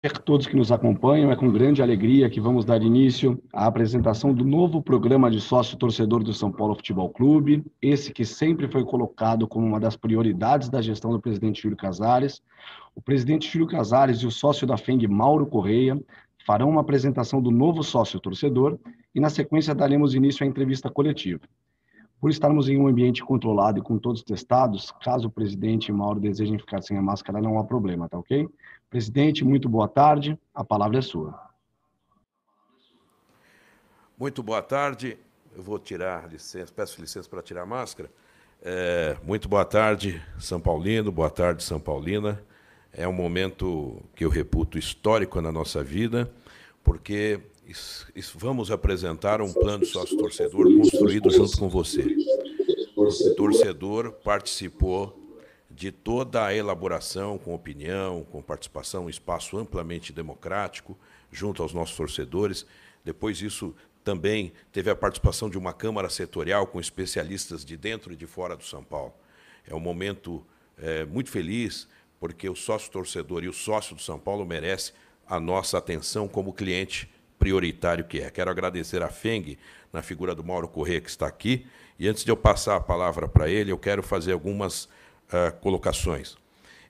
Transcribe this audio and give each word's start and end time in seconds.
a 0.00 0.10
todos 0.10 0.46
que 0.46 0.54
nos 0.54 0.70
acompanham. 0.70 1.32
É 1.32 1.36
com 1.36 1.50
grande 1.50 1.82
alegria 1.82 2.30
que 2.30 2.40
vamos 2.40 2.64
dar 2.64 2.80
início 2.82 3.42
à 3.52 3.66
apresentação 3.66 4.32
do 4.32 4.44
novo 4.44 4.80
programa 4.80 5.28
de 5.28 5.40
sócio 5.40 5.76
torcedor 5.76 6.22
do 6.22 6.32
São 6.32 6.52
Paulo 6.52 6.76
Futebol 6.76 7.10
Clube, 7.10 7.64
esse 7.82 8.12
que 8.12 8.24
sempre 8.24 8.68
foi 8.68 8.84
colocado 8.84 9.48
como 9.48 9.66
uma 9.66 9.80
das 9.80 9.96
prioridades 9.96 10.68
da 10.68 10.80
gestão 10.80 11.10
do 11.10 11.20
presidente 11.20 11.62
Júlio 11.62 11.76
Casares. 11.76 12.40
O 12.94 13.02
presidente 13.02 13.50
Júlio 13.50 13.66
Casares 13.66 14.18
e 14.18 14.26
o 14.26 14.30
sócio 14.30 14.68
da 14.68 14.76
FENG, 14.76 15.08
Mauro 15.08 15.46
Correia, 15.46 16.00
farão 16.46 16.70
uma 16.70 16.80
apresentação 16.80 17.42
do 17.42 17.50
novo 17.50 17.82
sócio 17.82 18.20
torcedor 18.20 18.78
e, 19.12 19.18
na 19.18 19.28
sequência, 19.28 19.74
daremos 19.74 20.14
início 20.14 20.44
à 20.44 20.46
entrevista 20.46 20.88
coletiva. 20.88 21.40
Por 22.20 22.30
estarmos 22.30 22.68
em 22.68 22.76
um 22.76 22.88
ambiente 22.88 23.24
controlado 23.24 23.78
e 23.78 23.82
com 23.82 23.96
todos 23.96 24.22
testados, 24.22 24.92
caso 25.02 25.28
o 25.28 25.30
presidente 25.30 25.88
e 25.88 25.92
Mauro 25.92 26.18
desejem 26.18 26.58
ficar 26.58 26.82
sem 26.82 26.96
a 26.98 27.02
máscara, 27.02 27.40
não 27.40 27.58
há 27.58 27.64
problema, 27.64 28.08
tá 28.08 28.18
ok? 28.18 28.48
Presidente, 28.90 29.44
muito 29.44 29.68
boa 29.68 29.86
tarde. 29.86 30.38
A 30.52 30.64
palavra 30.64 30.98
é 30.98 31.02
sua. 31.02 31.38
Muito 34.18 34.42
boa 34.42 34.60
tarde. 34.60 35.16
Eu 35.54 35.62
vou 35.62 35.78
tirar 35.78 36.28
licença, 36.28 36.72
peço 36.74 37.00
licença 37.00 37.28
para 37.28 37.42
tirar 37.42 37.62
a 37.62 37.66
máscara. 37.66 38.10
É, 38.60 39.16
muito 39.22 39.48
boa 39.48 39.64
tarde, 39.64 40.20
São 40.38 40.60
Paulino, 40.60 41.12
boa 41.12 41.30
tarde, 41.30 41.62
São 41.62 41.78
Paulina. 41.78 42.42
É 42.92 43.06
um 43.06 43.12
momento 43.12 44.02
que 44.16 44.24
eu 44.24 44.30
reputo 44.30 44.76
histórico 44.76 45.40
na 45.40 45.52
nossa 45.52 45.84
vida, 45.84 46.28
porque 46.82 47.40
vamos 48.34 48.70
apresentar 48.70 49.40
um 49.40 49.52
plano 49.52 49.84
sócio-torcedor 49.84 50.64
construído 50.76 51.30
junto 51.30 51.58
com 51.58 51.68
você. 51.68 52.16
O 52.96 53.34
torcedor 53.34 54.12
participou 54.12 55.18
de 55.70 55.92
toda 55.92 56.44
a 56.44 56.54
elaboração, 56.54 57.38
com 57.38 57.54
opinião, 57.54 58.24
com 58.24 58.42
participação, 58.42 59.04
um 59.04 59.10
espaço 59.10 59.56
amplamente 59.56 60.12
democrático, 60.12 60.98
junto 61.30 61.62
aos 61.62 61.72
nossos 61.72 61.96
torcedores. 61.96 62.66
Depois 63.04 63.40
isso 63.40 63.74
também 64.02 64.52
teve 64.72 64.90
a 64.90 64.96
participação 64.96 65.50
de 65.50 65.58
uma 65.58 65.72
Câmara 65.72 66.08
Setorial 66.08 66.66
com 66.66 66.80
especialistas 66.80 67.64
de 67.64 67.76
dentro 67.76 68.12
e 68.12 68.16
de 68.16 68.26
fora 68.26 68.56
do 68.56 68.64
São 68.64 68.82
Paulo. 68.82 69.14
É 69.66 69.74
um 69.74 69.80
momento 69.80 70.44
é, 70.78 71.04
muito 71.04 71.30
feliz, 71.30 71.86
porque 72.18 72.48
o 72.48 72.56
sócio-torcedor 72.56 73.44
e 73.44 73.48
o 73.48 73.52
sócio 73.52 73.94
do 73.94 74.02
São 74.02 74.18
Paulo 74.18 74.46
merece 74.46 74.92
a 75.26 75.38
nossa 75.38 75.76
atenção 75.76 76.26
como 76.26 76.52
cliente 76.52 77.08
prioritário 77.38 78.04
que 78.04 78.20
é. 78.20 78.30
Quero 78.30 78.50
agradecer 78.50 79.02
a 79.02 79.08
FENG, 79.08 79.58
na 79.92 80.02
figura 80.02 80.34
do 80.34 80.44
Mauro 80.44 80.68
Corrêa, 80.68 81.00
que 81.00 81.08
está 81.08 81.26
aqui, 81.26 81.66
e 81.98 82.06
antes 82.06 82.24
de 82.24 82.30
eu 82.30 82.36
passar 82.36 82.76
a 82.76 82.80
palavra 82.80 83.26
para 83.26 83.48
ele, 83.48 83.72
eu 83.72 83.78
quero 83.78 84.02
fazer 84.02 84.32
algumas 84.32 84.84
uh, 84.84 85.52
colocações. 85.60 86.36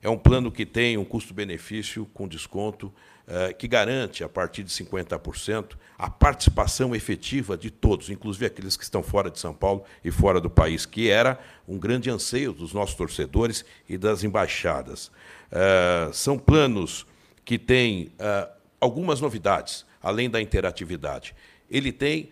É 0.01 0.09
um 0.09 0.17
plano 0.17 0.51
que 0.51 0.65
tem 0.65 0.97
um 0.97 1.03
custo-benefício 1.03 2.05
com 2.13 2.27
desconto 2.27 2.87
uh, 3.27 3.55
que 3.57 3.67
garante, 3.67 4.23
a 4.23 4.29
partir 4.29 4.63
de 4.63 4.71
50%, 4.71 5.75
a 5.97 6.09
participação 6.09 6.95
efetiva 6.95 7.57
de 7.57 7.71
todos, 7.71 8.09
inclusive 8.09 8.45
aqueles 8.45 8.77
que 8.77 8.83
estão 8.83 9.01
fora 9.01 9.31
de 9.31 9.39
São 9.39 9.53
Paulo 9.53 9.83
e 10.03 10.11
fora 10.11 10.39
do 10.39 10.49
país, 10.49 10.85
que 10.85 11.09
era 11.09 11.39
um 11.67 11.77
grande 11.77 12.09
anseio 12.09 12.53
dos 12.53 12.71
nossos 12.71 12.95
torcedores 12.95 13.65
e 13.87 13.97
das 13.97 14.23
embaixadas. 14.23 15.07
Uh, 15.51 16.13
são 16.13 16.37
planos 16.37 17.05
que 17.43 17.57
têm 17.57 18.11
algumas 18.79 19.19
novidades, 19.19 19.83
além 20.01 20.29
da 20.29 20.41
interatividade. 20.41 21.35
Ele 21.69 21.91
tem 21.91 22.31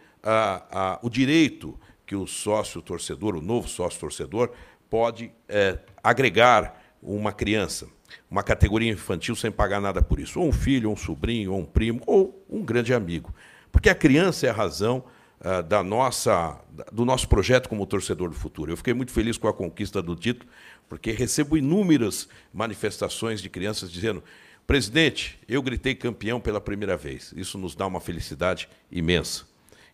o 1.02 1.10
direito 1.10 1.80
que 2.06 2.16
o 2.16 2.26
sócio 2.26 2.82
torcedor, 2.82 3.36
o 3.36 3.42
novo 3.42 3.68
sócio 3.68 4.00
torcedor, 4.00 4.52
pode 4.90 5.32
é, 5.48 5.80
agregar 6.02 6.82
uma 7.02 7.32
criança, 7.32 7.88
uma 8.30 8.42
categoria 8.42 8.92
infantil 8.92 9.36
sem 9.36 9.52
pagar 9.52 9.82
nada 9.82 10.02
por 10.02 10.20
isso, 10.20 10.40
ou 10.40 10.48
um 10.48 10.52
filho, 10.52 10.90
ou 10.90 10.96
um 10.96 10.98
sobrinho, 10.98 11.52
ou 11.52 11.60
um 11.60 11.66
primo, 11.66 12.02
ou 12.06 12.46
um 12.50 12.64
grande 12.64 12.94
amigo. 12.94 13.34
Porque 13.72 13.90
a 13.90 13.96
criança 13.96 14.48
é 14.48 14.50
a 14.50 14.54
razão 14.54 15.04
uh, 15.42 15.62
da 15.64 15.84
nossa, 15.84 16.60
do 16.92 17.06
nosso 17.06 17.28
projeto 17.28 17.68
como 17.68 17.86
torcedor 17.86 18.30
do 18.30 18.36
futuro. 18.36 18.72
Eu 18.72 18.78
fiquei 18.78 18.94
muito 18.94 19.12
feliz 19.12 19.38
com 19.38 19.48
a 19.48 19.54
conquista 19.54 20.02
do 20.02 20.16
título, 20.16 20.50
porque 20.88 21.12
recebo 21.12 21.58
inúmeras 21.58 22.30
manifestações 22.54 23.42
de 23.42 23.50
crianças 23.50 23.92
dizendo: 23.92 24.24
presidente, 24.68 25.40
eu 25.48 25.62
gritei 25.62 25.96
campeão 25.96 26.40
pela 26.40 26.60
primeira 26.60 26.98
vez. 26.98 27.34
Isso 27.36 27.58
nos 27.58 27.74
dá 27.74 27.88
uma 27.88 28.02
felicidade 28.02 28.68
imensa. 28.92 29.46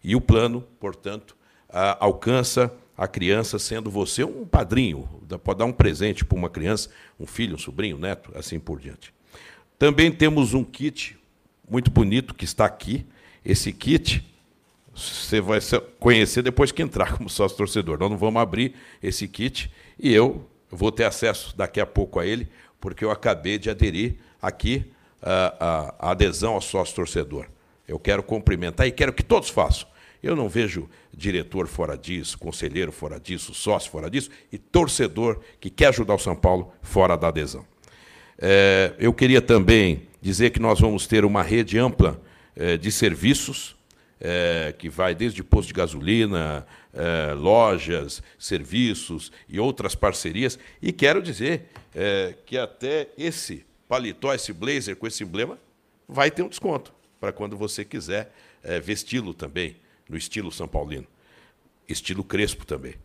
E 0.03 0.15
o 0.15 0.19
plano, 0.19 0.67
portanto, 0.79 1.37
alcança 1.99 2.73
a 2.97 3.07
criança 3.07 3.57
sendo 3.57 3.89
você 3.89 4.23
um 4.23 4.45
padrinho, 4.45 5.07
pode 5.43 5.59
dar 5.59 5.65
um 5.65 5.71
presente 5.71 6.25
para 6.25 6.37
uma 6.37 6.49
criança, 6.49 6.89
um 7.19 7.25
filho, 7.25 7.55
um 7.55 7.59
sobrinho, 7.59 7.97
um 7.97 7.99
neto, 7.99 8.31
assim 8.35 8.59
por 8.59 8.79
diante. 8.79 9.13
Também 9.77 10.11
temos 10.11 10.53
um 10.53 10.63
kit 10.63 11.17
muito 11.69 11.89
bonito 11.89 12.33
que 12.33 12.45
está 12.45 12.65
aqui. 12.65 13.05
Esse 13.45 13.71
kit 13.71 14.25
você 14.93 15.41
vai 15.41 15.59
conhecer 15.99 16.41
depois 16.41 16.71
que 16.71 16.81
entrar 16.81 17.17
como 17.17 17.29
sócio 17.29 17.57
torcedor. 17.57 17.97
Nós 17.99 18.09
não 18.09 18.17
vamos 18.17 18.41
abrir 18.41 18.75
esse 19.01 19.27
kit 19.27 19.71
e 19.99 20.11
eu 20.11 20.47
vou 20.69 20.91
ter 20.91 21.03
acesso 21.03 21.55
daqui 21.55 21.79
a 21.79 21.85
pouco 21.85 22.19
a 22.19 22.25
ele, 22.25 22.47
porque 22.79 23.03
eu 23.03 23.11
acabei 23.11 23.57
de 23.57 23.69
aderir 23.69 24.17
aqui 24.43 24.91
a, 25.21 25.55
a, 25.59 26.07
a 26.09 26.11
adesão 26.11 26.55
ao 26.55 26.61
sócio 26.61 26.93
torcedor. 26.93 27.47
Eu 27.87 27.97
quero 27.97 28.21
cumprimentar 28.21 28.85
e 28.85 28.91
quero 28.91 29.13
que 29.13 29.23
todos 29.23 29.49
façam. 29.49 29.87
Eu 30.21 30.35
não 30.35 30.49
vejo 30.49 30.89
diretor 31.13 31.67
fora 31.67 31.97
disso, 31.97 32.37
conselheiro 32.37 32.91
fora 32.91 33.19
disso, 33.19 33.53
sócio 33.53 33.89
fora 33.89 34.09
disso 34.09 34.29
e 34.51 34.57
torcedor 34.57 35.39
que 35.59 35.69
quer 35.69 35.87
ajudar 35.87 36.15
o 36.15 36.19
São 36.19 36.35
Paulo 36.35 36.73
fora 36.81 37.17
da 37.17 37.29
adesão. 37.29 37.65
É, 38.37 38.93
eu 38.99 39.13
queria 39.13 39.41
também 39.41 40.07
dizer 40.21 40.49
que 40.51 40.59
nós 40.59 40.79
vamos 40.79 41.07
ter 41.07 41.23
uma 41.23 41.41
rede 41.41 41.77
ampla 41.77 42.21
é, 42.55 42.77
de 42.77 42.91
serviços, 42.91 43.75
é, 44.19 44.73
que 44.77 44.89
vai 44.89 45.13
desde 45.13 45.43
posto 45.43 45.67
de 45.67 45.73
gasolina, 45.73 46.65
é, 46.93 47.33
lojas, 47.33 48.23
serviços 48.39 49.31
e 49.49 49.59
outras 49.59 49.95
parcerias. 49.95 50.57
E 50.81 50.93
quero 50.93 51.21
dizer 51.21 51.69
é, 51.93 52.33
que 52.45 52.57
até 52.57 53.09
esse 53.17 53.65
paletó, 53.93 54.33
esse 54.33 54.51
blazer 54.51 54.95
com 54.95 55.05
esse 55.05 55.23
emblema, 55.23 55.59
vai 56.09 56.31
ter 56.31 56.41
um 56.41 56.49
desconto 56.49 56.91
para 57.19 57.31
quando 57.31 57.55
você 57.55 57.85
quiser 57.85 58.33
é, 58.63 58.79
vesti-lo 58.79 59.35
também 59.35 59.75
no 60.09 60.17
estilo 60.17 60.51
São 60.51 60.67
Paulino, 60.67 61.05
estilo 61.87 62.23
Crespo 62.23 62.65
também. 62.65 62.95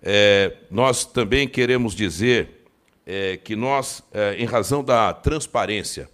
É, 0.00 0.56
nós 0.70 1.04
também 1.04 1.48
queremos 1.48 1.96
dizer 1.96 2.64
é, 3.04 3.36
que 3.36 3.56
nós, 3.56 4.04
em 4.38 4.44
razão 4.44 4.84
da 4.84 5.12
transparência, 5.12 6.08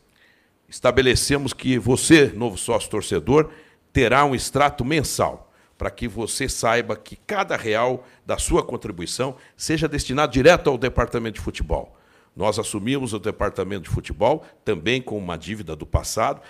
estabelecemos 0.67 1.53
que 1.53 1.79
você, 1.79 2.29
novo 2.29 2.57
sócio 2.57 2.89
torcedor, 2.89 3.51
terá 3.93 4.25
um 4.25 4.35
extrato 4.35 4.83
mensal 4.83 5.53
para 5.77 5.91
que 5.91 6.09
você 6.09 6.49
saiba 6.49 6.97
que 6.97 7.17
cada 7.17 7.55
real 7.55 8.07
da 8.25 8.39
sua 8.39 8.63
contribuição 8.63 9.37
seja 9.59 9.87
destinado 9.87 10.33
direto 10.33 10.71
ao 10.71 10.79
departamento 10.79 11.35
de 11.35 11.45
futebol. 11.45 11.99
Nós 12.35 12.59
assumimos 12.59 13.13
o 13.13 13.19
departamento 13.19 13.83
de 13.83 13.91
futebol 13.91 14.45
também 14.65 15.03
com 15.03 15.19
uma 15.19 15.37
dívida 15.37 15.77
do 15.77 15.85
passado, 15.85 16.41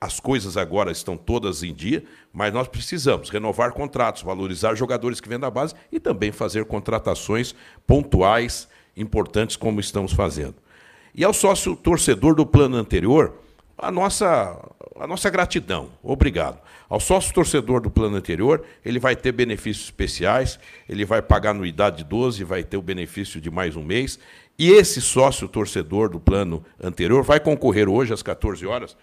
as 0.00 0.20
coisas 0.20 0.56
agora 0.56 0.92
estão 0.92 1.16
todas 1.16 1.62
em 1.62 1.74
dia, 1.74 2.04
mas 2.32 2.52
nós 2.52 2.68
precisamos 2.68 3.30
renovar 3.30 3.72
contratos, 3.72 4.22
valorizar 4.22 4.74
jogadores 4.76 5.20
que 5.20 5.28
vêm 5.28 5.40
da 5.40 5.50
base 5.50 5.74
e 5.90 5.98
também 5.98 6.30
fazer 6.30 6.64
contratações 6.66 7.54
pontuais, 7.86 8.68
importantes, 8.96 9.56
como 9.56 9.80
estamos 9.80 10.12
fazendo. 10.12 10.54
E 11.14 11.24
ao 11.24 11.32
sócio 11.32 11.74
torcedor 11.74 12.34
do 12.36 12.46
plano 12.46 12.76
anterior, 12.76 13.34
a 13.76 13.90
nossa, 13.90 14.60
a 14.96 15.06
nossa 15.06 15.30
gratidão. 15.30 15.90
Obrigado. 16.02 16.60
Ao 16.88 17.00
sócio 17.00 17.34
torcedor 17.34 17.80
do 17.80 17.90
plano 17.90 18.16
anterior, 18.16 18.64
ele 18.84 18.98
vai 18.98 19.14
ter 19.14 19.32
benefícios 19.32 19.86
especiais, 19.86 20.58
ele 20.88 21.04
vai 21.04 21.20
pagar 21.20 21.50
anuidade 21.50 21.98
de 21.98 22.04
12, 22.04 22.44
vai 22.44 22.62
ter 22.62 22.76
o 22.76 22.82
benefício 22.82 23.40
de 23.40 23.50
mais 23.50 23.76
um 23.76 23.82
mês. 23.82 24.18
E 24.58 24.70
esse 24.70 25.00
sócio 25.00 25.46
torcedor 25.46 26.10
do 26.10 26.18
plano 26.18 26.64
anterior 26.82 27.22
vai 27.22 27.38
concorrer 27.38 27.88
hoje 27.88 28.12
às 28.12 28.22
14 28.22 28.66
horas 28.66 28.96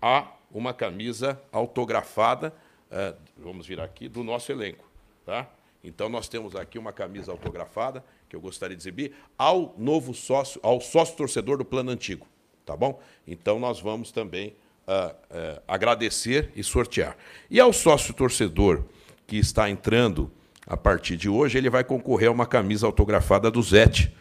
a 0.00 0.32
uma 0.50 0.72
camisa 0.72 1.38
autografada, 1.52 2.54
uh, 2.90 3.14
vamos 3.36 3.66
virar 3.66 3.84
aqui, 3.84 4.08
do 4.08 4.24
nosso 4.24 4.50
elenco. 4.50 4.84
Tá? 5.26 5.48
Então, 5.84 6.08
nós 6.08 6.28
temos 6.28 6.56
aqui 6.56 6.78
uma 6.78 6.92
camisa 6.92 7.30
autografada, 7.30 8.02
que 8.26 8.34
eu 8.34 8.40
gostaria 8.40 8.74
de 8.74 8.82
exibir, 8.82 9.12
ao 9.36 9.74
novo 9.76 10.14
sócio, 10.14 10.58
ao 10.62 10.80
sócio 10.80 11.14
torcedor 11.14 11.58
do 11.58 11.64
plano 11.64 11.90
antigo. 11.90 12.26
Tá 12.64 12.74
bom? 12.74 12.98
Então, 13.26 13.58
nós 13.58 13.80
vamos 13.80 14.12
também 14.12 14.54
uh, 14.86 15.12
uh, 15.12 15.62
agradecer 15.68 16.50
e 16.56 16.62
sortear. 16.62 17.16
E 17.50 17.60
ao 17.60 17.72
sócio 17.72 18.14
torcedor 18.14 18.84
que 19.26 19.36
está 19.36 19.68
entrando 19.68 20.30
a 20.66 20.76
partir 20.76 21.18
de 21.18 21.28
hoje, 21.28 21.58
ele 21.58 21.68
vai 21.68 21.84
concorrer 21.84 22.28
a 22.28 22.32
uma 22.32 22.46
camisa 22.46 22.86
autografada 22.86 23.50
do 23.50 23.60
Zete, 23.62 24.14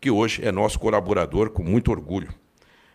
que 0.00 0.10
hoje 0.10 0.44
é 0.44 0.52
nosso 0.52 0.78
colaborador, 0.78 1.50
com 1.50 1.62
muito 1.62 1.90
orgulho. 1.90 2.28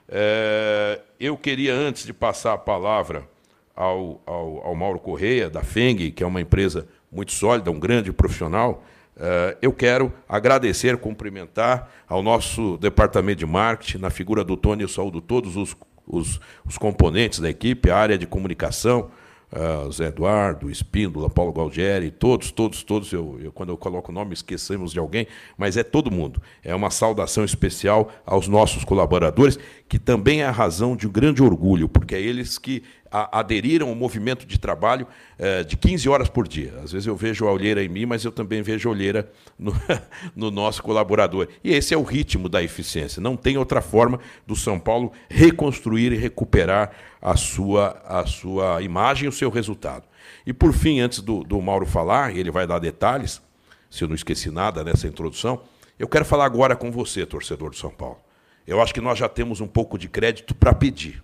É, 0.07 0.99
eu 1.19 1.37
queria, 1.37 1.73
antes 1.73 2.05
de 2.05 2.13
passar 2.13 2.53
a 2.53 2.57
palavra 2.57 3.27
ao, 3.75 4.21
ao, 4.25 4.67
ao, 4.67 4.75
Mauro 4.75 4.99
Correia, 4.99 5.49
da 5.49 5.63
FENG, 5.63 6.11
que 6.11 6.23
é 6.23 6.27
uma 6.27 6.41
empresa 6.41 6.87
muito 7.11 7.31
sólida, 7.31 7.71
um 7.71 7.79
grande 7.79 8.11
profissional, 8.11 8.83
é, 9.17 9.57
eu 9.61 9.71
quero 9.71 10.11
agradecer, 10.27 10.97
cumprimentar 10.97 11.89
ao 12.07 12.21
nosso 12.21 12.77
departamento 12.77 13.39
de 13.39 13.45
marketing, 13.45 13.97
na 13.97 14.09
figura 14.09 14.43
do 14.43 14.55
Tony, 14.55 14.83
eu 14.83 14.89
saúdo 14.89 15.21
todos 15.21 15.55
os 15.55 15.75
os, 16.07 16.39
os 16.65 16.77
componentes 16.77 17.39
da 17.39 17.49
equipe, 17.49 17.89
a 17.89 17.97
área 17.97 18.17
de 18.17 18.27
comunicação, 18.27 19.09
uh, 19.53 19.91
Zé 19.91 20.07
Eduardo, 20.07 20.69
Espíndola, 20.69 21.29
Paulo 21.29 21.53
Galdieri, 21.53 22.11
todos, 22.11 22.51
todos, 22.51 22.83
todos. 22.83 23.11
Eu, 23.11 23.39
eu, 23.41 23.51
quando 23.51 23.69
eu 23.69 23.77
coloco 23.77 24.11
o 24.11 24.15
nome, 24.15 24.33
esquecemos 24.33 24.91
de 24.91 24.99
alguém, 24.99 25.27
mas 25.57 25.77
é 25.77 25.83
todo 25.83 26.11
mundo. 26.11 26.41
É 26.63 26.73
uma 26.73 26.89
saudação 26.89 27.45
especial 27.45 28.11
aos 28.25 28.47
nossos 28.47 28.83
colaboradores, 28.83 29.57
que 29.87 29.99
também 29.99 30.41
é 30.41 30.45
a 30.45 30.51
razão 30.51 30.95
de 30.95 31.07
um 31.07 31.11
grande 31.11 31.41
orgulho, 31.41 31.87
porque 31.87 32.15
é 32.15 32.21
eles 32.21 32.57
que 32.57 32.83
a, 33.13 33.39
aderiram 33.39 33.89
ao 33.89 33.95
movimento 33.95 34.43
de 34.47 34.59
trabalho 34.59 35.05
uh, 35.37 35.63
de 35.63 35.77
15 35.77 36.09
horas 36.09 36.27
por 36.27 36.47
dia. 36.47 36.73
Às 36.83 36.91
vezes 36.91 37.05
eu 37.05 37.15
vejo 37.15 37.47
a 37.47 37.51
olheira 37.51 37.83
em 37.83 37.87
mim, 37.87 38.07
mas 38.07 38.25
eu 38.25 38.31
também 38.31 38.63
vejo 38.63 38.89
a 38.89 38.91
olheira 38.91 39.31
no, 39.57 39.71
no 40.35 40.49
nosso 40.49 40.81
colaborador. 40.81 41.47
E 41.63 41.71
esse 41.71 41.93
é 41.93 41.97
o 41.97 42.01
ritmo 42.01 42.49
da 42.49 42.63
eficiência. 42.63 43.21
Não 43.21 43.37
tem 43.37 43.55
outra 43.55 43.81
forma 43.81 44.19
do 44.47 44.55
São 44.55 44.79
Paulo 44.79 45.11
reconstruir 45.29 46.11
e 46.11 46.17
recuperar 46.17 46.91
a 47.21 47.37
sua, 47.37 48.01
a 48.05 48.25
sua 48.25 48.81
imagem 48.81 49.25
e 49.25 49.29
o 49.29 49.31
seu 49.31 49.51
resultado. 49.51 50.05
E 50.45 50.51
por 50.51 50.73
fim, 50.73 50.99
antes 50.99 51.19
do, 51.19 51.43
do 51.43 51.61
Mauro 51.61 51.85
falar, 51.85 52.35
ele 52.35 52.49
vai 52.49 52.65
dar 52.65 52.79
detalhes, 52.79 53.41
se 53.89 54.03
eu 54.03 54.07
não 54.07 54.15
esqueci 54.15 54.49
nada 54.49 54.83
nessa 54.83 55.07
introdução, 55.07 55.61
eu 55.99 56.07
quero 56.07 56.25
falar 56.25 56.45
agora 56.45 56.75
com 56.75 56.91
você, 56.91 57.25
torcedor 57.25 57.69
do 57.69 57.75
São 57.75 57.91
Paulo. 57.91 58.17
Eu 58.65 58.81
acho 58.81 58.93
que 58.93 59.01
nós 59.01 59.19
já 59.19 59.29
temos 59.29 59.61
um 59.61 59.67
pouco 59.67 59.97
de 59.97 60.09
crédito 60.09 60.55
para 60.55 60.73
pedir. 60.73 61.21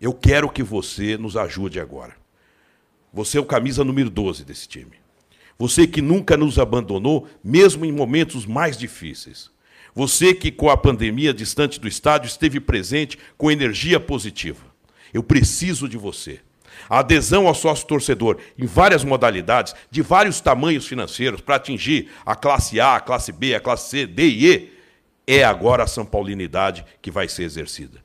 Eu 0.00 0.14
quero 0.14 0.48
que 0.48 0.62
você 0.62 1.18
nos 1.18 1.36
ajude 1.36 1.78
agora. 1.78 2.16
Você 3.12 3.36
é 3.36 3.40
o 3.40 3.44
camisa 3.44 3.84
número 3.84 4.08
12 4.08 4.44
desse 4.44 4.66
time. 4.66 4.92
Você 5.58 5.86
que 5.86 6.00
nunca 6.00 6.38
nos 6.38 6.58
abandonou, 6.58 7.28
mesmo 7.44 7.84
em 7.84 7.92
momentos 7.92 8.46
mais 8.46 8.78
difíceis. 8.78 9.50
Você 9.94 10.32
que, 10.32 10.50
com 10.50 10.70
a 10.70 10.76
pandemia 10.76 11.34
distante 11.34 11.78
do 11.78 11.86
estádio, 11.86 12.28
esteve 12.28 12.60
presente 12.60 13.18
com 13.36 13.50
energia 13.50 14.00
positiva. 14.00 14.64
Eu 15.12 15.22
preciso 15.22 15.86
de 15.86 15.98
você. 15.98 16.40
A 16.88 17.00
adesão 17.00 17.46
ao 17.46 17.54
sócio 17.54 17.86
torcedor 17.86 18.38
em 18.56 18.64
várias 18.64 19.04
modalidades, 19.04 19.74
de 19.90 20.00
vários 20.00 20.40
tamanhos 20.40 20.86
financeiros, 20.86 21.42
para 21.42 21.56
atingir 21.56 22.08
a 22.24 22.34
classe 22.34 22.80
A, 22.80 22.96
a 22.96 23.00
classe 23.00 23.32
B, 23.32 23.54
a 23.54 23.60
classe 23.60 23.90
C, 23.90 24.06
D 24.06 24.28
e 24.28 24.46
E, 24.46 24.72
é 25.26 25.44
agora 25.44 25.82
a 25.82 25.86
São 25.86 26.06
Paulinidade 26.06 26.86
que 27.02 27.10
vai 27.10 27.28
ser 27.28 27.42
exercida. 27.42 28.00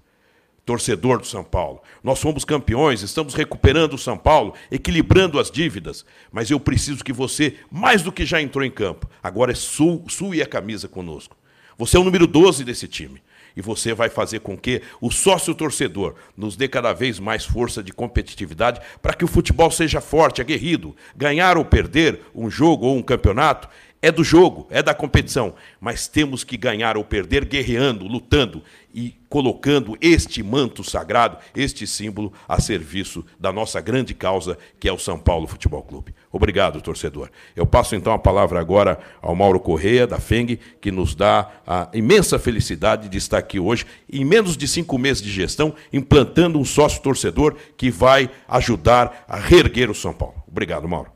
Torcedor 0.66 1.20
do 1.20 1.28
São 1.28 1.44
Paulo, 1.44 1.82
nós 2.04 2.18
somos 2.18 2.44
campeões, 2.44 3.04
estamos 3.04 3.36
recuperando 3.36 3.94
o 3.94 3.98
São 4.00 4.18
Paulo, 4.18 4.54
equilibrando 4.72 5.40
as 5.40 5.52
dívidas, 5.52 6.04
mas 6.32 6.50
eu 6.50 6.60
preciso 6.60 7.04
que 7.04 7.14
você, 7.14 7.56
mais 7.70 8.02
do 8.02 8.12
que 8.12 8.26
já 8.26 8.42
entrou 8.42 8.66
em 8.66 8.72
campo, 8.72 9.08
agora 9.22 9.52
é 9.52 9.56
sue 9.56 10.42
a 10.42 10.46
camisa 10.48 10.88
conosco. 10.88 11.38
Você 11.78 11.98
é 11.98 12.00
o 12.00 12.04
número 12.04 12.26
12 12.26 12.64
desse 12.64 12.88
time. 12.88 13.22
E 13.56 13.62
você 13.62 13.94
vai 13.94 14.10
fazer 14.10 14.42
com 14.42 14.58
que 14.58 14.82
o 15.00 15.10
sócio 15.10 15.56
torcedor 15.56 16.16
nos 16.36 16.58
dê 16.58 16.68
cada 16.68 16.92
vez 16.92 17.20
mais 17.20 17.46
força 17.46 17.82
de 17.82 17.94
competitividade 17.94 18.82
para 19.02 19.14
que 19.14 19.24
o 19.24 19.30
futebol 19.30 19.72
seja 19.72 20.02
forte, 20.02 20.42
aguerrido. 20.42 20.94
Ganhar 21.16 21.58
ou 21.58 21.64
perder 21.64 22.20
um 22.34 22.50
jogo 22.50 22.86
ou 22.86 22.98
um 22.98 23.02
campeonato 23.02 23.70
é 24.06 24.12
do 24.12 24.24
jogo, 24.24 24.68
é 24.70 24.84
da 24.84 24.94
competição, 24.94 25.56
mas 25.82 26.08
temos 26.08 26.44
que 26.44 26.58
ganhar 26.58 26.96
ou 26.96 27.04
perder 27.04 27.44
guerreando, 27.44 28.06
lutando 28.06 28.62
e 28.94 29.16
colocando 29.28 29.98
este 30.00 30.44
manto 30.44 30.84
sagrado, 30.84 31.40
este 31.56 31.88
símbolo 31.88 32.32
a 32.48 32.62
serviço 32.62 33.26
da 33.40 33.52
nossa 33.52 33.82
grande 33.82 34.14
causa, 34.14 34.60
que 34.80 34.88
é 34.88 34.94
o 34.94 35.00
São 35.00 35.18
Paulo 35.18 35.48
Futebol 35.48 35.82
Clube. 35.82 36.14
Obrigado, 36.32 36.82
torcedor. 36.82 37.32
Eu 37.56 37.66
passo 37.66 37.96
então 37.96 38.14
a 38.14 38.20
palavra 38.20 38.60
agora 38.60 39.00
ao 39.24 39.34
Mauro 39.34 39.60
Correia, 39.60 40.06
da 40.06 40.20
FENG, 40.20 40.60
que 40.80 40.92
nos 40.92 41.16
dá 41.16 41.50
a 41.66 41.90
imensa 41.92 42.38
felicidade 42.38 43.10
de 43.10 43.18
estar 43.18 43.40
aqui 43.40 43.60
hoje, 43.60 43.88
em 44.08 44.24
menos 44.24 44.56
de 44.56 44.68
cinco 44.68 45.00
meses 45.00 45.24
de 45.24 45.32
gestão, 45.32 45.74
implantando 45.92 46.60
um 46.60 46.64
sócio 46.64 47.02
torcedor 47.02 47.56
que 47.76 47.90
vai 47.90 48.30
ajudar 48.48 49.26
a 49.28 49.40
reerguer 49.40 49.90
o 49.90 49.96
São 49.96 50.14
Paulo. 50.14 50.44
Obrigado, 50.48 50.88
Mauro. 50.88 51.15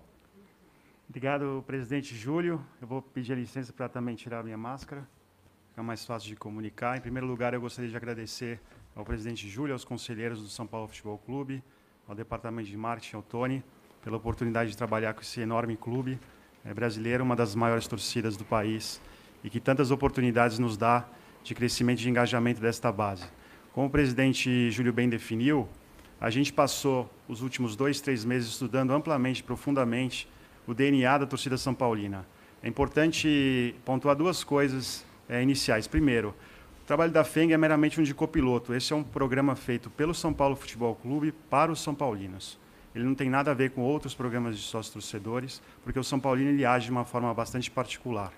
Obrigado, 1.10 1.64
presidente 1.66 2.16
Júlio. 2.16 2.64
Eu 2.80 2.88
vou 2.88 3.02
pedir 3.02 3.36
licença 3.36 3.74
para 3.74 3.90
também 3.90 4.14
tirar 4.14 4.42
a 4.42 4.44
minha 4.44 4.56
máscara, 4.56 5.10
fica 5.70 5.82
mais 5.82 6.06
fácil 6.06 6.30
de 6.30 6.36
comunicar. 6.36 7.00
Em 7.00 7.02
primeiro 7.02 7.26
lugar, 7.26 7.52
eu 7.52 7.60
gostaria 7.60 7.90
de 7.90 7.98
agradecer 7.98 8.60
ao 8.96 9.04
presidente 9.04 9.50
Júlio, 9.50 9.74
aos 9.74 9.84
conselheiros 9.84 10.40
do 10.40 10.48
São 10.48 10.68
Paulo 10.68 10.88
Futebol 10.88 11.18
Clube, 11.18 11.64
ao 12.08 12.14
departamento 12.14 12.70
de 12.70 12.78
marketing, 12.78 13.16
ao 13.16 13.24
Tony, 13.24 13.64
pela 14.04 14.18
oportunidade 14.18 14.70
de 14.70 14.78
trabalhar 14.78 15.16
com 15.16 15.22
esse 15.22 15.42
enorme 15.42 15.76
clube 15.76 16.20
é, 16.64 16.76
brasileiro, 16.76 17.24
uma 17.24 17.36
das 17.36 17.56
maiores 17.56 17.88
torcidas 17.88 18.38
do 18.38 18.46
país, 18.46 19.02
e 19.44 19.50
que 19.50 19.60
tantas 19.60 19.90
oportunidades 19.90 20.60
nos 20.60 20.78
dá 20.78 21.08
de 21.44 21.56
crescimento 21.56 22.02
e 22.02 22.04
de 22.04 22.10
engajamento 22.12 22.62
desta 22.62 22.92
base. 22.92 23.26
Como 23.74 23.88
o 23.88 23.90
presidente 23.90 24.70
Júlio 24.70 24.94
bem 24.94 25.10
definiu, 25.10 25.68
a 26.22 26.30
gente 26.30 26.54
passou 26.54 27.12
os 27.28 27.42
últimos 27.42 27.76
dois, 27.76 28.00
três 28.00 28.24
meses 28.24 28.50
estudando 28.50 28.94
amplamente, 28.94 29.42
profundamente, 29.42 30.30
o 30.70 30.74
DNA 30.76 31.18
da 31.18 31.26
torcida 31.26 31.58
São 31.58 31.74
Paulina. 31.74 32.28
É 32.62 32.68
importante 32.68 33.74
pontuar 33.84 34.16
duas 34.16 34.44
coisas 34.44 35.04
é, 35.28 35.42
iniciais. 35.42 35.88
Primeiro, 35.88 36.30
o 36.84 36.86
trabalho 36.86 37.12
da 37.12 37.24
FENG 37.24 37.54
é 37.54 37.58
meramente 37.58 38.00
um 38.00 38.04
de 38.04 38.14
copiloto. 38.14 38.76
Esse 38.76 38.94
é 38.94 38.96
um 38.96 39.02
programa 39.02 39.56
feito 39.56 39.90
pelo 39.90 40.14
São 40.14 40.32
Paulo 40.32 40.56
Futebol 40.56 40.94
Clube 40.94 41.32
para 41.50 41.72
os 41.72 41.82
São 41.82 41.96
Paulinos. 41.96 42.60
Ele 42.94 43.04
não 43.04 43.16
tem 43.16 43.32
nada 43.32 43.50
a 43.50 43.54
ver 43.56 43.72
com 43.72 43.82
outros 43.82 44.14
programas 44.14 44.58
de 44.58 44.62
sócios 44.62 44.94
torcedores, 44.94 45.60
porque 45.84 45.98
o 45.98 46.04
São 46.04 46.20
Paulino 46.20 46.52
ele 46.52 46.64
age 46.64 46.86
de 46.86 46.92
uma 46.92 47.06
forma 47.06 47.34
bastante 47.34 47.72
particular. 47.72 48.32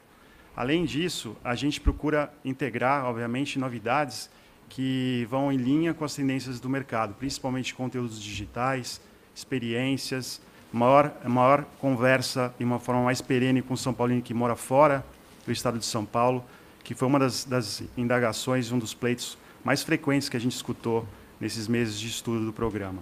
Além 0.55 0.85
disso, 0.85 1.35
a 1.43 1.53
gente 1.53 1.81
procura 1.81 2.33
integrar, 2.45 3.07
obviamente, 3.07 3.59
novidades 3.59 4.29
que 4.69 5.27
vão 5.29 5.51
em 5.51 5.57
linha 5.57 5.93
com 5.93 6.05
as 6.05 6.15
tendências 6.15 6.61
do 6.61 6.69
mercado, 6.69 7.13
principalmente 7.13 7.75
conteúdos 7.75 8.21
digitais, 8.21 9.01
experiências, 9.35 10.41
maior, 10.71 11.11
maior 11.25 11.65
conversa 11.79 12.53
e 12.59 12.63
uma 12.63 12.79
forma 12.79 13.03
mais 13.03 13.21
perene 13.21 13.61
com 13.61 13.73
o 13.73 13.77
São 13.77 13.93
Paulino 13.93 14.21
que 14.21 14.33
mora 14.33 14.55
fora 14.55 15.05
do 15.45 15.51
estado 15.51 15.77
de 15.77 15.85
São 15.85 16.05
Paulo, 16.05 16.43
que 16.83 16.93
foi 16.93 17.07
uma 17.07 17.19
das, 17.19 17.43
das 17.43 17.83
indagações, 17.97 18.71
um 18.71 18.79
dos 18.79 18.93
pleitos 18.93 19.37
mais 19.63 19.83
frequentes 19.83 20.29
que 20.29 20.37
a 20.37 20.39
gente 20.39 20.55
escutou 20.55 21.05
nesses 21.39 21.67
meses 21.67 21.99
de 21.99 22.07
estudo 22.07 22.45
do 22.45 22.53
programa. 22.53 23.01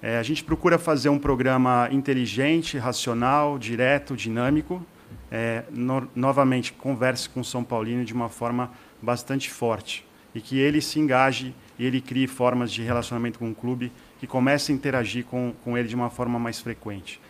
É, 0.00 0.18
a 0.18 0.22
gente 0.22 0.44
procura 0.44 0.78
fazer 0.78 1.08
um 1.08 1.18
programa 1.18 1.88
inteligente, 1.90 2.78
racional, 2.78 3.58
direto, 3.58 4.16
dinâmico. 4.16 4.84
É, 5.30 5.64
no, 5.70 6.08
novamente, 6.14 6.72
converse 6.72 7.28
com 7.28 7.40
o 7.40 7.44
São 7.44 7.64
Paulino 7.64 8.04
de 8.04 8.14
uma 8.14 8.28
forma 8.28 8.70
bastante 9.02 9.50
forte 9.50 10.06
e 10.34 10.40
que 10.40 10.58
ele 10.58 10.80
se 10.80 11.00
engaje 11.00 11.54
e 11.78 11.86
ele 11.86 12.00
crie 12.00 12.26
formas 12.26 12.72
de 12.72 12.82
relacionamento 12.82 13.38
com 13.38 13.50
o 13.50 13.54
clube 13.54 13.92
que 14.18 14.26
comece 14.26 14.72
a 14.72 14.74
interagir 14.74 15.24
com, 15.24 15.54
com 15.62 15.78
ele 15.78 15.88
de 15.88 15.94
uma 15.94 16.10
forma 16.10 16.38
mais 16.38 16.60
frequente. 16.60 17.20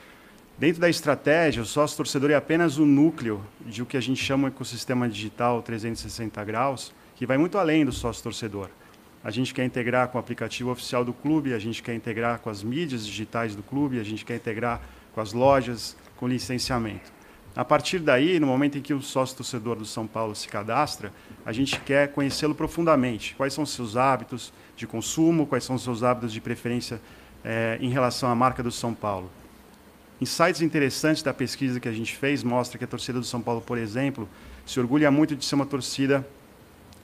Dentro 0.59 0.81
da 0.81 0.89
estratégia, 0.89 1.63
o 1.63 1.67
sócio-torcedor 1.67 2.31
é 2.31 2.35
apenas 2.35 2.79
o 2.79 2.87
núcleo 2.87 3.45
de 3.65 3.83
o 3.83 3.87
que 3.87 3.97
a 3.97 4.01
gente 4.01 4.23
chama 4.23 4.51
de 4.51 4.57
ecossistema 4.57 5.09
digital 5.09 5.63
360 5.63 6.43
graus, 6.45 6.93
que 7.15 7.27
vai 7.27 7.39
muito 7.39 7.59
além 7.59 7.85
do 7.85 7.93
sócio-torcedor. 7.93 8.69
A 9.23 9.31
gente 9.31 9.53
quer 9.53 9.65
integrar 9.65 10.09
com 10.09 10.19
o 10.19 10.21
aplicativo 10.21 10.71
oficial 10.71 11.05
do 11.05 11.13
clube, 11.13 11.53
a 11.53 11.59
gente 11.59 11.83
quer 11.83 11.95
integrar 11.95 12.39
com 12.41 12.51
as 12.51 12.63
mídias 12.63 13.07
digitais 13.07 13.55
do 13.55 13.63
clube, 13.63 14.01
a 14.01 14.05
gente 14.05 14.25
quer 14.25 14.37
integrar 14.37 14.81
com 15.13 15.21
as 15.21 15.33
lojas, 15.33 15.97
com 16.17 16.27
licenciamento. 16.27 17.18
A 17.57 17.65
partir 17.65 17.99
daí, 17.99 18.39
no 18.39 18.47
momento 18.47 18.79
em 18.79 18.81
que 18.83 18.95
o 18.95 19.03
sócio-torcedor 19.03 19.77
do 19.77 19.85
São 19.85 20.07
Paulo 20.07 20.35
se 20.35 20.47
cadastra, 20.49 21.13
a 21.45 21.53
gente 21.53 21.81
quer 21.81 22.13
conhecê-lo 22.13 22.55
profundamente. 22.55 23.35
Quais 23.35 23.53
são 23.53 23.65
os 23.65 23.71
seus 23.71 23.97
hábitos 23.97 24.53
de 24.77 24.87
consumo, 24.87 25.47
quais 25.47 25.65
são 25.65 25.75
os 25.77 25.83
seus 25.83 26.03
hábitos 26.03 26.33
de 26.33 26.41
preferência 26.41 27.01
eh, 27.45 27.79
em 27.81 27.91
relação 27.91 28.31
à 28.31 28.35
marca 28.35 28.63
do 28.63 28.71
São 28.71 28.95
Paulo. 28.95 29.31
Insights 30.21 30.61
interessantes 30.61 31.23
da 31.23 31.33
pesquisa 31.33 31.79
que 31.79 31.89
a 31.89 31.93
gente 31.93 32.17
fez 32.17 32.43
mostra 32.43 32.77
que 32.77 32.85
a 32.85 32.89
torcida 32.89 33.19
do 33.21 33.25
São 33.25 33.41
Paulo, 33.41 33.61
por 33.61 33.79
exemplo, 33.79 34.29
se 34.67 34.79
orgulha 34.81 35.11
muito 35.11 35.37
de 35.37 35.45
ser 35.45 35.55
uma 35.55 35.67
torcida 35.67 36.27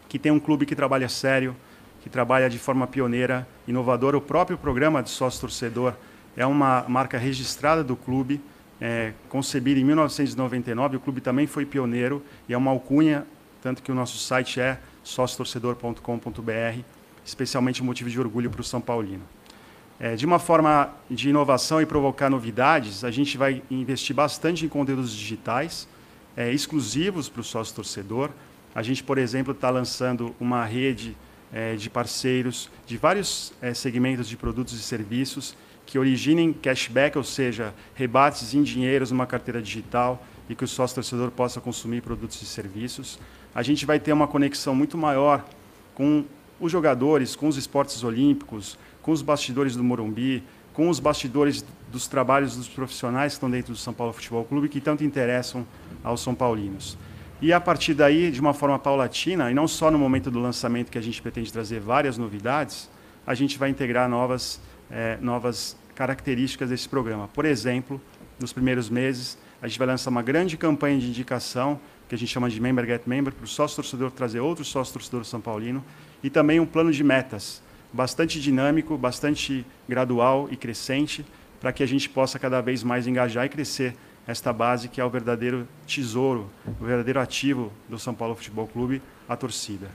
que 0.09 0.19
tem 0.19 0.33
um 0.33 0.41
clube 0.41 0.67
que 0.67 0.75
trabalha 0.75 1.09
sério, 1.09 1.57
que 2.03 2.11
trabalha 2.11 2.51
de 2.51 2.59
forma 2.59 2.87
pioneira, 2.87 3.47
inovadora. 3.67 4.17
O 4.19 4.21
próprio 4.21 4.59
programa 4.59 5.03
de 5.03 5.11
sócio-torcedor 5.11 5.95
é 6.37 6.45
uma 6.45 6.85
marca 6.89 7.17
registrada 7.17 7.83
do 7.83 7.97
clube, 7.97 8.41
é, 8.81 9.13
em 9.33 9.85
1999, 9.85 10.97
o 10.97 11.01
clube 11.01 11.21
também 11.21 11.47
foi 11.47 11.65
pioneiro 11.65 12.23
e 12.49 12.55
é 12.55 12.59
uma 12.59 12.71
alcunha, 12.71 13.27
tanto 13.63 13.83
que 13.83 13.93
o 13.93 13.95
nosso 13.95 14.19
site 14.19 14.61
é 14.61 14.79
sóciotorcedor.com.br, 15.03 16.81
especialmente 17.25 17.83
motivo 17.83 18.11
de 18.11 18.19
orgulho 18.19 18.51
para 18.51 18.61
o 18.61 18.65
São 18.65 18.81
Paulino. 18.81 19.23
É, 19.99 20.17
de 20.17 20.27
uma 20.27 20.39
forma 20.39 20.93
de 21.09 21.31
inovação 21.31 21.81
e 21.81 21.87
provocar 21.87 22.29
novidades, 22.29 23.05
a 23.05 23.11
gente 23.11 23.39
vai 23.39 23.63
investir 23.71 24.15
bastante 24.15 24.67
em 24.67 24.69
conteúdos 24.69 25.15
digitais, 25.15 25.89
é, 26.37 26.53
exclusivos 26.53 27.29
para 27.29 27.41
o 27.41 27.45
sócio-torcedor. 27.45 28.31
A 28.75 28.83
gente, 28.83 29.05
por 29.05 29.19
exemplo, 29.19 29.53
está 29.53 29.71
lançando 29.71 30.35
uma 30.41 30.65
rede 30.65 31.17
é, 31.53 31.77
de 31.77 31.89
parceiros 31.89 32.69
de 32.87 32.97
vários 32.97 33.53
é, 33.63 33.73
segmentos 33.73 34.29
de 34.29 34.37
produtos 34.37 34.75
e 34.75 34.83
serviços 34.83 35.57
que 35.87 35.99
originem 35.99 36.53
cashback, 36.53 37.17
ou 37.17 37.25
seja, 37.25 37.75
rebates 37.95 38.55
em 38.55 38.63
dinheiros 38.63 39.11
numa 39.11 39.27
carteira 39.27 39.61
digital 39.61 40.25
e 40.49 40.55
que 40.55 40.65
o 40.65 40.69
sócio 40.69 40.97
torcedor 40.97 41.31
possa 41.31 41.61
consumir 41.61 42.03
produtos 42.03 42.41
e 42.43 42.47
serviços. 42.47 43.19
A 43.55 43.63
gente 43.63 43.87
vai 43.87 43.99
ter 43.99 44.13
uma 44.13 44.27
conexão 44.27 44.75
muito 44.75 44.99
maior 44.99 45.45
com 45.95 46.25
os 46.61 46.71
jogadores, 46.71 47.37
com 47.37 47.49
os 47.49 47.57
esportes 47.57 48.03
olímpicos, 48.03 48.79
com 49.03 49.13
os 49.13 49.23
bastidores 49.23 49.77
do 49.77 49.85
Morumbi, 49.85 50.43
com 50.73 50.89
os 50.89 50.99
bastidores 50.99 51.65
dos 51.91 52.09
trabalhos 52.09 52.57
dos 52.57 52.69
profissionais 52.69 53.33
que 53.33 53.37
estão 53.37 53.51
dentro 53.51 53.73
do 53.73 53.79
São 53.79 53.95
Paulo 53.95 54.13
Futebol 54.13 54.45
Clube, 54.45 54.69
que 54.69 54.81
tanto 54.81 55.05
interessam 55.05 55.67
aos 56.03 56.21
São 56.21 56.35
Paulinos. 56.35 56.99
E 57.41 57.53
a 57.53 57.61
partir 57.61 57.95
daí, 57.95 58.31
de 58.31 58.41
uma 58.41 58.55
forma 58.55 58.79
paulatina, 58.79 59.51
e 59.51 59.55
não 59.55 59.69
só 59.69 59.91
no 59.91 59.99
momento 59.99 60.31
do 60.31 60.41
lançamento 60.41 60.91
que 60.91 60.99
a 60.99 61.03
gente 61.03 61.21
pretende 61.23 61.53
trazer 61.53 61.79
várias 61.79 62.19
novidades, 62.19 62.91
a 63.27 63.35
gente 63.35 63.59
vai 63.59 63.71
integrar 63.71 64.09
novas, 64.09 64.61
é, 64.95 65.19
novas 65.21 65.77
características 65.95 66.71
desse 66.71 66.89
programa. 66.89 67.29
Por 67.29 67.45
exemplo, 67.45 68.01
nos 68.39 68.53
primeiros 68.53 68.89
meses, 68.89 69.37
a 69.61 69.67
gente 69.67 69.79
vai 69.79 69.89
lançar 69.89 70.11
uma 70.11 70.23
grande 70.23 70.57
campanha 70.57 70.99
de 70.99 71.09
indicação, 71.09 71.81
que 72.09 72.15
a 72.15 72.19
gente 72.19 72.31
chama 72.33 72.49
de 72.49 72.61
Member 72.61 72.87
Get 72.87 73.03
Member, 73.07 73.33
para 73.33 73.45
o 73.45 73.49
sócio 73.49 73.77
torcedor 73.77 74.11
trazer 74.11 74.41
outros 74.41 74.69
sócios 74.69 74.93
torcedores 74.93 75.29
São 75.29 75.41
Paulino, 75.41 75.85
e 76.23 76.31
também 76.31 76.61
um 76.61 76.67
plano 76.67 76.93
de 76.93 77.03
metas, 77.03 77.63
bastante 77.93 78.41
dinâmico, 78.41 78.97
bastante 78.97 79.67
gradual 79.89 80.49
e 80.51 80.57
crescente, 80.57 81.25
para 81.61 81.73
que 81.73 81.83
a 81.83 81.87
gente 81.87 82.09
possa 82.09 82.39
cada 82.39 82.61
vez 82.61 82.83
mais 82.83 83.07
engajar 83.07 83.47
e 83.47 83.49
crescer 83.49 83.97
esta 84.27 84.53
base 84.53 84.89
que 84.89 85.01
é 85.01 85.05
o 85.05 85.11
verdadeiro 85.11 85.69
tesouro, 85.87 86.51
o 86.81 86.85
verdadeiro 86.85 87.21
ativo 87.21 87.73
do 87.89 87.99
São 87.99 88.15
Paulo 88.15 88.35
Futebol 88.35 88.67
Clube, 88.67 89.03
a 89.29 89.37
torcida. 89.37 89.89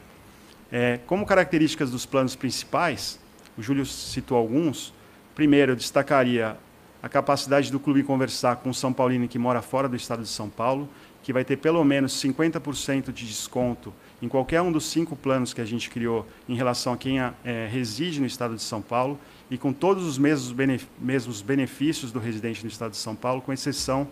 É, 0.72 1.00
como 1.08 1.26
características 1.26 1.90
dos 1.90 2.06
planos 2.06 2.36
principais, 2.36 3.20
o 3.60 3.62
Júlio 3.62 3.86
citou 3.86 4.38
alguns. 4.38 4.94
Primeiro, 5.36 5.74
eu 5.74 5.76
destacaria 5.76 6.56
a 7.04 7.10
capacidade 7.10 7.70
do 7.70 7.78
clube 7.78 8.04
conversar 8.04 8.56
com 8.56 8.70
o 8.70 8.74
São 8.74 8.94
Paulino 8.94 9.28
que 9.28 9.38
mora 9.38 9.62
fora 9.62 9.90
do 9.90 9.98
estado 9.98 10.24
de 10.24 10.30
São 10.30 10.50
Paulo, 10.50 10.88
que 11.22 11.34
vai 11.34 11.44
ter 11.44 11.58
pelo 11.58 11.84
menos 11.84 12.14
50% 12.14 13.12
de 13.12 13.28
desconto 13.28 13.94
em 14.22 14.30
qualquer 14.30 14.62
um 14.62 14.72
dos 14.72 14.86
cinco 14.86 15.14
planos 15.14 15.54
que 15.54 15.60
a 15.60 15.66
gente 15.66 15.90
criou 15.90 16.26
em 16.48 16.56
relação 16.56 16.94
a 16.94 16.98
quem 16.98 17.20
é, 17.20 17.34
reside 17.70 18.22
no 18.22 18.26
estado 18.26 18.56
de 18.56 18.62
São 18.62 18.82
Paulo 18.82 19.20
e 19.52 19.58
com 19.58 19.74
todos 19.74 20.06
os 20.06 20.18
mesmos, 20.18 20.56
mesmos 20.98 21.42
benefícios 21.42 22.14
do 22.14 22.20
residente 22.20 22.64
no 22.64 22.70
estado 22.70 22.92
de 22.92 22.98
São 22.98 23.14
Paulo, 23.14 23.42
com 23.42 23.52
exceção 23.52 24.08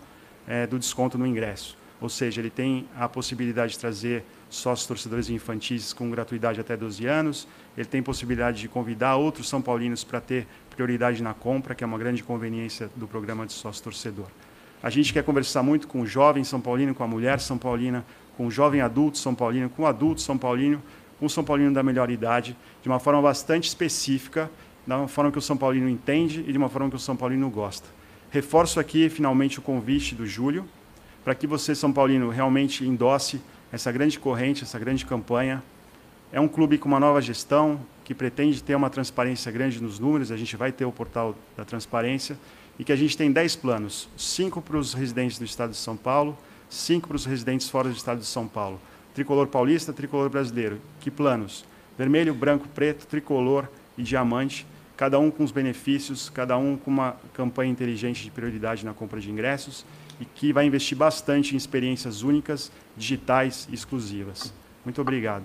é, 0.46 0.66
do 0.66 0.78
desconto 0.78 1.16
no 1.16 1.26
ingresso. 1.26 1.74
Ou 2.02 2.10
seja, 2.10 2.42
ele 2.42 2.50
tem 2.50 2.86
a 2.94 3.08
possibilidade 3.08 3.72
de 3.72 3.78
trazer 3.78 4.24
sócios 4.48 4.86
torcedores 4.86 5.28
infantis 5.28 5.92
com 5.92 6.10
gratuidade 6.10 6.60
até 6.60 6.76
12 6.76 7.06
anos, 7.06 7.46
ele 7.76 7.86
tem 7.86 8.02
possibilidade 8.02 8.60
de 8.60 8.68
convidar 8.68 9.16
outros 9.16 9.48
São 9.48 9.60
Paulinos 9.60 10.04
para 10.04 10.20
ter 10.20 10.46
prioridade 10.70 11.22
na 11.22 11.34
compra, 11.34 11.74
que 11.74 11.84
é 11.84 11.86
uma 11.86 11.98
grande 11.98 12.22
conveniência 12.22 12.90
do 12.96 13.06
programa 13.06 13.46
de 13.46 13.52
sócio 13.52 13.82
torcedor. 13.82 14.26
A 14.82 14.90
gente 14.90 15.12
quer 15.12 15.24
conversar 15.24 15.62
muito 15.62 15.88
com 15.88 16.00
o 16.00 16.06
jovem 16.06 16.44
São 16.44 16.60
Paulino, 16.60 16.94
com 16.94 17.02
a 17.02 17.06
mulher 17.06 17.40
São 17.40 17.58
Paulina, 17.58 18.04
com 18.36 18.46
o 18.46 18.50
jovem 18.50 18.80
adulto 18.80 19.18
São 19.18 19.34
Paulino, 19.34 19.68
com 19.68 19.82
o 19.82 19.86
adulto 19.86 20.20
São 20.20 20.38
Paulino, 20.38 20.80
com 21.18 21.26
o 21.26 21.30
São 21.30 21.42
Paulino 21.42 21.72
da 21.72 21.82
melhor 21.82 22.10
idade, 22.10 22.56
de 22.80 22.88
uma 22.88 23.00
forma 23.00 23.20
bastante 23.20 23.68
específica, 23.68 24.50
uma 24.86 25.08
forma 25.08 25.32
que 25.32 25.38
o 25.38 25.42
São 25.42 25.56
Paulino 25.56 25.88
entende 25.88 26.44
e 26.46 26.52
de 26.52 26.56
uma 26.56 26.68
forma 26.68 26.88
que 26.88 26.96
o 26.96 26.98
São 26.98 27.16
Paulino 27.16 27.50
gosta. 27.50 27.88
Reforço 28.30 28.78
aqui, 28.78 29.08
finalmente, 29.08 29.58
o 29.58 29.62
convite 29.62 30.14
do 30.14 30.26
Júlio, 30.26 30.64
para 31.24 31.34
que 31.34 31.46
você, 31.46 31.74
São 31.74 31.92
Paulino, 31.92 32.30
realmente 32.30 32.86
endosse 32.86 33.40
essa 33.72 33.90
grande 33.92 34.18
corrente, 34.18 34.64
essa 34.64 34.78
grande 34.78 35.04
campanha. 35.04 35.62
É 36.32 36.40
um 36.40 36.48
clube 36.48 36.78
com 36.78 36.88
uma 36.88 37.00
nova 37.00 37.20
gestão, 37.20 37.80
que 38.04 38.14
pretende 38.14 38.62
ter 38.62 38.74
uma 38.74 38.90
transparência 38.90 39.50
grande 39.52 39.82
nos 39.82 39.98
números, 39.98 40.32
a 40.32 40.36
gente 40.36 40.56
vai 40.56 40.72
ter 40.72 40.84
o 40.84 40.92
portal 40.92 41.34
da 41.56 41.64
transparência, 41.64 42.38
e 42.78 42.84
que 42.84 42.92
a 42.92 42.96
gente 42.96 43.16
tem 43.16 43.30
10 43.30 43.56
planos, 43.56 44.08
5 44.16 44.62
para 44.62 44.76
os 44.76 44.94
residentes 44.94 45.38
do 45.38 45.44
estado 45.44 45.70
de 45.70 45.76
São 45.76 45.96
Paulo, 45.96 46.36
cinco 46.68 47.08
para 47.08 47.16
os 47.16 47.24
residentes 47.24 47.68
fora 47.68 47.88
do 47.88 47.96
estado 47.96 48.20
de 48.20 48.26
São 48.26 48.46
Paulo. 48.46 48.80
Tricolor 49.14 49.46
paulista, 49.46 49.92
tricolor 49.92 50.28
brasileiro. 50.28 50.80
Que 51.00 51.10
planos? 51.10 51.64
Vermelho, 51.96 52.34
branco, 52.34 52.68
preto, 52.68 53.06
tricolor 53.06 53.68
e 53.96 54.02
diamante, 54.02 54.66
cada 54.96 55.18
um 55.18 55.30
com 55.30 55.42
os 55.42 55.50
benefícios, 55.50 56.28
cada 56.28 56.56
um 56.56 56.76
com 56.76 56.90
uma 56.90 57.16
campanha 57.34 57.70
inteligente 57.70 58.22
de 58.22 58.30
prioridade 58.30 58.84
na 58.84 58.94
compra 58.94 59.20
de 59.20 59.30
ingressos 59.30 59.84
e 60.20 60.24
que 60.24 60.52
vai 60.52 60.66
investir 60.66 60.96
bastante 60.96 61.54
em 61.54 61.56
experiências 61.56 62.22
únicas, 62.22 62.70
digitais 62.96 63.68
e 63.70 63.74
exclusivas. 63.74 64.52
Muito 64.84 65.00
obrigado. 65.00 65.44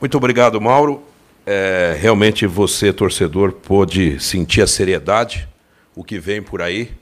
Muito 0.00 0.16
obrigado, 0.16 0.60
Mauro. 0.60 1.02
É, 1.46 1.96
realmente 2.00 2.46
você, 2.46 2.92
torcedor, 2.92 3.52
pôde 3.52 4.18
sentir 4.20 4.62
a 4.62 4.66
seriedade, 4.66 5.48
o 5.94 6.04
que 6.04 6.18
vem 6.18 6.42
por 6.42 6.62
aí 6.62 6.92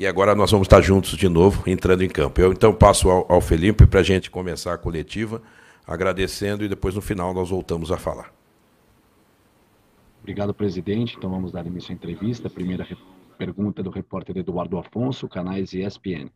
e 0.00 0.06
agora 0.06 0.34
nós 0.34 0.50
vamos 0.50 0.64
estar 0.64 0.80
juntos 0.80 1.10
de 1.10 1.28
novo, 1.28 1.62
entrando 1.66 2.02
em 2.02 2.08
campo. 2.08 2.40
Eu 2.40 2.52
então 2.52 2.72
passo 2.72 3.10
ao, 3.10 3.30
ao 3.30 3.38
Felipe 3.38 3.86
para 3.86 4.00
a 4.00 4.02
gente 4.02 4.30
começar 4.30 4.72
a 4.72 4.78
coletiva, 4.78 5.42
agradecendo 5.86 6.64
e 6.64 6.68
depois 6.68 6.94
no 6.94 7.02
final 7.02 7.34
nós 7.34 7.50
voltamos 7.50 7.92
a 7.92 7.98
falar. 7.98 8.32
Obrigado, 10.22 10.54
presidente. 10.54 11.16
Então 11.18 11.28
vamos 11.28 11.52
dar 11.52 11.66
início 11.66 11.92
à 11.92 11.94
entrevista. 11.94 12.48
A 12.48 12.50
primeira 12.50 12.82
pergunta 13.40 13.82
do 13.82 13.88
repórter 13.88 14.36
Eduardo 14.36 14.76
Afonso, 14.76 15.26
canais 15.26 15.72
ESPN. 15.72 16.28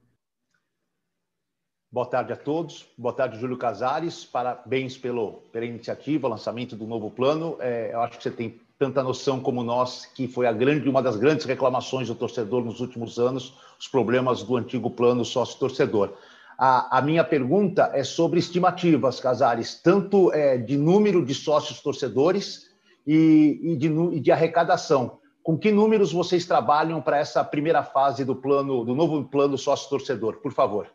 Boa 1.93 2.07
tarde 2.07 2.33
a 2.33 2.37
todos. 2.37 2.89
Boa 2.97 3.13
tarde, 3.13 3.39
Júlio 3.39 3.59
Casares. 3.59 4.25
Parabéns 4.25 4.97
pelo, 4.97 5.43
pela 5.53 5.67
iniciativa, 5.67 6.27
lançamento 6.27 6.75
do 6.75 6.87
novo 6.87 7.11
plano. 7.11 7.59
É, 7.61 7.93
eu 7.93 8.01
acho 8.01 8.17
que 8.17 8.23
você 8.23 8.31
tem 8.31 8.59
tanta 8.79 9.03
noção 9.03 9.39
como 9.39 9.63
nós, 9.63 10.07
que 10.07 10.27
foi 10.27 10.47
a 10.47 10.53
grande, 10.53 10.89
uma 10.89 11.03
das 11.03 11.19
grandes 11.19 11.45
reclamações 11.45 12.09
do 12.09 12.15
torcedor 12.15 12.65
nos 12.65 12.81
últimos 12.81 13.19
anos, 13.19 13.55
os 13.79 13.87
problemas 13.87 14.43
do 14.43 14.57
antigo 14.57 14.91
plano 14.91 15.27
sócio-torcedor. 15.27 16.15
A, 16.57 16.99
a, 16.99 17.03
minha 17.03 17.23
pergunta 17.23 17.91
é 17.93 18.03
sobre 18.03 18.39
estimativas, 18.39 19.21
Casares, 19.21 19.79
tanto 19.83 20.33
é, 20.33 20.57
de 20.57 20.79
número 20.79 21.23
de 21.23 21.35
sócios 21.35 21.83
torcedores 21.83 22.71
e, 23.07 23.61
e, 23.63 23.77
de, 23.77 23.89
e 23.89 24.21
de 24.21 24.33
arrecadação. 24.33 25.19
Com 25.45 25.59
que 25.59 25.71
números 25.71 26.11
vocês 26.11 26.47
trabalham 26.47 27.03
para 27.03 27.19
essa 27.19 27.45
primeira 27.45 27.83
fase 27.83 28.25
do 28.25 28.35
plano, 28.35 28.83
do 28.83 28.95
novo 28.95 29.23
plano 29.25 29.59
sócio-torcedor? 29.59 30.39
Por 30.39 30.55
favor. 30.55 30.89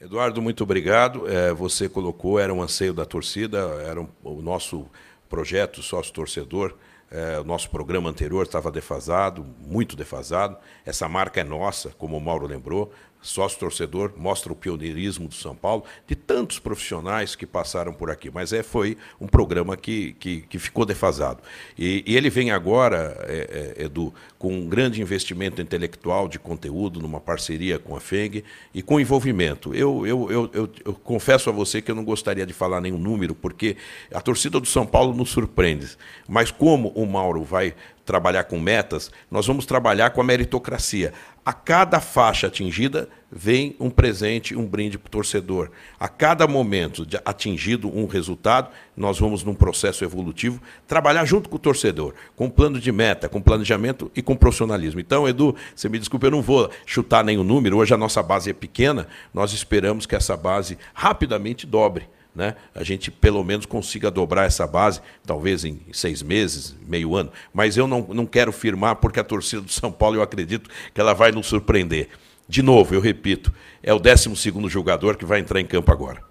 Eduardo, 0.00 0.42
muito 0.42 0.64
obrigado. 0.64 1.28
É, 1.28 1.54
você 1.54 1.88
colocou, 1.88 2.36
era 2.40 2.52
um 2.52 2.60
anseio 2.60 2.92
da 2.92 3.04
torcida, 3.04 3.58
era 3.86 4.00
um, 4.00 4.08
o 4.24 4.42
nosso 4.42 4.86
projeto 5.28 5.82
sócio-torcedor. 5.82 6.74
É, 7.12 7.38
o 7.38 7.44
nosso 7.44 7.70
programa 7.70 8.10
anterior 8.10 8.44
estava 8.44 8.72
defasado, 8.72 9.46
muito 9.60 9.94
defasado. 9.94 10.56
Essa 10.84 11.08
marca 11.08 11.40
é 11.40 11.44
nossa, 11.44 11.90
como 11.90 12.16
o 12.16 12.20
Mauro 12.20 12.44
lembrou 12.44 12.92
sócio-torcedor, 13.20 14.12
mostra 14.16 14.52
o 14.52 14.56
pioneirismo 14.56 15.28
do 15.28 15.34
São 15.34 15.54
Paulo, 15.54 15.84
de 16.06 16.14
tantos 16.14 16.58
profissionais 16.58 17.34
que 17.34 17.46
passaram 17.46 17.92
por 17.92 18.10
aqui. 18.10 18.30
Mas 18.30 18.52
é, 18.52 18.62
foi 18.62 18.96
um 19.20 19.26
programa 19.26 19.76
que, 19.76 20.14
que, 20.14 20.42
que 20.42 20.58
ficou 20.58 20.86
defasado. 20.86 21.40
E, 21.78 22.02
e, 22.06 22.16
ele 22.16 22.30
vem 22.30 22.50
agora, 22.50 23.16
é, 23.28 23.74
é, 23.78 23.84
Edu, 23.84 24.12
com 24.38 24.52
um 24.52 24.66
grande 24.66 25.02
investimento 25.02 25.60
intelectual 25.60 26.28
de 26.28 26.38
conteúdo, 26.38 27.00
numa 27.00 27.20
parceria 27.20 27.78
com 27.78 27.94
a 27.94 28.00
FENG 28.00 28.44
e 28.72 28.82
com 28.82 28.98
envolvimento. 28.98 29.74
Eu, 29.74 30.06
eu, 30.06 30.30
eu, 30.30 30.50
eu, 30.52 30.70
eu 30.84 30.94
confesso 30.94 31.50
a 31.50 31.52
você 31.52 31.82
que 31.82 31.90
eu 31.90 31.94
não 31.94 32.04
gostaria 32.04 32.46
de 32.46 32.52
falar 32.52 32.80
nenhum 32.80 32.98
número, 32.98 33.34
porque 33.34 33.76
a 34.12 34.20
torcida 34.20 34.58
do 34.58 34.66
São 34.66 34.86
Paulo 34.86 35.14
nos 35.14 35.30
surpreende. 35.30 35.96
Mas 36.28 36.50
como 36.50 36.88
o 36.94 37.06
Mauro 37.06 37.42
vai 37.42 37.74
trabalhar 38.10 38.42
com 38.42 38.58
metas, 38.58 39.08
nós 39.30 39.46
vamos 39.46 39.64
trabalhar 39.64 40.10
com 40.10 40.20
a 40.20 40.24
meritocracia. 40.24 41.12
A 41.44 41.52
cada 41.52 42.00
faixa 42.00 42.48
atingida 42.48 43.08
vem 43.30 43.76
um 43.78 43.88
presente, 43.88 44.56
um 44.56 44.66
brinde 44.66 44.98
para 44.98 45.06
o 45.06 45.10
torcedor. 45.10 45.70
A 45.98 46.08
cada 46.08 46.44
momento 46.48 47.06
atingido 47.24 47.88
um 47.88 48.06
resultado, 48.06 48.70
nós 48.96 49.16
vamos 49.16 49.44
num 49.44 49.54
processo 49.54 50.02
evolutivo 50.02 50.60
trabalhar 50.88 51.24
junto 51.24 51.48
com 51.48 51.54
o 51.54 51.60
torcedor, 51.60 52.14
com 52.34 52.50
plano 52.50 52.80
de 52.80 52.90
meta, 52.90 53.28
com 53.28 53.40
planejamento 53.40 54.10
e 54.16 54.20
com 54.20 54.34
profissionalismo. 54.34 54.98
Então, 54.98 55.28
Edu, 55.28 55.54
você 55.72 55.88
me 55.88 55.96
desculpe, 55.96 56.26
eu 56.26 56.32
não 56.32 56.42
vou 56.42 56.68
chutar 56.84 57.24
nenhum 57.24 57.44
número. 57.44 57.76
Hoje 57.76 57.94
a 57.94 57.96
nossa 57.96 58.24
base 58.24 58.50
é 58.50 58.52
pequena, 58.52 59.06
nós 59.32 59.52
esperamos 59.52 60.04
que 60.04 60.16
essa 60.16 60.36
base 60.36 60.76
rapidamente 60.92 61.64
dobre 61.64 62.08
né, 62.34 62.56
a 62.74 62.82
gente 62.84 63.10
pelo 63.10 63.42
menos 63.42 63.66
consiga 63.66 64.10
dobrar 64.10 64.46
essa 64.46 64.66
base, 64.66 65.00
talvez 65.24 65.64
em 65.64 65.80
seis 65.92 66.22
meses, 66.22 66.76
meio 66.86 67.14
ano. 67.16 67.32
Mas 67.52 67.76
eu 67.76 67.86
não, 67.86 68.00
não 68.02 68.26
quero 68.26 68.52
firmar, 68.52 68.96
porque 68.96 69.20
a 69.20 69.24
torcida 69.24 69.62
do 69.62 69.70
São 69.70 69.90
Paulo, 69.90 70.16
eu 70.16 70.22
acredito 70.22 70.70
que 70.94 71.00
ela 71.00 71.12
vai 71.12 71.32
nos 71.32 71.46
surpreender. 71.46 72.08
De 72.48 72.62
novo, 72.62 72.94
eu 72.94 73.00
repito, 73.00 73.54
é 73.82 73.92
o 73.94 73.98
12 73.98 74.34
jogador 74.68 75.16
que 75.16 75.24
vai 75.24 75.40
entrar 75.40 75.60
em 75.60 75.66
campo 75.66 75.92
agora. 75.92 76.22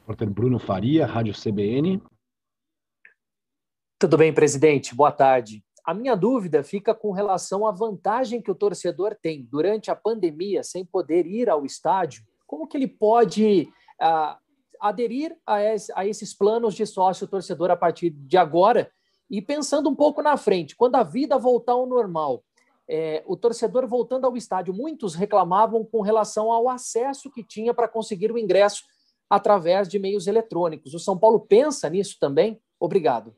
Repórter 0.00 0.30
Bruno 0.30 0.58
Faria, 0.58 1.04
Rádio 1.04 1.34
CBN. 1.34 2.00
Tudo 3.98 4.16
bem, 4.16 4.32
presidente? 4.32 4.94
Boa 4.94 5.10
tarde. 5.10 5.64
A 5.84 5.94
minha 5.94 6.14
dúvida 6.14 6.62
fica 6.62 6.94
com 6.94 7.12
relação 7.12 7.66
à 7.66 7.72
vantagem 7.72 8.42
que 8.42 8.50
o 8.50 8.54
torcedor 8.54 9.16
tem 9.20 9.42
durante 9.50 9.90
a 9.90 9.96
pandemia, 9.96 10.62
sem 10.62 10.84
poder 10.84 11.26
ir 11.26 11.48
ao 11.48 11.64
estádio, 11.64 12.24
como 12.46 12.66
que 12.66 12.76
ele 12.76 12.88
pode 12.88 13.68
uh, 14.00 14.36
aderir 14.80 15.36
a, 15.46 15.62
esse, 15.62 15.92
a 15.94 16.06
esses 16.06 16.34
planos 16.34 16.74
de 16.74 16.86
sócio 16.86 17.26
torcedor 17.26 17.70
a 17.70 17.76
partir 17.76 18.10
de 18.10 18.36
agora 18.36 18.90
e 19.30 19.42
pensando 19.42 19.88
um 19.88 19.94
pouco 19.94 20.22
na 20.22 20.36
frente, 20.36 20.76
quando 20.76 20.94
a 20.96 21.02
vida 21.02 21.36
voltar 21.36 21.72
ao 21.72 21.86
normal, 21.86 22.44
é, 22.88 23.22
o 23.26 23.36
torcedor 23.36 23.86
voltando 23.88 24.24
ao 24.24 24.36
estádio, 24.36 24.72
muitos 24.72 25.14
reclamavam 25.14 25.84
com 25.84 26.00
relação 26.00 26.52
ao 26.52 26.68
acesso 26.68 27.30
que 27.30 27.42
tinha 27.42 27.74
para 27.74 27.88
conseguir 27.88 28.30
o 28.30 28.38
ingresso 28.38 28.84
através 29.28 29.88
de 29.88 29.98
meios 29.98 30.28
eletrônicos. 30.28 30.94
O 30.94 31.00
São 31.00 31.18
Paulo 31.18 31.40
pensa 31.40 31.90
nisso 31.90 32.16
também? 32.20 32.60
Obrigado. 32.78 33.34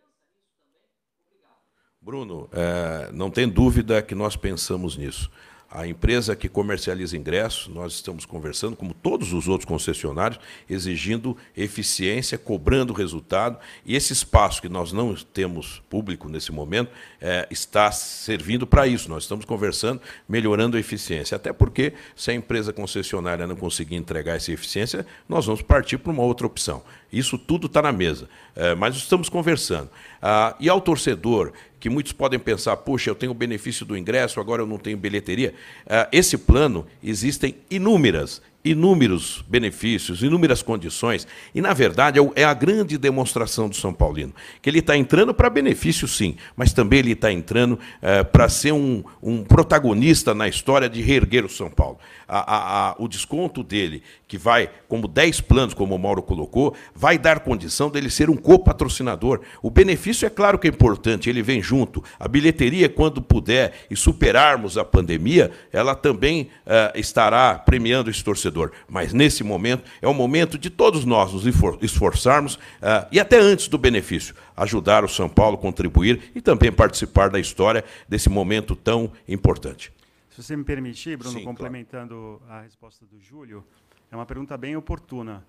Bruno, 2.01 2.49
é, 2.53 3.11
não 3.13 3.31
tem 3.31 3.49
dúvida 3.49 4.03
que 4.03 4.15
nós 4.15 4.37
pensamos 4.37 4.97
nisso. 4.97 5.31
A 5.71 5.87
empresa 5.87 6.35
que 6.35 6.49
comercializa 6.49 7.15
ingressos, 7.15 7.69
nós 7.69 7.93
estamos 7.93 8.25
conversando, 8.25 8.75
como 8.75 8.95
todos 8.95 9.35
os 9.35 9.49
outros 9.49 9.67
concessionários, 9.67 10.41
exigindo 10.69 11.37
eficiência, 11.55 12.39
cobrando 12.39 12.95
resultado. 12.95 13.59
E 13.85 13.95
esse 13.95 14.15
espaço 14.15 14.63
que 14.63 14.69
nós 14.69 14.93
não 14.93 15.15
temos 15.15 15.83
público 15.91 16.27
nesse 16.27 16.51
momento 16.51 16.91
é, 17.21 17.47
está 17.51 17.93
servindo 17.93 18.67
para 18.67 18.87
isso. 18.87 19.11
Nós 19.11 19.25
estamos 19.25 19.45
conversando, 19.45 20.01
melhorando 20.27 20.79
a 20.79 20.81
eficiência. 20.81 21.37
Até 21.37 21.53
porque, 21.53 21.93
se 22.17 22.31
a 22.31 22.35
empresa 22.35 22.73
concessionária 22.73 23.47
não 23.47 23.57
conseguir 23.57 23.97
entregar 23.97 24.37
essa 24.37 24.51
eficiência, 24.51 25.05
nós 25.29 25.45
vamos 25.45 25.61
partir 25.61 25.99
para 25.99 26.11
uma 26.11 26.23
outra 26.23 26.47
opção. 26.47 26.83
Isso 27.13 27.37
tudo 27.37 27.67
está 27.67 27.83
na 27.83 27.93
mesa. 27.93 28.27
É, 28.57 28.75
mas 28.75 28.97
estamos 28.97 29.29
conversando. 29.29 29.91
Ah, 30.21 30.57
e 30.59 30.69
ao 30.69 30.81
torcedor 30.81 31.53
que 31.81 31.89
muitos 31.89 32.13
podem 32.13 32.39
pensar, 32.39 32.77
puxa, 32.79 33.11
eu 33.11 33.15
tenho 33.15 33.33
o 33.33 33.35
benefício 33.35 33.87
do 33.87 33.97
ingresso, 33.97 34.41
agora 34.41 34.63
eu 34.63 34.67
não 34.67 34.79
tenho 34.79 34.97
bilheteria. 34.97 35.55
Uh, 35.87 36.09
esse 36.13 36.37
plano 36.37 36.87
existem 37.03 37.55
inúmeras 37.71 38.43
inúmeros 38.65 39.45
benefícios, 39.49 40.23
inúmeras 40.23 40.63
condições, 40.63 41.27
e, 41.55 41.61
na 41.61 41.73
verdade, 41.73 42.19
é, 42.19 42.43
é 42.43 42.45
a 42.45 42.53
grande 42.53 42.99
demonstração 42.99 43.69
do 43.69 43.77
São 43.77 43.93
Paulino, 43.93 44.35
que 44.61 44.69
ele 44.69 44.81
está 44.81 44.97
entrando 44.97 45.33
para 45.33 45.49
benefício, 45.49 46.09
sim, 46.09 46.37
mas 46.57 46.73
também 46.73 46.99
ele 46.99 47.13
está 47.13 47.33
entrando 47.33 47.79
é, 48.03 48.25
para 48.25 48.49
ser 48.49 48.73
um, 48.73 49.05
um, 49.23 49.45
protagonista 49.45 50.35
na 50.35 50.49
história 50.49 50.89
de 50.89 51.01
reerguer 51.01 51.45
o 51.45 51.49
São 51.49 51.71
Paulo. 51.71 51.99
A, 52.27 52.39
a, 52.39 52.91
a, 52.91 52.97
o 52.99 53.09
desconto 53.09 53.63
dele, 53.63 54.03
que 54.27 54.37
vai, 54.37 54.69
como 54.89 55.07
10 55.09 55.41
planos, 55.43 55.73
como 55.73 55.95
o 55.95 55.99
Mauro 55.99 56.23
colocou, 56.23 56.75
vai 56.95 57.17
dar 57.17 57.41
condição 57.41 57.89
dele 57.89 58.11
ser 58.11 58.29
um 58.29 58.37
copatrocinador. 58.37 59.41
O 59.63 59.71
benefício, 59.71 60.27
é 60.27 60.31
claro 60.31 60.59
que 60.59 60.67
é 60.67 60.71
importante, 60.71 61.31
ele 61.31 61.43
vem 61.43 61.63
junto. 61.63 62.03
A 62.19 62.29
bilheteria, 62.29 62.89
quando 62.89 63.23
puder 63.23 63.87
e 63.91 63.97
superarmos 63.97 64.77
a 64.77 64.85
pandemia, 64.85 65.51
ela 65.73 65.95
também 65.95 66.51
é, 66.67 66.93
estará 66.97 67.55
premiando 67.55 68.11
esse 68.11 68.23
torcedor 68.23 68.48
torcedor. 68.49 68.73
Mas 68.89 69.13
nesse 69.13 69.45
momento 69.45 69.85
é 70.01 70.09
o 70.09 70.15
momento 70.15 70.59
de 70.59 70.71
todos 70.71 71.05
nós 71.05 71.33
nos 71.33 71.45
esforçarmos 71.83 72.55
uh, 72.55 73.07
e 73.13 73.21
até 73.21 73.39
antes 73.39 73.69
do 73.69 73.79
benefício, 73.79 74.35
ajudar 74.57 75.05
o 75.05 75.09
São 75.09 75.29
Paulo, 75.29 75.57
contribuir 75.57 76.31
e 76.35 76.41
também 76.41 76.73
participar 76.73 77.31
da 77.31 77.39
história 77.39 77.85
desse 78.09 78.29
momento 78.29 78.75
tão 78.75 79.13
importante. 79.29 79.93
Se 80.31 80.43
você 80.43 80.57
me 80.57 80.65
permitir, 80.65 81.17
Bruno, 81.17 81.39
Sim, 81.39 81.45
complementando 81.45 82.41
claro. 82.45 82.61
a 82.61 82.63
resposta 82.63 83.05
do 83.07 83.21
Júlio, 83.21 83.65
é 84.11 84.17
uma 84.17 84.27
pergunta 84.27 84.57
bem 84.57 84.77
oportuna. 84.77 85.45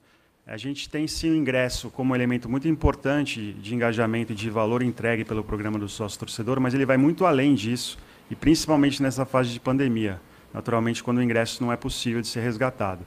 A 0.47 0.57
gente 0.57 0.89
tem 0.89 1.07
sim 1.07 1.29
o 1.29 1.35
ingresso 1.35 1.91
como 1.91 2.15
elemento 2.15 2.49
muito 2.49 2.67
importante 2.67 3.53
de 3.53 3.75
engajamento 3.75 4.33
e 4.33 4.35
de 4.35 4.49
valor 4.49 4.81
entregue 4.81 5.23
pelo 5.23 5.43
programa 5.43 5.77
do 5.77 5.87
sócio 5.87 6.17
torcedor, 6.17 6.59
mas 6.59 6.73
ele 6.73 6.87
vai 6.87 6.97
muito 6.97 7.23
além 7.23 7.53
disso, 7.53 7.99
e 8.31 8.35
principalmente 8.35 9.01
nessa 9.01 9.25
fase 9.25 9.51
de 9.51 9.59
pandemia 9.59 10.19
naturalmente 10.53 11.03
quando 11.03 11.17
o 11.17 11.23
ingresso 11.23 11.63
não 11.63 11.71
é 11.71 11.77
possível 11.77 12.21
de 12.21 12.27
ser 12.27 12.41
resgatado. 12.41 13.05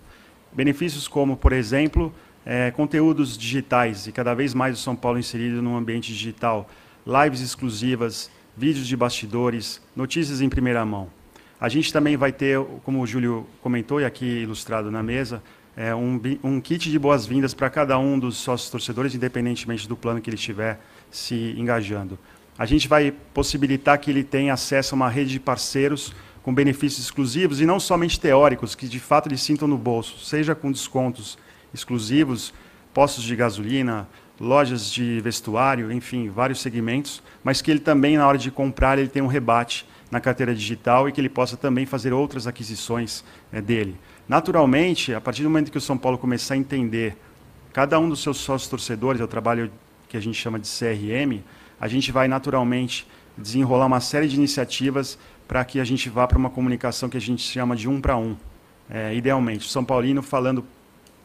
Benefícios 0.52 1.08
como, 1.08 1.36
por 1.36 1.52
exemplo, 1.52 2.12
é, 2.44 2.70
conteúdos 2.70 3.36
digitais, 3.38 4.06
e 4.06 4.12
cada 4.12 4.34
vez 4.34 4.54
mais 4.54 4.78
o 4.78 4.82
São 4.82 4.94
Paulo 4.94 5.18
inserido 5.18 5.62
no 5.62 5.76
ambiente 5.76 6.12
digital, 6.12 6.68
lives 7.06 7.40
exclusivas, 7.40 8.30
vídeos 8.56 8.86
de 8.86 8.96
bastidores, 8.96 9.80
notícias 9.96 10.40
em 10.40 10.48
primeira 10.48 10.84
mão. 10.84 11.08
A 11.60 11.68
gente 11.68 11.92
também 11.92 12.16
vai 12.16 12.32
ter, 12.32 12.58
como 12.84 13.00
o 13.00 13.06
Júlio 13.06 13.46
comentou 13.62 14.00
e 14.00 14.04
aqui 14.04 14.26
ilustrado 14.26 14.90
na 14.90 15.02
mesa, 15.02 15.42
é, 15.76 15.94
um, 15.94 16.20
um 16.42 16.60
kit 16.60 16.90
de 16.90 16.98
boas-vindas 16.98 17.54
para 17.54 17.70
cada 17.70 17.98
um 17.98 18.18
dos 18.18 18.36
sócios 18.36 18.68
torcedores, 18.68 19.14
independentemente 19.14 19.88
do 19.88 19.96
plano 19.96 20.20
que 20.20 20.28
ele 20.28 20.36
estiver 20.36 20.80
se 21.10 21.54
engajando. 21.56 22.18
A 22.58 22.66
gente 22.66 22.86
vai 22.86 23.12
possibilitar 23.32 23.98
que 23.98 24.10
ele 24.10 24.22
tenha 24.22 24.52
acesso 24.52 24.94
a 24.94 24.96
uma 24.96 25.08
rede 25.08 25.30
de 25.30 25.40
parceiros 25.40 26.12
com 26.42 26.52
benefícios 26.52 27.04
exclusivos 27.04 27.60
e 27.60 27.66
não 27.66 27.78
somente 27.78 28.18
teóricos, 28.18 28.74
que 28.74 28.88
de 28.88 28.98
fato 28.98 29.28
eles 29.28 29.40
sintam 29.40 29.68
no 29.68 29.78
bolso, 29.78 30.24
seja 30.24 30.54
com 30.54 30.72
descontos 30.72 31.38
exclusivos, 31.72 32.52
postos 32.92 33.24
de 33.24 33.34
gasolina, 33.36 34.08
lojas 34.40 34.90
de 34.90 35.20
vestuário, 35.20 35.92
enfim, 35.92 36.28
vários 36.28 36.60
segmentos, 36.60 37.22
mas 37.44 37.62
que 37.62 37.70
ele 37.70 37.80
também, 37.80 38.16
na 38.16 38.26
hora 38.26 38.36
de 38.36 38.50
comprar, 38.50 38.98
ele 38.98 39.08
tenha 39.08 39.24
um 39.24 39.28
rebate 39.28 39.86
na 40.10 40.20
carteira 40.20 40.54
digital 40.54 41.08
e 41.08 41.12
que 41.12 41.20
ele 41.20 41.28
possa 41.28 41.56
também 41.56 41.86
fazer 41.86 42.12
outras 42.12 42.46
aquisições 42.46 43.24
é, 43.52 43.60
dele. 43.60 43.96
Naturalmente, 44.28 45.14
a 45.14 45.20
partir 45.20 45.42
do 45.42 45.48
momento 45.48 45.70
que 45.70 45.78
o 45.78 45.80
São 45.80 45.96
Paulo 45.96 46.18
começar 46.18 46.54
a 46.54 46.56
entender 46.56 47.16
cada 47.72 47.98
um 47.98 48.08
dos 48.08 48.22
seus 48.22 48.38
sócios 48.38 48.68
torcedores, 48.68 49.20
é 49.20 49.24
o 49.24 49.28
trabalho 49.28 49.70
que 50.08 50.16
a 50.16 50.20
gente 50.20 50.38
chama 50.38 50.58
de 50.58 50.68
CRM, 50.68 51.42
a 51.80 51.88
gente 51.88 52.12
vai 52.12 52.28
naturalmente 52.28 53.06
desenrolar 53.36 53.86
uma 53.86 54.00
série 54.00 54.28
de 54.28 54.36
iniciativas 54.36 55.18
para 55.52 55.66
que 55.66 55.78
a 55.78 55.84
gente 55.84 56.08
vá 56.08 56.26
para 56.26 56.38
uma 56.38 56.48
comunicação 56.48 57.10
que 57.10 57.16
a 57.18 57.20
gente 57.20 57.42
chama 57.42 57.76
de 57.76 57.86
um 57.86 58.00
para 58.00 58.16
um. 58.16 58.34
É, 58.88 59.14
idealmente, 59.14 59.66
o 59.66 59.68
São 59.68 59.84
Paulino 59.84 60.22
falando, 60.22 60.64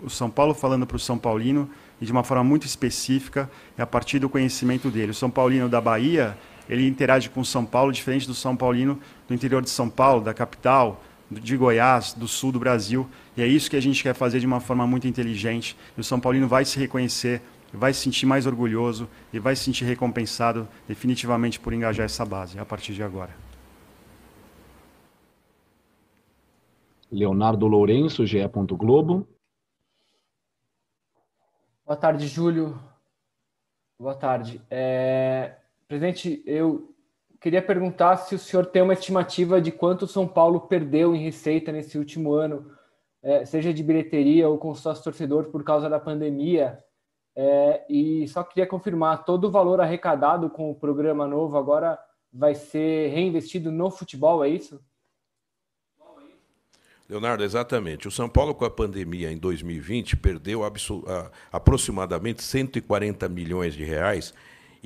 o 0.03 0.09
São 0.09 0.29
Paulo 0.29 0.53
falando 0.53 0.85
para 0.85 0.97
o 0.97 0.99
São 0.99 1.17
Paulino 1.17 1.69
e 2.01 2.05
de 2.05 2.11
uma 2.11 2.25
forma 2.25 2.43
muito 2.43 2.65
específica, 2.65 3.49
é 3.77 3.81
a 3.81 3.87
partir 3.87 4.19
do 4.19 4.27
conhecimento 4.27 4.89
dele. 4.89 5.11
O 5.11 5.13
São 5.13 5.29
Paulino 5.29 5.69
da 5.69 5.79
Bahia, 5.79 6.37
ele 6.67 6.85
interage 6.85 7.29
com 7.29 7.39
o 7.39 7.45
São 7.45 7.63
Paulo 7.63 7.89
diferente 7.93 8.27
do 8.27 8.33
São 8.33 8.53
Paulino 8.53 8.99
do 9.29 9.33
interior 9.33 9.61
de 9.61 9.69
São 9.69 9.89
Paulo, 9.89 10.21
da 10.21 10.33
capital, 10.33 11.01
de 11.31 11.55
Goiás, 11.55 12.11
do 12.11 12.27
sul 12.27 12.51
do 12.51 12.59
Brasil. 12.59 13.07
E 13.37 13.41
é 13.41 13.47
isso 13.47 13.69
que 13.69 13.77
a 13.77 13.81
gente 13.81 14.03
quer 14.03 14.13
fazer 14.13 14.41
de 14.41 14.45
uma 14.45 14.59
forma 14.59 14.85
muito 14.85 15.07
inteligente. 15.07 15.77
E 15.97 16.01
o 16.01 16.03
São 16.03 16.19
Paulino 16.19 16.49
vai 16.49 16.65
se 16.65 16.77
reconhecer, 16.77 17.41
vai 17.73 17.93
se 17.93 18.01
sentir 18.01 18.25
mais 18.25 18.45
orgulhoso 18.45 19.07
e 19.31 19.39
vai 19.39 19.55
se 19.55 19.63
sentir 19.63 19.85
recompensado 19.85 20.67
definitivamente 20.85 21.61
por 21.61 21.71
engajar 21.71 22.05
essa 22.05 22.25
base 22.25 22.59
a 22.59 22.65
partir 22.65 22.93
de 22.93 23.01
agora. 23.01 23.46
Leonardo 27.11 27.67
Lourenço, 27.67 28.25
GE. 28.25 28.39
Globo. 28.71 29.27
Boa 31.85 31.95
tarde, 31.95 32.27
Júlio. 32.27 32.77
Boa 33.97 34.15
tarde. 34.15 34.61
É... 34.69 35.55
Presidente, 35.87 36.43
eu 36.45 36.93
queria 37.39 37.61
perguntar 37.61 38.17
se 38.17 38.35
o 38.35 38.39
senhor 38.39 38.65
tem 38.65 38.81
uma 38.81 38.93
estimativa 38.93 39.61
de 39.61 39.71
quanto 39.71 40.05
São 40.05 40.27
Paulo 40.27 40.61
perdeu 40.61 41.15
em 41.15 41.23
receita 41.23 41.71
nesse 41.71 41.97
último 41.97 42.33
ano, 42.33 42.69
é, 43.23 43.45
seja 43.45 43.73
de 43.73 43.81
bilheteria 43.81 44.49
ou 44.49 44.57
com 44.57 44.75
sócio 44.75 45.03
torcedor 45.03 45.45
por 45.45 45.63
causa 45.63 45.89
da 45.89 45.99
pandemia. 45.99 46.83
É, 47.35 47.85
e 47.89 48.27
só 48.27 48.43
queria 48.43 48.67
confirmar, 48.67 49.23
todo 49.23 49.45
o 49.45 49.51
valor 49.51 49.79
arrecadado 49.79 50.49
com 50.49 50.71
o 50.71 50.75
programa 50.75 51.27
novo 51.27 51.55
agora 51.57 51.97
vai 52.33 52.53
ser 52.53 53.09
reinvestido 53.09 53.71
no 53.71 53.89
futebol, 53.89 54.43
é 54.43 54.49
isso? 54.49 54.81
Leonardo, 57.09 57.43
exatamente. 57.43 58.07
O 58.07 58.11
São 58.11 58.27
Paulo, 58.27 58.53
com 58.53 58.65
a 58.65 58.69
pandemia 58.69 59.31
em 59.31 59.37
2020, 59.37 60.17
perdeu 60.17 60.61
aproximadamente 61.51 62.43
140 62.43 63.29
milhões 63.29 63.73
de 63.73 63.83
reais 63.83 64.33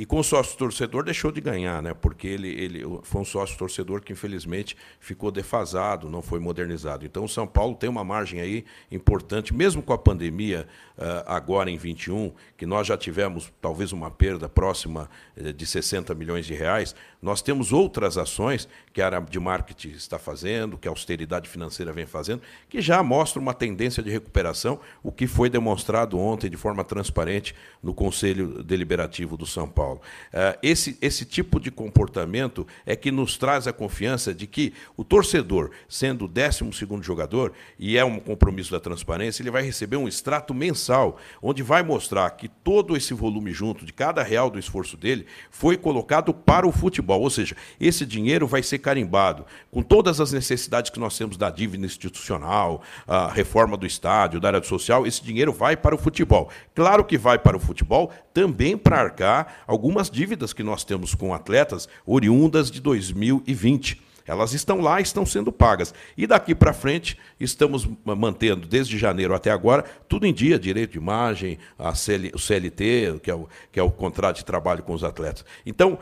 e 0.01 0.05
com 0.07 0.17
o 0.17 0.23
sócio 0.23 0.57
torcedor 0.57 1.03
deixou 1.03 1.31
de 1.31 1.39
ganhar, 1.39 1.79
né? 1.79 1.93
Porque 1.93 2.25
ele, 2.25 2.49
ele 2.49 2.83
foi 3.03 3.21
um 3.21 3.23
sócio 3.23 3.55
torcedor 3.55 4.01
que 4.01 4.11
infelizmente 4.11 4.75
ficou 4.99 5.29
defasado, 5.29 6.09
não 6.09 6.23
foi 6.23 6.39
modernizado. 6.39 7.05
Então 7.05 7.25
o 7.25 7.29
São 7.29 7.45
Paulo 7.45 7.75
tem 7.75 7.87
uma 7.87 8.03
margem 8.03 8.41
aí 8.41 8.65
importante, 8.89 9.53
mesmo 9.53 9.83
com 9.83 9.93
a 9.93 9.99
pandemia 9.99 10.67
uh, 10.97 11.23
agora 11.27 11.69
em 11.69 11.77
21, 11.77 12.33
que 12.57 12.65
nós 12.65 12.87
já 12.87 12.97
tivemos 12.97 13.53
talvez 13.61 13.91
uma 13.91 14.09
perda 14.09 14.49
próxima 14.49 15.07
uh, 15.37 15.53
de 15.53 15.67
60 15.67 16.15
milhões 16.15 16.47
de 16.47 16.55
reais. 16.55 16.95
Nós 17.21 17.43
temos 17.43 17.71
outras 17.71 18.17
ações 18.17 18.67
que 18.91 19.03
a 19.03 19.05
área 19.05 19.21
de 19.21 19.39
marketing 19.39 19.89
está 19.89 20.17
fazendo, 20.17 20.79
que 20.79 20.87
a 20.87 20.91
austeridade 20.91 21.47
financeira 21.47 21.93
vem 21.93 22.07
fazendo, 22.07 22.41
que 22.67 22.81
já 22.81 23.03
mostram 23.03 23.43
uma 23.43 23.53
tendência 23.53 24.01
de 24.01 24.09
recuperação, 24.09 24.79
o 25.03 25.11
que 25.11 25.27
foi 25.27 25.47
demonstrado 25.47 26.17
ontem 26.17 26.49
de 26.49 26.57
forma 26.57 26.83
transparente 26.83 27.53
no 27.83 27.93
Conselho 27.93 28.63
Deliberativo 28.63 29.37
do 29.37 29.45
São 29.45 29.69
Paulo. 29.69 29.90
Paulo. 29.91 30.01
Uh, 30.33 30.57
esse, 30.63 30.97
esse 31.01 31.25
tipo 31.25 31.59
de 31.59 31.69
comportamento 31.69 32.65
é 32.85 32.95
que 32.95 33.11
nos 33.11 33.37
traz 33.37 33.67
a 33.67 33.73
confiança 33.73 34.33
de 34.33 34.47
que 34.47 34.73
o 34.95 35.03
torcedor, 35.03 35.71
sendo 35.89 36.25
o 36.25 36.27
12 36.27 36.81
jogador, 37.01 37.53
e 37.77 37.97
é 37.97 38.05
um 38.05 38.19
compromisso 38.19 38.71
da 38.71 38.79
transparência, 38.79 39.41
ele 39.41 39.51
vai 39.51 39.63
receber 39.63 39.97
um 39.97 40.07
extrato 40.07 40.53
mensal, 40.53 41.17
onde 41.41 41.61
vai 41.61 41.83
mostrar 41.83 42.29
que 42.31 42.47
todo 42.47 42.95
esse 42.95 43.13
volume 43.13 43.51
junto, 43.51 43.85
de 43.85 43.93
cada 43.93 44.23
real 44.23 44.49
do 44.49 44.59
esforço 44.59 44.95
dele, 44.95 45.25
foi 45.49 45.77
colocado 45.77 46.33
para 46.33 46.67
o 46.67 46.71
futebol. 46.71 47.21
Ou 47.21 47.29
seja, 47.29 47.55
esse 47.79 48.05
dinheiro 48.05 48.47
vai 48.47 48.63
ser 48.63 48.79
carimbado 48.79 49.45
com 49.71 49.81
todas 49.81 50.19
as 50.19 50.31
necessidades 50.31 50.89
que 50.89 50.99
nós 50.99 51.17
temos 51.17 51.37
da 51.37 51.49
dívida 51.49 51.85
institucional, 51.85 52.81
a 53.07 53.27
reforma 53.27 53.75
do 53.75 53.85
estádio, 53.85 54.39
da 54.39 54.49
área 54.49 54.63
social, 54.63 55.05
esse 55.05 55.23
dinheiro 55.23 55.51
vai 55.51 55.75
para 55.75 55.95
o 55.95 55.97
futebol. 55.97 56.49
Claro 56.75 57.03
que 57.03 57.17
vai 57.17 57.37
para 57.37 57.57
o 57.57 57.59
futebol 57.59 58.11
também 58.33 58.77
para 58.77 58.99
arcar 58.99 59.55
algumas 59.71 60.09
dívidas 60.09 60.51
que 60.53 60.63
nós 60.63 60.83
temos 60.83 61.15
com 61.15 61.33
atletas 61.33 61.87
oriundas 62.05 62.69
de 62.69 62.81
2020. 62.81 64.11
Elas 64.25 64.53
estão 64.53 64.79
lá, 64.79 65.01
estão 65.01 65.25
sendo 65.25 65.51
pagas. 65.51 65.93
E 66.15 66.27
daqui 66.27 66.53
para 66.53 66.73
frente, 66.73 67.17
estamos 67.39 67.87
mantendo, 68.05 68.67
desde 68.67 68.97
janeiro 68.97 69.33
até 69.33 69.51
agora, 69.51 69.83
tudo 70.07 70.25
em 70.25 70.33
dia: 70.33 70.59
direito 70.59 70.91
de 70.91 70.97
imagem, 70.97 71.57
CL, 71.95 72.31
o 72.33 72.39
CLT, 72.39 73.19
que 73.23 73.31
é 73.31 73.35
o, 73.35 73.49
que 73.71 73.79
é 73.79 73.83
o 73.83 73.91
contrato 73.91 74.37
de 74.37 74.45
trabalho 74.45 74.83
com 74.83 74.93
os 74.93 75.03
atletas. 75.03 75.43
Então, 75.65 75.97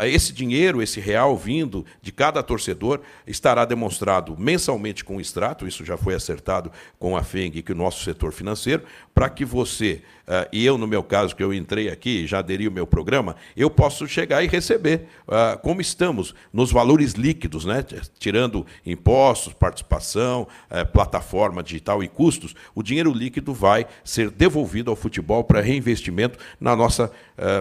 esse 0.00 0.32
dinheiro, 0.32 0.82
esse 0.82 0.98
real 0.98 1.36
vindo 1.36 1.84
de 2.00 2.10
cada 2.10 2.42
torcedor, 2.42 3.00
estará 3.26 3.64
demonstrado 3.64 4.34
mensalmente 4.38 5.04
com 5.04 5.16
o 5.16 5.20
extrato, 5.20 5.66
isso 5.66 5.84
já 5.84 5.96
foi 5.96 6.14
acertado 6.14 6.72
com 6.98 7.16
a 7.16 7.22
FENG 7.22 7.64
e 7.66 7.72
o 7.72 7.76
nosso 7.76 8.02
setor 8.02 8.32
financeiro, 8.32 8.82
para 9.18 9.28
que 9.28 9.44
você, 9.44 10.00
uh, 10.28 10.48
e 10.52 10.64
eu, 10.64 10.78
no 10.78 10.86
meu 10.86 11.02
caso, 11.02 11.34
que 11.34 11.42
eu 11.42 11.52
entrei 11.52 11.88
aqui, 11.88 12.24
já 12.24 12.38
aderi 12.38 12.68
o 12.68 12.70
meu 12.70 12.86
programa, 12.86 13.34
eu 13.56 13.68
posso 13.68 14.06
chegar 14.06 14.44
e 14.44 14.46
receber, 14.46 15.08
uh, 15.26 15.58
como 15.58 15.80
estamos, 15.80 16.36
nos 16.52 16.70
valores 16.70 17.14
líquidos, 17.14 17.64
né? 17.64 17.84
tirando 18.16 18.64
impostos, 18.86 19.52
participação, 19.52 20.46
uh, 20.70 20.86
plataforma 20.92 21.64
digital 21.64 22.00
e 22.00 22.06
custos, 22.06 22.54
o 22.76 22.80
dinheiro 22.80 23.12
líquido 23.12 23.52
vai 23.52 23.88
ser 24.04 24.30
devolvido 24.30 24.88
ao 24.88 24.94
futebol 24.94 25.42
para 25.42 25.60
reinvestimento 25.60 26.38
na 26.60 26.76
nossa 26.76 27.10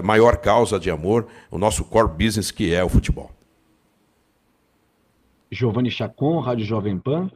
maior 0.04 0.38
causa 0.38 0.80
de 0.80 0.92
amor, 0.92 1.28
o 1.50 1.58
nosso 1.58 1.84
core 1.84 2.10
business, 2.10 2.52
que 2.52 2.72
é 2.74 2.84
o 2.84 2.90
futebol. 2.90 3.32
Giovanni 5.52 5.90
Chacon, 5.90 6.40
Rádio 6.40 6.66
Jovem 6.66 7.00
Pan. 7.00 7.32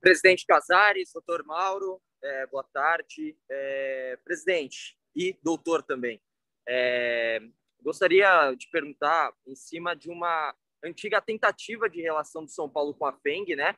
Presidente 0.00 0.46
Casares, 0.46 1.10
doutor 1.12 1.42
Mauro, 1.44 2.00
é, 2.22 2.46
boa 2.46 2.64
tarde. 2.64 3.36
É, 3.50 4.18
presidente 4.24 4.98
e 5.14 5.38
doutor 5.42 5.82
também. 5.82 6.20
É, 6.68 7.40
gostaria 7.82 8.52
de 8.54 8.68
perguntar 8.70 9.32
em 9.46 9.54
cima 9.54 9.94
de 9.94 10.10
uma 10.10 10.54
antiga 10.84 11.20
tentativa 11.20 11.88
de 11.88 12.00
relação 12.00 12.44
do 12.44 12.50
São 12.50 12.68
Paulo 12.68 12.94
com 12.94 13.06
a 13.06 13.12
FENG, 13.12 13.56
né? 13.56 13.74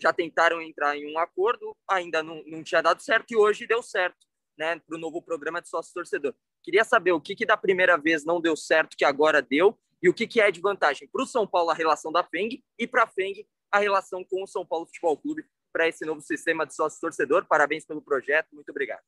Já 0.00 0.12
tentaram 0.12 0.60
entrar 0.60 0.96
em 0.96 1.12
um 1.12 1.18
acordo, 1.18 1.76
ainda 1.88 2.22
não, 2.22 2.42
não 2.46 2.62
tinha 2.62 2.82
dado 2.82 3.02
certo 3.02 3.32
e 3.32 3.36
hoje 3.36 3.66
deu 3.66 3.82
certo, 3.82 4.26
né? 4.58 4.78
Para 4.80 4.96
o 4.96 5.00
novo 5.00 5.22
programa 5.22 5.60
de 5.60 5.68
sócio-torcedor. 5.68 6.34
Queria 6.62 6.84
saber 6.84 7.12
o 7.12 7.20
que, 7.20 7.34
que 7.34 7.46
da 7.46 7.56
primeira 7.56 7.96
vez 7.96 8.24
não 8.24 8.40
deu 8.40 8.56
certo, 8.56 8.96
que 8.96 9.04
agora 9.04 9.42
deu, 9.42 9.78
e 10.02 10.08
o 10.08 10.14
que, 10.14 10.26
que 10.26 10.40
é 10.40 10.50
de 10.50 10.60
vantagem 10.60 11.08
para 11.08 11.22
o 11.22 11.26
São 11.26 11.46
Paulo 11.46 11.70
a 11.70 11.74
relação 11.74 12.10
da 12.10 12.24
FENG 12.24 12.64
e 12.78 12.86
para 12.88 13.04
a 13.04 13.06
FENG 13.06 13.46
a 13.70 13.78
relação 13.78 14.24
com 14.24 14.42
o 14.42 14.46
São 14.46 14.66
Paulo 14.66 14.86
Futebol 14.86 15.16
Clube 15.16 15.44
para 15.72 15.88
esse 15.88 16.04
novo 16.04 16.20
sistema 16.20 16.66
de 16.66 16.74
sócio-torcedor. 16.74 17.46
Parabéns 17.46 17.84
pelo 17.84 18.02
projeto, 18.02 18.48
muito 18.52 18.70
obrigado. 18.70 19.02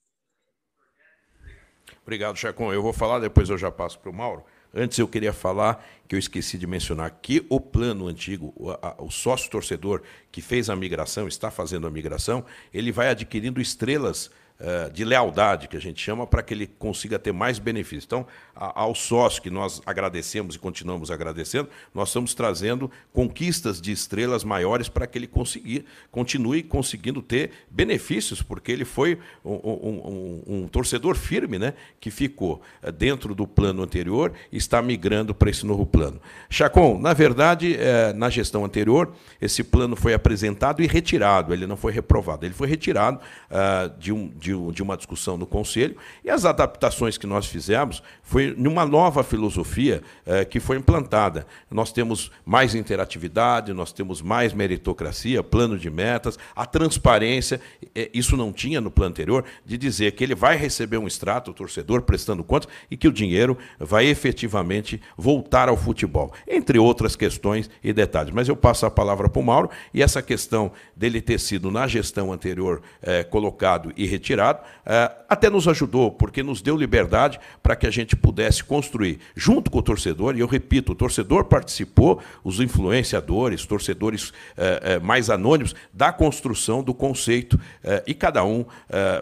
Obrigado, 2.02 2.36
Chacon. 2.36 2.72
Eu 2.72 2.82
vou 2.82 2.92
falar, 2.92 3.18
depois 3.18 3.48
eu 3.48 3.58
já 3.58 3.70
passo 3.70 3.98
para 3.98 4.10
o 4.10 4.14
Mauro. 4.14 4.44
Antes 4.74 4.98
eu 4.98 5.06
queria 5.06 5.32
falar 5.32 5.86
que 6.08 6.16
eu 6.16 6.18
esqueci 6.18 6.58
de 6.58 6.66
mencionar 6.66 7.08
que 7.22 7.46
o 7.48 7.60
plano 7.60 8.08
antigo, 8.08 8.52
o, 8.56 9.04
o 9.04 9.10
sócio 9.10 9.48
torcedor 9.48 10.02
que 10.32 10.42
fez 10.42 10.68
a 10.68 10.74
migração, 10.74 11.28
está 11.28 11.50
fazendo 11.50 11.86
a 11.86 11.90
migração, 11.90 12.44
ele 12.72 12.90
vai 12.90 13.08
adquirindo 13.08 13.60
estrelas 13.60 14.30
eh, 14.60 14.88
de 14.90 15.04
lealdade, 15.04 15.66
que 15.66 15.76
a 15.76 15.80
gente 15.80 16.00
chama, 16.00 16.26
para 16.28 16.40
que 16.40 16.54
ele 16.54 16.66
consiga 16.66 17.18
ter 17.18 17.32
mais 17.32 17.58
benefícios. 17.58 18.04
Então, 18.04 18.24
ao 18.54 18.94
sócio 18.94 19.42
que 19.42 19.50
nós 19.50 19.82
agradecemos 19.84 20.54
e 20.54 20.60
continuamos 20.60 21.10
agradecendo, 21.10 21.68
nós 21.92 22.10
estamos 22.10 22.34
trazendo 22.34 22.88
conquistas 23.12 23.80
de 23.80 23.90
estrelas 23.90 24.44
maiores 24.44 24.88
para 24.88 25.08
que 25.08 25.18
ele 25.18 25.26
conseguir, 25.26 25.84
continue 26.10 26.62
conseguindo 26.62 27.20
ter 27.20 27.50
benefícios, 27.68 28.42
porque 28.42 28.70
ele 28.70 28.84
foi 28.84 29.18
um, 29.44 29.54
um, 29.54 30.42
um, 30.46 30.62
um 30.62 30.68
torcedor 30.68 31.16
firme, 31.16 31.58
né, 31.58 31.74
que 31.98 32.08
ficou 32.10 32.62
eh, 32.80 32.92
dentro 32.92 33.34
do 33.34 33.48
plano 33.48 33.82
anterior 33.82 34.32
e 34.52 34.56
está 34.56 34.80
migrando 34.80 35.34
para 35.34 35.50
esse 35.50 35.66
novo 35.66 35.84
plano. 35.84 36.20
Chacon, 36.48 36.96
na 37.00 37.12
verdade, 37.12 37.76
é, 37.76 38.12
na 38.12 38.30
gestão 38.30 38.64
anterior, 38.64 39.12
esse 39.40 39.64
plano 39.64 39.96
foi 39.96 40.14
apresentado 40.14 40.80
e 40.80 40.86
retirado, 40.86 41.52
ele 41.52 41.66
não 41.66 41.76
foi 41.76 41.92
reprovado, 41.92 42.46
ele 42.46 42.54
foi 42.54 42.68
retirado 42.68 43.18
uh, 43.50 43.98
de 43.98 44.12
um 44.12 44.28
de, 44.44 44.72
de 44.72 44.82
uma 44.82 44.94
discussão 44.94 45.38
no 45.38 45.46
Conselho, 45.46 45.96
e 46.22 46.28
as 46.28 46.44
adaptações 46.44 47.16
que 47.16 47.26
nós 47.26 47.46
fizemos 47.46 48.02
foi 48.22 48.54
numa 48.56 48.84
nova 48.84 49.24
filosofia 49.24 50.02
eh, 50.26 50.44
que 50.44 50.60
foi 50.60 50.76
implantada. 50.76 51.46
Nós 51.70 51.90
temos 51.90 52.30
mais 52.44 52.74
interatividade, 52.74 53.72
nós 53.72 53.90
temos 53.90 54.20
mais 54.20 54.52
meritocracia, 54.52 55.42
plano 55.42 55.78
de 55.78 55.88
metas, 55.88 56.38
a 56.54 56.66
transparência, 56.66 57.58
eh, 57.94 58.10
isso 58.12 58.36
não 58.36 58.52
tinha 58.52 58.82
no 58.82 58.90
plano 58.90 59.10
anterior, 59.12 59.44
de 59.64 59.78
dizer 59.78 60.12
que 60.12 60.22
ele 60.22 60.34
vai 60.34 60.56
receber 60.58 60.98
um 60.98 61.06
extrato, 61.06 61.50
o 61.50 61.54
torcedor 61.54 62.02
prestando 62.02 62.44
contas, 62.44 62.68
e 62.90 62.98
que 62.98 63.08
o 63.08 63.12
dinheiro 63.12 63.56
vai 63.78 64.06
efetivamente 64.06 65.00
voltar 65.16 65.70
ao 65.70 65.76
futebol, 65.76 66.34
entre 66.46 66.78
outras 66.78 67.16
questões 67.16 67.70
e 67.82 67.94
detalhes. 67.94 68.34
Mas 68.34 68.48
eu 68.48 68.56
passo 68.56 68.84
a 68.84 68.90
palavra 68.90 69.26
para 69.30 69.40
o 69.40 69.44
Mauro, 69.44 69.70
e 69.94 70.02
essa 70.02 70.20
questão 70.20 70.70
dele 70.94 71.22
ter 71.22 71.40
sido, 71.40 71.70
na 71.70 71.86
gestão 71.86 72.30
anterior, 72.30 72.82
eh, 73.00 73.24
colocado 73.24 73.90
e 73.96 74.04
retirado, 74.06 74.33
retirado, 74.34 74.60
é, 74.84 75.10
até 75.28 75.48
nos 75.48 75.66
ajudou, 75.68 76.10
porque 76.10 76.42
nos 76.42 76.60
deu 76.60 76.76
liberdade 76.76 77.38
para 77.62 77.76
que 77.76 77.86
a 77.86 77.90
gente 77.90 78.16
pudesse 78.16 78.62
construir, 78.62 79.20
junto 79.34 79.70
com 79.70 79.78
o 79.78 79.82
torcedor, 79.82 80.36
e 80.36 80.40
eu 80.40 80.46
repito, 80.46 80.92
o 80.92 80.94
torcedor 80.94 81.44
participou, 81.44 82.20
os 82.42 82.60
influenciadores, 82.60 83.64
torcedores 83.64 84.32
é, 84.56 84.94
é, 84.94 84.98
mais 84.98 85.30
anônimos, 85.30 85.74
da 85.92 86.12
construção 86.12 86.82
do 86.82 86.92
conceito, 86.92 87.58
e 88.06 88.14
cada 88.14 88.44
um 88.44 88.64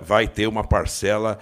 vai 0.03 0.27
ter 0.27 0.47
uma 0.47 0.65
parcela 0.65 1.39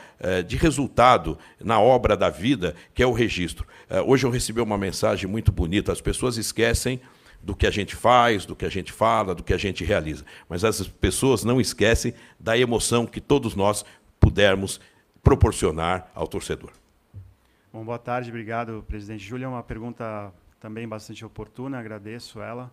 de 0.46 0.56
resultado 0.56 1.38
na 1.62 1.80
obra 1.80 2.16
da 2.16 2.28
vida, 2.28 2.74
que 2.94 3.02
é 3.02 3.06
o 3.06 3.12
registro. 3.12 3.66
Hoje 4.06 4.26
eu 4.26 4.30
recebi 4.30 4.60
uma 4.60 4.76
mensagem 4.76 5.28
muito 5.28 5.52
bonita, 5.52 5.92
as 5.92 6.00
pessoas 6.00 6.36
esquecem 6.36 7.00
do 7.42 7.54
que 7.54 7.66
a 7.66 7.70
gente 7.70 7.96
faz, 7.96 8.44
do 8.44 8.54
que 8.54 8.64
a 8.64 8.68
gente 8.68 8.92
fala, 8.92 9.34
do 9.34 9.42
que 9.42 9.52
a 9.52 9.58
gente 9.58 9.84
realiza. 9.84 10.24
Mas 10.48 10.64
as 10.64 10.86
pessoas 10.86 11.44
não 11.44 11.60
esquecem 11.60 12.14
da 12.38 12.56
emoção 12.56 13.06
que 13.06 13.20
todos 13.20 13.54
nós 13.54 13.84
pudermos 14.18 14.80
proporcionar 15.22 16.10
ao 16.14 16.26
torcedor. 16.26 16.70
Bom, 17.72 17.84
boa 17.84 17.98
tarde, 17.98 18.30
obrigado, 18.30 18.84
presidente 18.88 19.24
Júlia. 19.24 19.48
Uma 19.48 19.62
pergunta 19.62 20.32
também 20.58 20.86
bastante 20.86 21.24
oportuna, 21.24 21.78
agradeço 21.78 22.40
ela. 22.40 22.70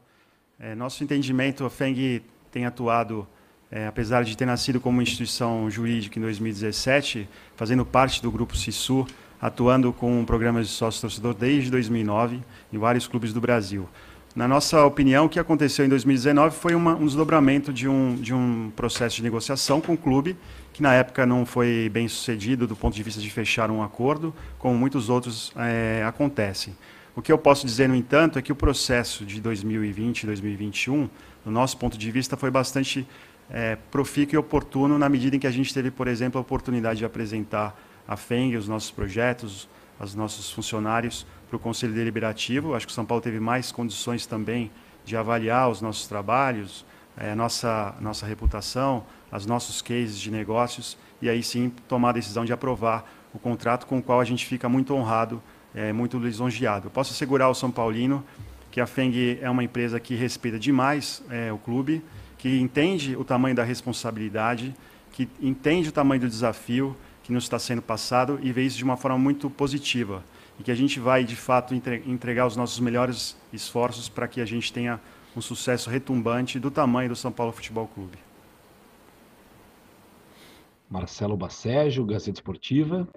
É, 0.60 0.74
nosso 0.74 1.04
entendimento, 1.04 1.64
a 1.66 1.70
FENG 1.70 2.24
tem 2.52 2.66
atuado, 2.66 3.28
é, 3.70 3.88
apesar 3.88 4.24
de 4.24 4.36
ter 4.36 4.46
nascido 4.46 4.82
como 4.82 5.02
instituição 5.02 5.70
jurídica 5.70 6.18
em 6.18 6.22
2017, 6.22 7.30
fazendo 7.56 7.86
parte 7.86 8.22
do 8.22 8.32
grupo 8.32 8.58
CISU, 8.58 9.06
atuando 9.40 9.94
com 9.94 10.26
programas 10.26 10.68
de 10.68 10.74
sócio-torcedor 10.74 11.36
desde 11.36 11.70
2009 11.70 12.42
em 12.74 12.78
vários 12.78 13.08
clubes 13.08 13.32
do 13.32 13.40
Brasil. 13.40 13.88
Na 14.36 14.48
nossa 14.48 14.86
opinião, 14.86 15.26
o 15.26 15.30
que 15.30 15.40
aconteceu 15.40 15.86
em 15.86 15.90
2019 15.90 16.56
foi 16.56 16.76
uma, 16.76 16.96
um 16.96 17.06
desdobramento 17.06 17.74
de 17.74 17.88
um, 17.88 18.16
de 18.16 18.34
um 18.34 18.72
processo 18.76 19.16
de 19.16 19.24
negociação 19.24 19.82
com 19.82 19.94
o 19.94 19.98
clube, 19.98 20.38
que 20.74 20.82
na 20.84 20.94
época 20.94 21.26
não 21.26 21.46
foi 21.46 21.90
bem 21.92 22.08
sucedido 22.08 22.68
do 22.68 22.76
ponto 22.76 22.96
de 22.96 23.02
vista 23.02 23.20
de 23.20 23.30
fechar 23.32 23.72
um 23.72 23.82
acordo, 23.82 24.34
como 24.60 24.78
muitos 24.78 25.10
outros 25.10 25.52
é, 25.56 26.04
acontecem. 26.06 26.76
O 27.16 27.22
que 27.22 27.32
eu 27.32 27.38
posso 27.38 27.66
dizer, 27.66 27.90
no 27.90 27.96
entanto, 27.96 28.38
é 28.38 28.44
que 28.44 28.52
o 28.52 28.56
processo 28.56 29.26
de 29.26 29.42
2020 29.42 30.22
e 30.22 30.26
2021, 30.28 31.10
do 31.44 31.50
nosso 31.50 31.76
ponto 31.78 31.98
de 31.98 32.12
vista, 32.12 32.38
foi 32.38 32.52
bastante 32.52 33.08
é, 33.50 33.76
profícuo 33.90 34.36
e 34.36 34.38
oportuno 34.38 35.00
na 35.00 35.10
medida 35.10 35.36
em 35.36 35.40
que 35.40 35.48
a 35.48 35.52
gente 35.52 35.74
teve, 35.74 35.90
por 35.90 36.08
exemplo, 36.08 36.38
a 36.38 36.42
oportunidade 36.42 37.00
de 37.00 37.06
apresentar 37.06 37.76
a 38.08 38.16
FENG, 38.16 38.56
os 38.56 38.68
nossos 38.68 38.92
projetos, 38.92 39.68
os 40.00 40.14
nossos 40.14 40.52
funcionários, 40.52 41.26
para 41.48 41.56
o 41.56 41.60
Conselho 41.60 41.94
Deliberativo. 41.94 42.74
Acho 42.76 42.86
que 42.86 42.92
o 42.92 42.96
São 42.96 43.06
Paulo 43.06 43.22
teve 43.22 43.40
mais 43.40 43.72
condições 43.72 44.26
também 44.26 44.72
de 45.06 45.16
avaliar 45.16 45.70
os 45.70 45.82
nossos 45.82 46.08
trabalhos, 46.08 46.86
a 47.16 47.36
nossa, 47.36 47.96
nossa 48.00 48.26
reputação, 48.26 49.04
os 49.32 49.46
nossos 49.46 49.82
cases 49.82 50.20
de 50.20 50.30
negócios, 50.30 50.98
e 51.22 51.30
aí 51.30 51.42
sim 51.42 51.72
tomar 51.88 52.10
a 52.10 52.14
decisão 52.14 52.46
de 52.46 52.54
aprovar 52.54 53.10
o 53.34 53.40
contrato 53.40 53.88
com 53.88 53.98
o 53.98 54.04
qual 54.04 54.20
a 54.20 54.26
gente 54.26 54.46
fica 54.46 54.70
muito 54.70 54.94
honrado, 54.94 55.42
é, 55.74 55.92
muito 55.92 56.18
lisonjeado. 56.20 56.90
posso 56.90 57.14
assegurar 57.14 57.48
ao 57.48 57.56
São 57.56 57.72
Paulino 57.72 58.24
que 58.70 58.82
a 58.82 58.86
FENG 58.86 59.40
é 59.42 59.50
uma 59.50 59.64
empresa 59.64 60.00
que 60.00 60.14
respeita 60.14 60.60
demais 60.60 61.24
é, 61.30 61.52
o 61.52 61.58
clube, 61.58 62.04
que 62.38 62.60
entende 62.60 63.16
o 63.16 63.24
tamanho 63.24 63.56
da 63.56 63.64
responsabilidade, 63.64 64.76
que 65.12 65.28
entende 65.42 65.90
o 65.90 65.92
tamanho 65.92 66.22
do 66.22 66.28
desafio 66.28 66.96
que 67.24 67.32
nos 67.34 67.46
está 67.46 67.58
sendo 67.58 67.82
passado 67.82 68.40
e 68.44 68.52
vê 68.52 68.64
isso 68.64 68.78
de 68.78 68.84
uma 68.84 68.96
forma 68.96 69.18
muito 69.18 69.50
positiva 69.50 70.24
e 70.60 70.64
que 70.64 70.72
a 70.72 70.76
gente 70.76 71.00
vai, 71.00 71.24
de 71.24 71.36
fato, 71.36 71.74
entregar 71.76 72.48
os 72.48 72.56
nossos 72.56 72.80
melhores 72.80 73.38
esforços 73.54 74.10
para 74.10 74.28
que 74.28 74.42
a 74.42 74.46
gente 74.46 74.74
tenha 74.74 75.00
um 75.36 75.42
sucesso 75.42 75.90
retumbante 75.90 76.60
do 76.60 76.72
tamanho 76.72 77.10
do 77.10 77.16
São 77.16 77.32
Paulo 77.32 77.52
Futebol 77.52 77.88
Clube. 77.88 78.18
Marcelo 80.90 81.38
Bacejo, 81.38 82.06
Gazeta 82.06 82.40
Esportiva. 82.40 83.08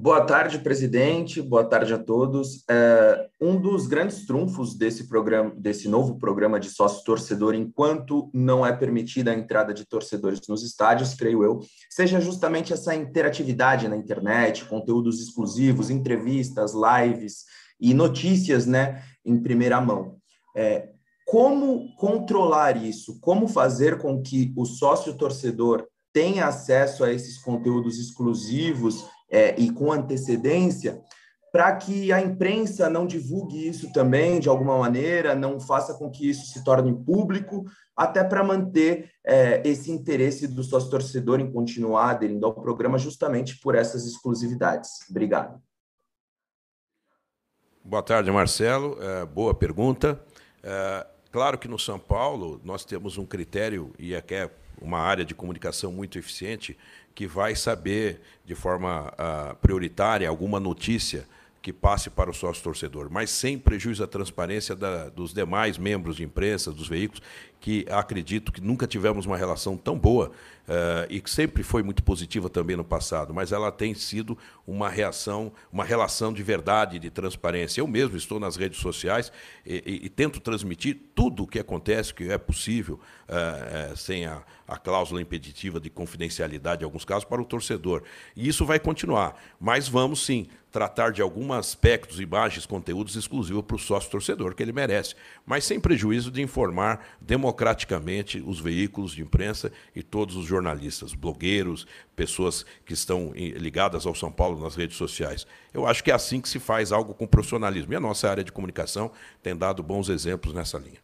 Boa 0.00 0.24
tarde, 0.24 0.60
presidente. 0.60 1.42
Boa 1.42 1.64
tarde 1.64 1.92
a 1.92 1.98
todos. 1.98 2.62
É, 2.70 3.28
um 3.40 3.60
dos 3.60 3.88
grandes 3.88 4.24
trunfos 4.24 4.76
desse 4.76 5.08
programa, 5.08 5.52
desse 5.56 5.88
novo 5.88 6.16
programa 6.20 6.60
de 6.60 6.70
sócio 6.70 7.02
torcedor, 7.02 7.52
enquanto 7.52 8.30
não 8.32 8.64
é 8.64 8.72
permitida 8.72 9.32
a 9.32 9.34
entrada 9.34 9.74
de 9.74 9.84
torcedores 9.84 10.40
nos 10.48 10.62
estádios, 10.62 11.14
creio 11.14 11.42
eu, 11.42 11.58
seja 11.90 12.20
justamente 12.20 12.72
essa 12.72 12.94
interatividade 12.94 13.88
na 13.88 13.96
internet, 13.96 14.66
conteúdos 14.66 15.20
exclusivos, 15.20 15.90
entrevistas, 15.90 16.74
lives 16.74 17.42
e 17.80 17.92
notícias 17.92 18.66
né, 18.66 19.02
em 19.26 19.36
primeira 19.42 19.80
mão. 19.80 20.18
É, 20.56 20.90
como 21.26 21.92
controlar 21.96 22.80
isso? 22.80 23.18
Como 23.20 23.48
fazer 23.48 23.98
com 23.98 24.22
que 24.22 24.52
o 24.56 24.64
sócio 24.64 25.14
torcedor 25.14 25.88
tenha 26.12 26.46
acesso 26.46 27.02
a 27.02 27.12
esses 27.12 27.36
conteúdos 27.38 27.98
exclusivos 27.98 29.04
é, 29.30 29.58
e 29.58 29.70
com 29.70 29.92
antecedência, 29.92 31.00
para 31.52 31.74
que 31.76 32.12
a 32.12 32.20
imprensa 32.20 32.90
não 32.90 33.06
divulgue 33.06 33.68
isso 33.68 33.92
também 33.92 34.38
de 34.38 34.48
alguma 34.48 34.78
maneira, 34.78 35.34
não 35.34 35.58
faça 35.58 35.94
com 35.94 36.10
que 36.10 36.28
isso 36.28 36.46
se 36.52 36.62
torne 36.62 36.94
público, 37.04 37.64
até 37.96 38.22
para 38.22 38.44
manter 38.44 39.10
é, 39.24 39.62
esse 39.66 39.90
interesse 39.90 40.46
do 40.46 40.62
sócio 40.62 40.90
torcedor 40.90 41.40
em 41.40 41.50
continuar 41.50 42.10
aderindo 42.10 42.46
ao 42.46 42.54
programa 42.54 42.98
justamente 42.98 43.58
por 43.60 43.74
essas 43.74 44.06
exclusividades. 44.06 44.90
Obrigado. 45.10 45.60
Boa 47.82 48.02
tarde, 48.02 48.30
Marcelo. 48.30 48.98
É, 49.02 49.24
boa 49.24 49.54
pergunta. 49.54 50.22
É, 50.62 51.06
claro 51.32 51.58
que 51.58 51.66
no 51.66 51.78
São 51.78 51.98
Paulo 51.98 52.60
nós 52.62 52.84
temos 52.84 53.16
um 53.16 53.24
critério, 53.24 53.92
e 53.98 54.14
aqui 54.14 54.34
é 54.34 54.50
uma 54.80 54.98
área 54.98 55.24
de 55.24 55.34
comunicação 55.34 55.92
muito 55.92 56.18
eficiente, 56.18 56.76
que 57.14 57.26
vai 57.26 57.56
saber 57.56 58.20
de 58.44 58.54
forma 58.54 59.12
uh, 59.12 59.56
prioritária 59.56 60.28
alguma 60.28 60.60
notícia 60.60 61.26
que 61.60 61.72
passe 61.72 62.08
para 62.08 62.30
o 62.30 62.34
sócio 62.34 62.62
torcedor, 62.62 63.08
mas 63.10 63.30
sem 63.30 63.58
prejuízo 63.58 64.04
à 64.04 64.06
transparência 64.06 64.76
da, 64.76 65.08
dos 65.08 65.34
demais 65.34 65.76
membros 65.76 66.16
de 66.16 66.24
imprensa, 66.24 66.72
dos 66.72 66.88
veículos, 66.88 67.22
que 67.60 67.84
acredito 67.90 68.52
que 68.52 68.60
nunca 68.60 68.86
tivemos 68.86 69.26
uma 69.26 69.36
relação 69.36 69.76
tão 69.76 69.98
boa 69.98 70.28
uh, 70.28 71.06
e 71.10 71.20
que 71.20 71.28
sempre 71.28 71.64
foi 71.64 71.82
muito 71.82 72.02
positiva 72.04 72.48
também 72.48 72.76
no 72.76 72.84
passado, 72.84 73.34
mas 73.34 73.50
ela 73.50 73.72
tem 73.72 73.94
sido 73.94 74.38
uma 74.64 74.88
reação, 74.88 75.52
uma 75.72 75.84
relação 75.84 76.32
de 76.32 76.42
verdade, 76.42 76.98
de 77.00 77.10
transparência. 77.10 77.80
Eu 77.80 77.88
mesmo 77.88 78.16
estou 78.16 78.38
nas 78.38 78.54
redes 78.54 78.78
sociais 78.78 79.32
e, 79.66 79.82
e, 79.84 80.06
e 80.06 80.08
tento 80.08 80.38
transmitir 80.38 80.96
tudo 81.14 81.42
o 81.42 81.46
que 81.46 81.58
acontece, 81.58 82.14
que 82.14 82.30
é 82.30 82.38
possível, 82.38 83.00
uh, 83.28 83.92
uh, 83.92 83.96
sem 83.96 84.24
a, 84.26 84.42
a 84.66 84.76
cláusula 84.76 85.20
impeditiva 85.20 85.80
de 85.80 85.90
confidencialidade 85.90 86.82
em 86.82 86.84
alguns 86.84 87.04
casos, 87.04 87.24
para 87.24 87.42
o 87.42 87.44
torcedor. 87.44 88.04
E 88.36 88.46
isso 88.46 88.64
vai 88.64 88.78
continuar, 88.78 89.34
mas 89.58 89.88
vamos 89.88 90.24
sim 90.24 90.46
tratar 90.78 91.10
de 91.10 91.20
alguns 91.20 91.50
aspectos, 91.50 92.20
imagens, 92.20 92.64
conteúdos 92.64 93.16
exclusivos 93.16 93.64
para 93.64 93.74
o 93.74 93.78
sócio 93.80 94.08
torcedor, 94.08 94.54
que 94.54 94.62
ele 94.62 94.72
merece, 94.72 95.16
mas 95.44 95.64
sem 95.64 95.80
prejuízo 95.80 96.30
de 96.30 96.40
informar 96.40 97.04
democraticamente 97.20 98.40
os 98.46 98.60
veículos 98.60 99.10
de 99.10 99.20
imprensa 99.20 99.72
e 99.92 100.04
todos 100.04 100.36
os 100.36 100.46
jornalistas, 100.46 101.14
blogueiros, 101.14 101.84
pessoas 102.14 102.64
que 102.86 102.92
estão 102.92 103.32
ligadas 103.34 104.06
ao 104.06 104.14
São 104.14 104.30
Paulo 104.30 104.62
nas 104.62 104.76
redes 104.76 104.96
sociais. 104.96 105.48
Eu 105.74 105.84
acho 105.84 106.04
que 106.04 106.12
é 106.12 106.14
assim 106.14 106.40
que 106.40 106.48
se 106.48 106.60
faz 106.60 106.92
algo 106.92 107.12
com 107.12 107.26
profissionalismo. 107.26 107.92
E 107.92 107.96
a 107.96 108.00
nossa 108.00 108.30
área 108.30 108.44
de 108.44 108.52
comunicação 108.52 109.10
tem 109.42 109.56
dado 109.56 109.82
bons 109.82 110.08
exemplos 110.08 110.54
nessa 110.54 110.78
linha. 110.78 111.00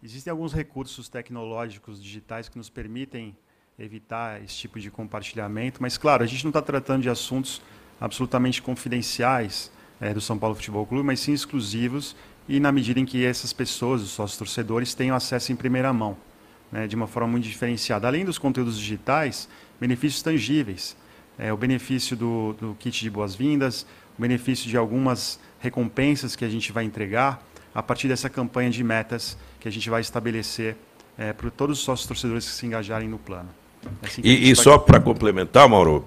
Existem 0.00 0.30
alguns 0.30 0.52
recursos 0.52 1.08
tecnológicos 1.08 2.00
digitais 2.00 2.48
que 2.48 2.56
nos 2.56 2.70
permitem 2.70 3.36
evitar 3.76 4.40
esse 4.40 4.54
tipo 4.54 4.78
de 4.78 4.88
compartilhamento, 4.88 5.82
mas, 5.82 5.98
claro, 5.98 6.22
a 6.22 6.26
gente 6.26 6.44
não 6.44 6.50
está 6.50 6.62
tratando 6.62 7.02
de 7.02 7.10
assuntos 7.10 7.60
absolutamente 8.00 8.60
confidenciais 8.60 9.70
é, 10.00 10.12
do 10.12 10.20
São 10.20 10.38
Paulo 10.38 10.54
Futebol 10.54 10.86
Clube, 10.86 11.06
mas 11.06 11.20
sim 11.20 11.32
exclusivos 11.32 12.16
e 12.48 12.60
na 12.60 12.70
medida 12.70 13.00
em 13.00 13.04
que 13.04 13.24
essas 13.24 13.52
pessoas, 13.52 14.02
os 14.02 14.10
sócios 14.10 14.38
torcedores, 14.38 14.94
tenham 14.94 15.16
acesso 15.16 15.52
em 15.52 15.56
primeira 15.56 15.92
mão, 15.92 16.16
né, 16.70 16.86
de 16.86 16.94
uma 16.94 17.06
forma 17.06 17.28
muito 17.28 17.44
diferenciada. 17.44 18.06
Além 18.06 18.24
dos 18.24 18.38
conteúdos 18.38 18.78
digitais, 18.78 19.48
benefícios 19.80 20.22
tangíveis. 20.22 20.96
É, 21.38 21.52
o 21.52 21.56
benefício 21.56 22.16
do, 22.16 22.54
do 22.54 22.76
kit 22.78 22.98
de 22.98 23.10
boas-vindas, 23.10 23.86
o 24.18 24.22
benefício 24.22 24.70
de 24.70 24.76
algumas 24.76 25.38
recompensas 25.60 26.34
que 26.34 26.44
a 26.44 26.48
gente 26.48 26.72
vai 26.72 26.84
entregar 26.84 27.42
a 27.74 27.82
partir 27.82 28.08
dessa 28.08 28.30
campanha 28.30 28.70
de 28.70 28.82
metas 28.82 29.36
que 29.60 29.68
a 29.68 29.70
gente 29.70 29.90
vai 29.90 30.00
estabelecer 30.00 30.76
é, 31.18 31.32
para 31.32 31.50
todos 31.50 31.78
os 31.78 31.84
sócios 31.84 32.08
torcedores 32.08 32.46
que 32.46 32.52
se 32.52 32.64
engajarem 32.64 33.08
no 33.08 33.18
plano. 33.18 33.50
É 34.02 34.06
assim 34.06 34.22
e, 34.24 34.50
e 34.50 34.56
só 34.56 34.78
para 34.78 35.00
complementar, 35.00 35.68
Mauro, 35.68 36.06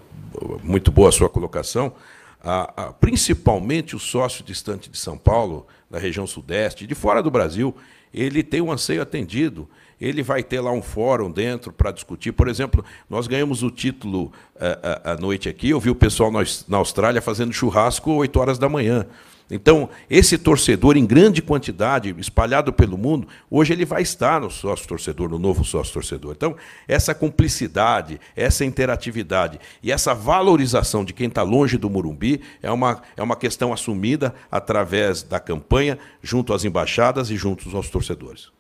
muito 0.64 0.92
boa 0.92 1.10
a 1.10 1.12
sua 1.12 1.30
colocação, 1.30 1.94
a, 2.42 2.84
a, 2.84 2.94
principalmente 2.94 3.96
o 3.96 4.00
sócio 4.00 4.44
distante 4.44 4.90
de 4.90 4.98
São 4.98 5.18
Paulo, 5.18 5.68
da 5.90 6.00
região 6.00 6.26
sudeste, 6.28 6.86
de 6.86 6.96
fora 6.96 7.22
do 7.22 7.32
Brasil, 7.32 7.76
ele 8.14 8.44
tem 8.44 8.62
um 8.62 8.72
anseio 8.72 9.02
atendido. 9.02 9.68
Ele 10.00 10.24
vai 10.24 10.44
ter 10.44 10.62
lá 10.62 10.72
um 10.72 10.82
fórum 10.82 11.30
dentro 11.30 11.74
para 11.74 11.92
discutir. 11.92 12.32
Por 12.32 12.48
exemplo, 12.48 12.84
nós 13.10 13.28
ganhamos 13.28 13.64
o 13.64 13.70
título 13.70 14.32
eh, 14.56 15.02
à 15.04 15.16
noite 15.16 15.50
aqui. 15.50 15.70
Eu 15.70 15.80
vi 15.80 15.90
o 15.90 15.96
pessoal 15.96 16.32
na 16.68 16.78
Austrália 16.78 17.22
fazendo 17.22 17.52
churrasco 17.52 18.12
8 18.12 18.40
horas 18.40 18.58
da 18.58 18.70
manhã. 18.70 19.06
Então, 19.52 19.90
esse 20.08 20.38
torcedor 20.38 20.96
em 20.96 21.06
grande 21.06 21.42
quantidade, 21.42 22.16
espalhado 22.20 22.72
pelo 22.72 22.98
mundo, 22.98 23.28
hoje 23.50 23.74
ele 23.74 23.84
vai 23.84 24.04
estar 24.04 24.40
no 24.40 24.52
sócio 24.52 24.88
torcedor, 24.88 25.28
no 25.28 25.40
novo 25.40 25.66
sócio 25.66 25.92
torcedor. 25.92 26.34
Então, 26.38 26.56
essa 26.88 27.16
cumplicidade, 27.16 28.22
essa 28.36 28.64
interatividade 28.64 29.60
e 29.82 29.92
essa 29.92 30.14
valorização 30.14 31.04
de 31.04 31.14
quem 31.14 31.28
está 31.28 31.42
longe 31.42 31.78
do 31.78 31.90
Murumbi 31.90 32.42
é 32.62 32.72
uma, 32.72 33.02
é 33.18 33.24
uma 33.24 33.36
questão 33.36 33.74
assumida 33.74 34.36
através 34.52 35.24
da 35.24 35.40
campanha, 35.40 35.98
junto 36.22 36.54
às 36.54 36.64
embaixadas 36.64 37.32
e 37.32 37.36
junto 37.36 37.76
aos 37.76 37.90
torcedores. 37.90 38.59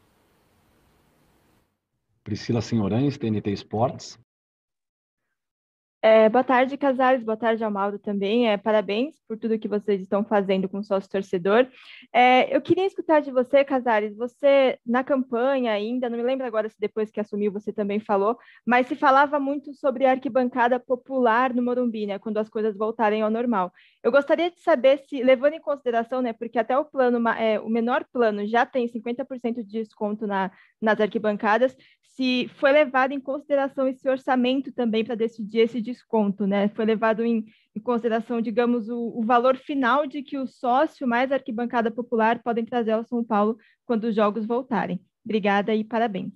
Priscila 2.24 2.62
Senhorães, 2.62 3.18
TNT 3.18 3.52
Esportes. 3.52 4.20
É, 6.02 6.30
boa 6.30 6.46
tarde, 6.46 6.78
Casares. 6.78 7.22
Boa 7.22 7.36
tarde, 7.36 7.62
Amaldo 7.62 8.00
também. 8.00 8.48
É, 8.48 8.56
parabéns 8.56 9.16
por 9.28 9.38
tudo 9.38 9.60
que 9.60 9.68
vocês 9.68 10.00
estão 10.00 10.24
fazendo 10.24 10.70
com 10.70 10.80
o 10.80 10.84
sócio 10.84 11.10
torcedor. 11.10 11.68
É, 12.14 12.56
eu 12.56 12.62
queria 12.62 12.86
escutar 12.86 13.20
de 13.20 13.32
você, 13.32 13.66
Casares. 13.66 14.16
Você, 14.16 14.80
na 14.86 15.04
campanha 15.04 15.74
ainda, 15.74 16.10
não 16.10 16.18
me 16.18 16.24
lembro 16.24 16.48
agora 16.48 16.70
se 16.70 16.80
depois 16.80 17.12
que 17.12 17.20
assumiu 17.20 17.52
você 17.52 17.74
também 17.74 18.00
falou, 18.00 18.38
mas 18.66 18.88
se 18.88 18.96
falava 18.96 19.42
muito 19.42 19.74
sobre 19.74 20.06
a 20.06 20.12
arquibancada 20.12 20.80
popular 20.80 21.54
no 21.54 21.62
Morumbi, 21.62 22.06
né, 22.06 22.18
quando 22.18 22.38
as 22.38 22.48
coisas 22.48 22.78
voltarem 22.78 23.22
ao 23.22 23.30
normal. 23.30 23.70
Eu 24.02 24.12
gostaria 24.12 24.50
de 24.50 24.60
saber 24.62 25.00
se, 25.00 25.22
levando 25.22 25.54
em 25.54 25.62
consideração, 25.62 26.22
né, 26.22 26.32
porque 26.32 26.58
até 26.58 26.78
o 26.78 26.86
plano, 26.86 27.28
é, 27.30 27.60
o 27.60 27.68
menor 27.68 28.06
plano 28.12 28.48
já 28.48 28.66
tem 28.66 28.88
50% 28.88 29.56
de 29.56 29.64
desconto 29.64 30.26
na, 30.26 30.52
nas 30.82 31.02
arquibancadas, 31.02 31.76
se 32.20 32.50
foi 32.56 32.72
levado 32.72 33.14
em 33.14 33.20
consideração 33.20 33.88
esse 33.88 34.08
orçamento 34.10 34.72
também 34.74 35.06
para 35.06 35.16
decidir 35.16 35.60
esse 35.60 35.82
desconto, 35.82 36.46
né? 36.46 36.68
Foi 36.70 36.84
levado 36.84 37.24
em, 37.24 37.46
em 37.74 37.80
consideração, 37.80 38.42
digamos, 38.42 38.90
o, 38.90 39.14
o, 39.18 39.24
valor 39.24 39.56
final 39.56 40.06
de 40.06 40.22
que 40.22 40.38
o 40.38 40.46
sócio 40.46 41.08
mais 41.08 41.32
arquibancada 41.32 41.90
popular 41.90 42.44
podem 42.44 42.66
trazer 42.66 42.92
ao 42.92 43.06
São 43.06 43.24
Paulo 43.24 43.58
quando 43.86 44.04
os 44.06 44.16
jogos 44.16 44.46
voltarem. 44.46 45.00
Obrigada 45.24 45.74
e 45.74 45.82
parabéns. 45.82 46.34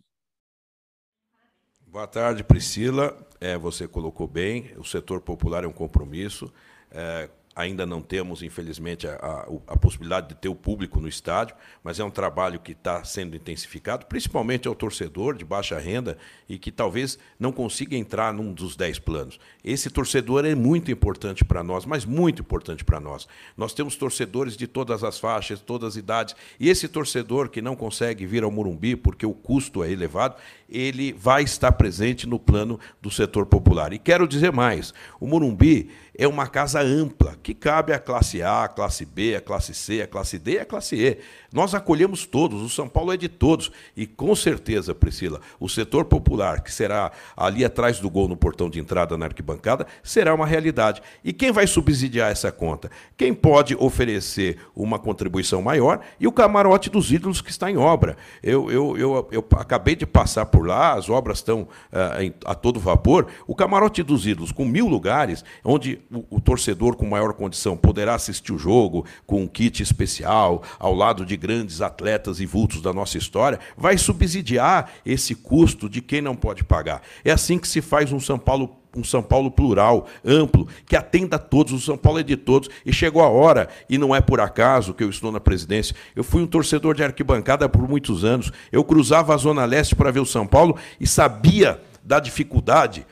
Boa 1.85 2.07
tarde, 2.07 2.45
Priscila. 2.45 3.17
É, 3.41 3.57
você 3.57 3.85
colocou 3.85 4.25
bem, 4.25 4.71
o 4.77 4.85
setor 4.85 5.19
popular 5.19 5.65
é 5.65 5.67
um 5.67 5.73
compromisso. 5.73 6.51
É, 6.89 7.29
Ainda 7.55 7.85
não 7.85 8.01
temos, 8.01 8.41
infelizmente, 8.41 9.07
a, 9.07 9.13
a, 9.13 9.73
a, 9.73 9.77
possibilidade 9.77 10.29
de 10.29 10.35
ter 10.35 10.49
o 10.49 10.55
público 10.55 10.99
no 10.99 11.07
estádio, 11.07 11.55
mas 11.83 11.99
é 11.99 12.03
um 12.03 12.09
trabalho 12.09 12.59
que 12.59 12.71
está 12.71 13.03
sendo 13.03 13.35
intensificado, 13.35 14.07
principalmente 14.07 14.67
ao 14.67 14.73
torcedor 14.73 15.37
de 15.37 15.45
baixa 15.45 15.77
renda 15.77 16.17
e 16.49 16.57
que 16.57 16.71
talvez 16.71 17.19
não 17.39 17.51
consiga 17.51 17.95
entrar 17.95 18.33
num 18.33 18.51
dos 18.51 18.75
dez 18.75 18.97
planos. 18.97 19.39
Esse 19.63 19.89
torcedor 19.89 20.45
é 20.45 20.55
muito 20.55 20.91
importante 20.91 21.45
para 21.45 21.63
nós, 21.63 21.85
mas 21.85 22.05
muito 22.05 22.41
importante 22.41 22.83
para 22.83 22.99
nós. 22.99 23.27
Nós 23.55 23.73
temos 23.73 23.95
torcedores 23.95 24.57
de 24.57 24.65
todas 24.65 25.03
as 25.03 25.19
faixas, 25.19 25.61
todas 25.61 25.89
as 25.89 25.95
idades, 25.95 26.35
e 26.59 26.69
esse 26.69 26.87
torcedor 26.87 27.49
que 27.49 27.61
não 27.61 27.75
consegue 27.75 28.25
vir 28.25 28.43
ao 28.43 28.49
Murumbi 28.51 28.95
porque 28.95 29.25
o 29.25 29.33
custo 29.33 29.83
é 29.83 29.91
elevado, 29.91 30.35
ele 30.73 31.13
vai 31.13 31.43
estar 31.43 31.71
presente 31.73 32.27
no 32.27 32.39
plano 32.39 32.79
do 33.01 33.11
setor 33.11 33.45
popular. 33.45 33.93
E 33.93 33.99
quero 33.99 34.27
dizer 34.27 34.51
mais: 34.51 34.93
o 35.19 35.27
Murumbi 35.27 35.89
é 36.17 36.27
uma 36.27 36.47
casa 36.47 36.81
ampla, 36.81 37.35
que 37.41 37.53
cabe 37.53 37.93
à 37.93 37.99
classe 37.99 38.41
A, 38.41 38.63
à 38.63 38.67
classe 38.67 39.05
B, 39.05 39.35
à 39.35 39.41
classe 39.41 39.73
C, 39.73 40.01
à 40.01 40.07
classe 40.07 40.37
D 40.37 40.53
e 40.53 40.59
à 40.59 40.65
classe 40.65 40.95
E. 40.95 41.17
Nós 41.51 41.73
acolhemos 41.73 42.25
todos, 42.25 42.61
o 42.61 42.69
São 42.69 42.87
Paulo 42.87 43.13
é 43.13 43.17
de 43.17 43.29
todos. 43.29 43.71
E 43.95 44.05
com 44.05 44.35
certeza, 44.35 44.93
Priscila, 44.93 45.39
o 45.59 45.69
setor 45.69 46.05
popular, 46.05 46.61
que 46.61 46.71
será 46.71 47.11
ali 47.37 47.63
atrás 47.63 47.99
do 47.99 48.09
gol 48.09 48.27
no 48.27 48.35
portão 48.35 48.69
de 48.69 48.79
entrada 48.79 49.17
na 49.17 49.25
arquibancada, 49.25 49.87
será 50.03 50.33
uma 50.33 50.45
realidade. 50.45 51.01
E 51.23 51.31
quem 51.31 51.51
vai 51.51 51.67
subsidiar 51.67 52.31
essa 52.31 52.51
conta? 52.51 52.89
Quem 53.17 53.33
pode 53.33 53.75
oferecer 53.75 54.57
uma 54.75 54.99
contribuição 54.99 55.61
maior 55.61 55.99
e 56.19 56.27
o 56.27 56.31
camarote 56.31 56.89
dos 56.89 57.11
ídolos 57.11 57.41
que 57.41 57.51
está 57.51 57.69
em 57.69 57.77
obra. 57.77 58.17
Eu, 58.41 58.71
eu, 58.71 58.97
eu, 58.97 59.27
eu 59.31 59.47
acabei 59.57 59.95
de 59.95 60.05
passar 60.05 60.45
por 60.45 60.62
lá, 60.65 60.93
as 60.93 61.09
obras 61.09 61.39
estão 61.39 61.61
uh, 61.61 62.33
a 62.45 62.55
todo 62.55 62.79
vapor. 62.79 63.27
O 63.47 63.55
camarote 63.55 64.03
dos 64.03 64.25
ídolos, 64.25 64.51
com 64.51 64.65
mil 64.65 64.87
lugares, 64.87 65.43
onde 65.63 65.99
o, 66.11 66.37
o, 66.37 66.41
torcedor 66.41 66.95
com 66.95 67.05
maior 67.05 67.33
condição 67.33 67.77
poderá 67.77 68.15
assistir 68.15 68.53
o 68.53 68.57
jogo 68.57 69.05
com 69.25 69.41
um 69.41 69.47
kit 69.47 69.81
especial, 69.81 70.63
ao 70.79 70.93
lado 70.93 71.25
de 71.25 71.37
grandes 71.37 71.81
atletas 71.81 72.39
e 72.39 72.45
vultos 72.45 72.81
da 72.81 72.93
nossa 72.93 73.17
história, 73.17 73.59
vai 73.77 73.97
subsidiar 73.97 74.91
esse 75.05 75.35
custo 75.35 75.89
de 75.89 76.01
quem 76.01 76.21
não 76.21 76.35
pode 76.35 76.63
pagar. 76.63 77.01
É 77.23 77.31
assim 77.31 77.57
que 77.57 77.67
se 77.67 77.81
faz 77.81 78.11
um 78.11 78.19
São 78.19 78.37
Paulo 78.37 78.82
um 78.95 79.03
São 79.03 79.23
Paulo 79.23 79.49
plural, 79.49 80.07
amplo, 80.23 80.67
que 80.85 80.95
atenda 80.95 81.35
a 81.35 81.39
todos. 81.39 81.73
O 81.73 81.79
São 81.79 81.97
Paulo 81.97 82.19
é 82.19 82.23
de 82.23 82.37
todos. 82.37 82.69
E 82.85 82.93
chegou 82.93 83.21
a 83.21 83.29
hora, 83.29 83.67
e 83.89 83.97
não 83.97 84.15
é 84.15 84.21
por 84.21 84.39
acaso 84.39 84.93
que 84.93 85.03
eu 85.03 85.09
estou 85.09 85.31
na 85.31 85.39
presidência. 85.39 85.95
Eu 86.15 86.23
fui 86.23 86.41
um 86.41 86.47
torcedor 86.47 86.95
de 86.95 87.03
arquibancada 87.03 87.67
por 87.67 87.87
muitos 87.87 88.23
anos. 88.23 88.51
Eu 88.71 88.83
cruzava 88.83 89.33
a 89.33 89.37
Zona 89.37 89.65
Leste 89.65 89.95
para 89.95 90.11
ver 90.11 90.19
o 90.19 90.25
São 90.25 90.45
Paulo 90.45 90.77
e 90.99 91.07
sabia 91.07 91.81
da 92.03 92.19
dificuldade 92.19 93.05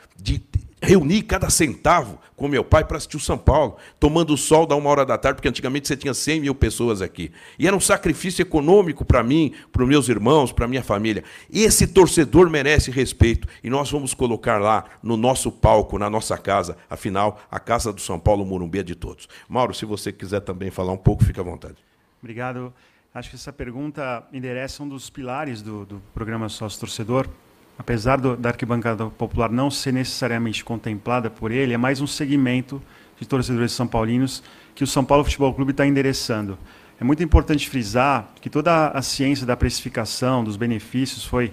de 0.81 0.87
reunir 0.87 1.23
cada 1.23 1.49
centavo 1.49 2.19
com 2.35 2.47
meu 2.47 2.63
pai 2.63 2.83
para 2.83 2.97
assistir 2.97 3.17
o 3.17 3.19
São 3.19 3.37
Paulo, 3.37 3.77
tomando 3.99 4.35
sol 4.35 4.65
da 4.65 4.75
uma 4.75 4.89
hora 4.89 5.05
da 5.05 5.17
tarde, 5.17 5.35
porque 5.35 5.47
antigamente 5.47 5.87
você 5.87 5.95
tinha 5.95 6.13
100 6.13 6.41
mil 6.41 6.55
pessoas 6.55 7.01
aqui. 7.01 7.31
E 7.59 7.67
era 7.67 7.75
um 7.75 7.79
sacrifício 7.79 8.41
econômico 8.41 9.05
para 9.05 9.21
mim, 9.23 9.53
para 9.71 9.83
os 9.83 9.87
meus 9.87 10.09
irmãos, 10.09 10.51
para 10.51 10.67
minha 10.67 10.83
família. 10.83 11.23
Esse 11.51 11.85
torcedor 11.85 12.49
merece 12.49 12.89
respeito 12.89 13.47
e 13.63 13.69
nós 13.69 13.91
vamos 13.91 14.13
colocar 14.13 14.59
lá 14.59 14.85
no 15.03 15.15
nosso 15.15 15.51
palco, 15.51 15.99
na 15.99 16.09
nossa 16.09 16.37
casa. 16.37 16.75
Afinal, 16.89 17.39
a 17.51 17.59
casa 17.59 17.93
do 17.93 18.01
São 18.01 18.19
Paulo 18.19 18.43
Morumbi 18.43 18.79
é 18.79 18.83
de 18.83 18.95
todos. 18.95 19.27
Mauro, 19.47 19.73
se 19.73 19.85
você 19.85 20.11
quiser 20.11 20.41
também 20.41 20.71
falar 20.71 20.93
um 20.93 20.97
pouco, 20.97 21.23
fique 21.23 21.39
à 21.39 21.43
vontade. 21.43 21.75
Obrigado. 22.19 22.73
Acho 23.13 23.29
que 23.29 23.35
essa 23.35 23.51
pergunta 23.51 24.25
endereça 24.31 24.81
um 24.81 24.87
dos 24.87 25.09
pilares 25.09 25.61
do, 25.61 25.85
do 25.85 26.01
programa 26.13 26.47
Sócio 26.47 26.79
Torcedor, 26.79 27.27
apesar 27.81 28.21
do, 28.21 28.37
da 28.37 28.49
arquibancada 28.49 29.07
popular 29.07 29.49
não 29.49 29.71
ser 29.71 29.91
necessariamente 29.91 30.63
contemplada 30.63 31.31
por 31.31 31.51
ele, 31.51 31.73
é 31.73 31.77
mais 31.77 31.99
um 31.99 32.05
segmento 32.05 32.79
de 33.19 33.27
torcedores 33.27 33.71
são 33.71 33.87
paulinos 33.87 34.43
que 34.75 34.83
o 34.83 34.87
São 34.87 35.03
Paulo 35.03 35.23
Futebol 35.23 35.51
Clube 35.51 35.71
está 35.71 35.83
endereçando. 35.85 36.59
É 36.99 37.03
muito 37.03 37.23
importante 37.23 37.67
frisar 37.67 38.29
que 38.39 38.51
toda 38.51 38.89
a 38.89 39.01
ciência 39.01 39.47
da 39.47 39.57
precificação, 39.57 40.43
dos 40.43 40.57
benefícios, 40.57 41.25
foi 41.25 41.51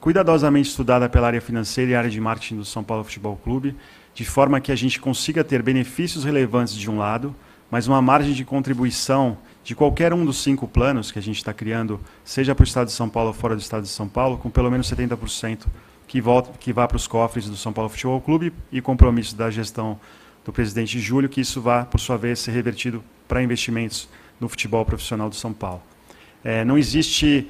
cuidadosamente 0.00 0.70
estudada 0.70 1.08
pela 1.08 1.28
área 1.28 1.40
financeira 1.40 1.92
e 1.92 1.94
área 1.94 2.10
de 2.10 2.20
marketing 2.20 2.56
do 2.56 2.64
São 2.64 2.82
Paulo 2.82 3.04
Futebol 3.04 3.36
Clube, 3.36 3.76
de 4.14 4.24
forma 4.24 4.60
que 4.60 4.72
a 4.72 4.76
gente 4.76 5.00
consiga 5.00 5.44
ter 5.44 5.62
benefícios 5.62 6.24
relevantes 6.24 6.74
de 6.74 6.90
um 6.90 6.98
lado, 6.98 7.34
mas 7.70 7.86
uma 7.86 8.02
margem 8.02 8.32
de 8.32 8.44
contribuição 8.44 9.38
de 9.68 9.74
qualquer 9.74 10.14
um 10.14 10.24
dos 10.24 10.42
cinco 10.42 10.66
planos 10.66 11.12
que 11.12 11.18
a 11.18 11.22
gente 11.22 11.36
está 11.36 11.52
criando, 11.52 12.00
seja 12.24 12.54
para 12.54 12.62
o 12.62 12.66
Estado 12.66 12.86
de 12.86 12.94
São 12.94 13.06
Paulo 13.06 13.28
ou 13.28 13.34
fora 13.34 13.54
do 13.54 13.60
Estado 13.60 13.82
de 13.82 13.90
São 13.90 14.08
Paulo, 14.08 14.38
com 14.38 14.48
pelo 14.48 14.70
menos 14.70 14.90
70% 14.90 15.66
que, 16.06 16.22
volta, 16.22 16.50
que 16.58 16.72
vá 16.72 16.88
para 16.88 16.96
os 16.96 17.06
cofres 17.06 17.50
do 17.50 17.54
São 17.54 17.70
Paulo 17.70 17.90
Futebol 17.90 18.18
Clube 18.18 18.50
e 18.72 18.80
compromisso 18.80 19.36
da 19.36 19.50
gestão 19.50 20.00
do 20.42 20.54
presidente 20.54 20.98
Júlio, 20.98 21.28
que 21.28 21.42
isso 21.42 21.60
vá, 21.60 21.84
por 21.84 22.00
sua 22.00 22.16
vez, 22.16 22.38
ser 22.38 22.52
revertido 22.52 23.04
para 23.28 23.42
investimentos 23.42 24.08
no 24.40 24.48
futebol 24.48 24.86
profissional 24.86 25.28
do 25.28 25.36
São 25.36 25.52
Paulo. 25.52 25.82
É, 26.42 26.64
não 26.64 26.78
existe 26.78 27.46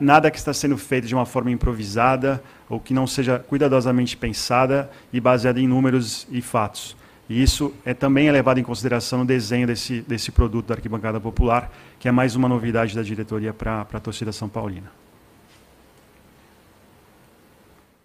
nada 0.00 0.30
que 0.30 0.38
está 0.38 0.54
sendo 0.54 0.78
feito 0.78 1.08
de 1.08 1.16
uma 1.16 1.26
forma 1.26 1.50
improvisada 1.50 2.40
ou 2.68 2.78
que 2.78 2.94
não 2.94 3.08
seja 3.08 3.40
cuidadosamente 3.40 4.16
pensada 4.16 4.88
e 5.12 5.20
baseada 5.20 5.58
em 5.58 5.66
números 5.66 6.28
e 6.30 6.40
fatos. 6.40 6.96
E 7.28 7.42
isso 7.42 7.74
é 7.84 7.92
também 7.92 8.28
é 8.28 8.32
levado 8.32 8.58
em 8.58 8.62
consideração 8.62 9.20
no 9.20 9.24
desenho 9.24 9.66
desse, 9.66 10.00
desse 10.02 10.30
produto 10.30 10.66
da 10.66 10.74
Arquibancada 10.74 11.20
Popular, 11.20 11.72
que 11.98 12.06
é 12.08 12.12
mais 12.12 12.36
uma 12.36 12.48
novidade 12.48 12.94
da 12.94 13.02
diretoria 13.02 13.52
para 13.52 13.80
a 13.80 14.00
torcida 14.00 14.30
São 14.30 14.48
Paulina. 14.48 14.92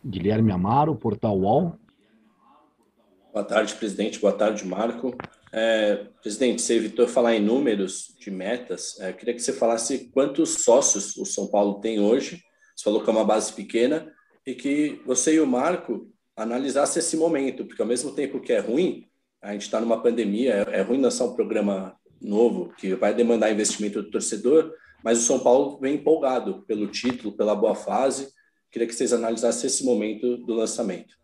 Guilherme 0.04 0.52
Amaro, 0.52 0.96
Portal 0.96 1.38
UOL. 1.38 1.78
Boa 3.32 3.46
tarde, 3.46 3.76
presidente. 3.76 4.20
Boa 4.20 4.34
tarde, 4.34 4.66
Marco. 4.66 5.16
É, 5.54 6.08
presidente, 6.24 6.62
você 6.62 6.76
evitou 6.76 7.08
falar 7.08 7.36
em 7.36 7.40
números 7.40 8.16
de 8.20 8.32
metas. 8.32 9.00
É, 9.00 9.14
queria 9.14 9.36
que 9.36 9.42
você 9.42 9.54
falasse 9.54 10.10
quantos 10.12 10.64
sócios 10.64 11.16
o 11.18 11.26
São 11.26 11.48
Paulo 11.48 11.80
tem 11.80 12.00
hoje. 12.00 12.42
Você 12.76 12.84
falou 12.84 13.04
que 13.04 13.10
é 13.10 13.14
uma 13.14 13.24
base 13.24 13.54
pequena 13.54 14.12
e 14.46 14.56
que 14.56 15.00
você 15.06 15.36
e 15.36 15.40
o 15.40 15.46
Marco 15.46 16.12
analisasse 16.36 16.98
esse 16.98 17.16
momento, 17.16 17.66
porque 17.66 17.82
ao 17.82 17.88
mesmo 17.88 18.16
tempo 18.16 18.40
que 18.40 18.52
é 18.52 18.60
ruim, 18.60 19.11
a 19.42 19.54
gente 19.54 19.64
está 19.64 19.80
numa 19.80 20.02
pandemia, 20.02 20.66
é, 20.68 20.80
é 20.80 20.82
ruim 20.82 21.02
lançar 21.02 21.26
um 21.26 21.34
programa 21.34 21.96
novo 22.22 22.72
que 22.78 22.94
vai 22.94 23.14
demandar 23.14 23.52
investimento 23.52 24.02
do 24.02 24.12
torcedor, 24.12 24.72
mas 25.04 25.18
o 25.18 25.26
São 25.26 25.40
Paulo 25.40 25.80
vem 25.80 25.96
empolgado 25.96 26.64
pelo 26.68 26.88
título, 26.88 27.36
pela 27.36 27.56
boa 27.56 27.74
fase. 27.74 28.30
Queria 28.70 28.88
que 28.88 28.94
vocês 28.94 29.12
analisassem 29.12 29.68
esse 29.68 29.84
momento 29.84 30.38
do 30.38 30.54
lançamento. 30.54 31.20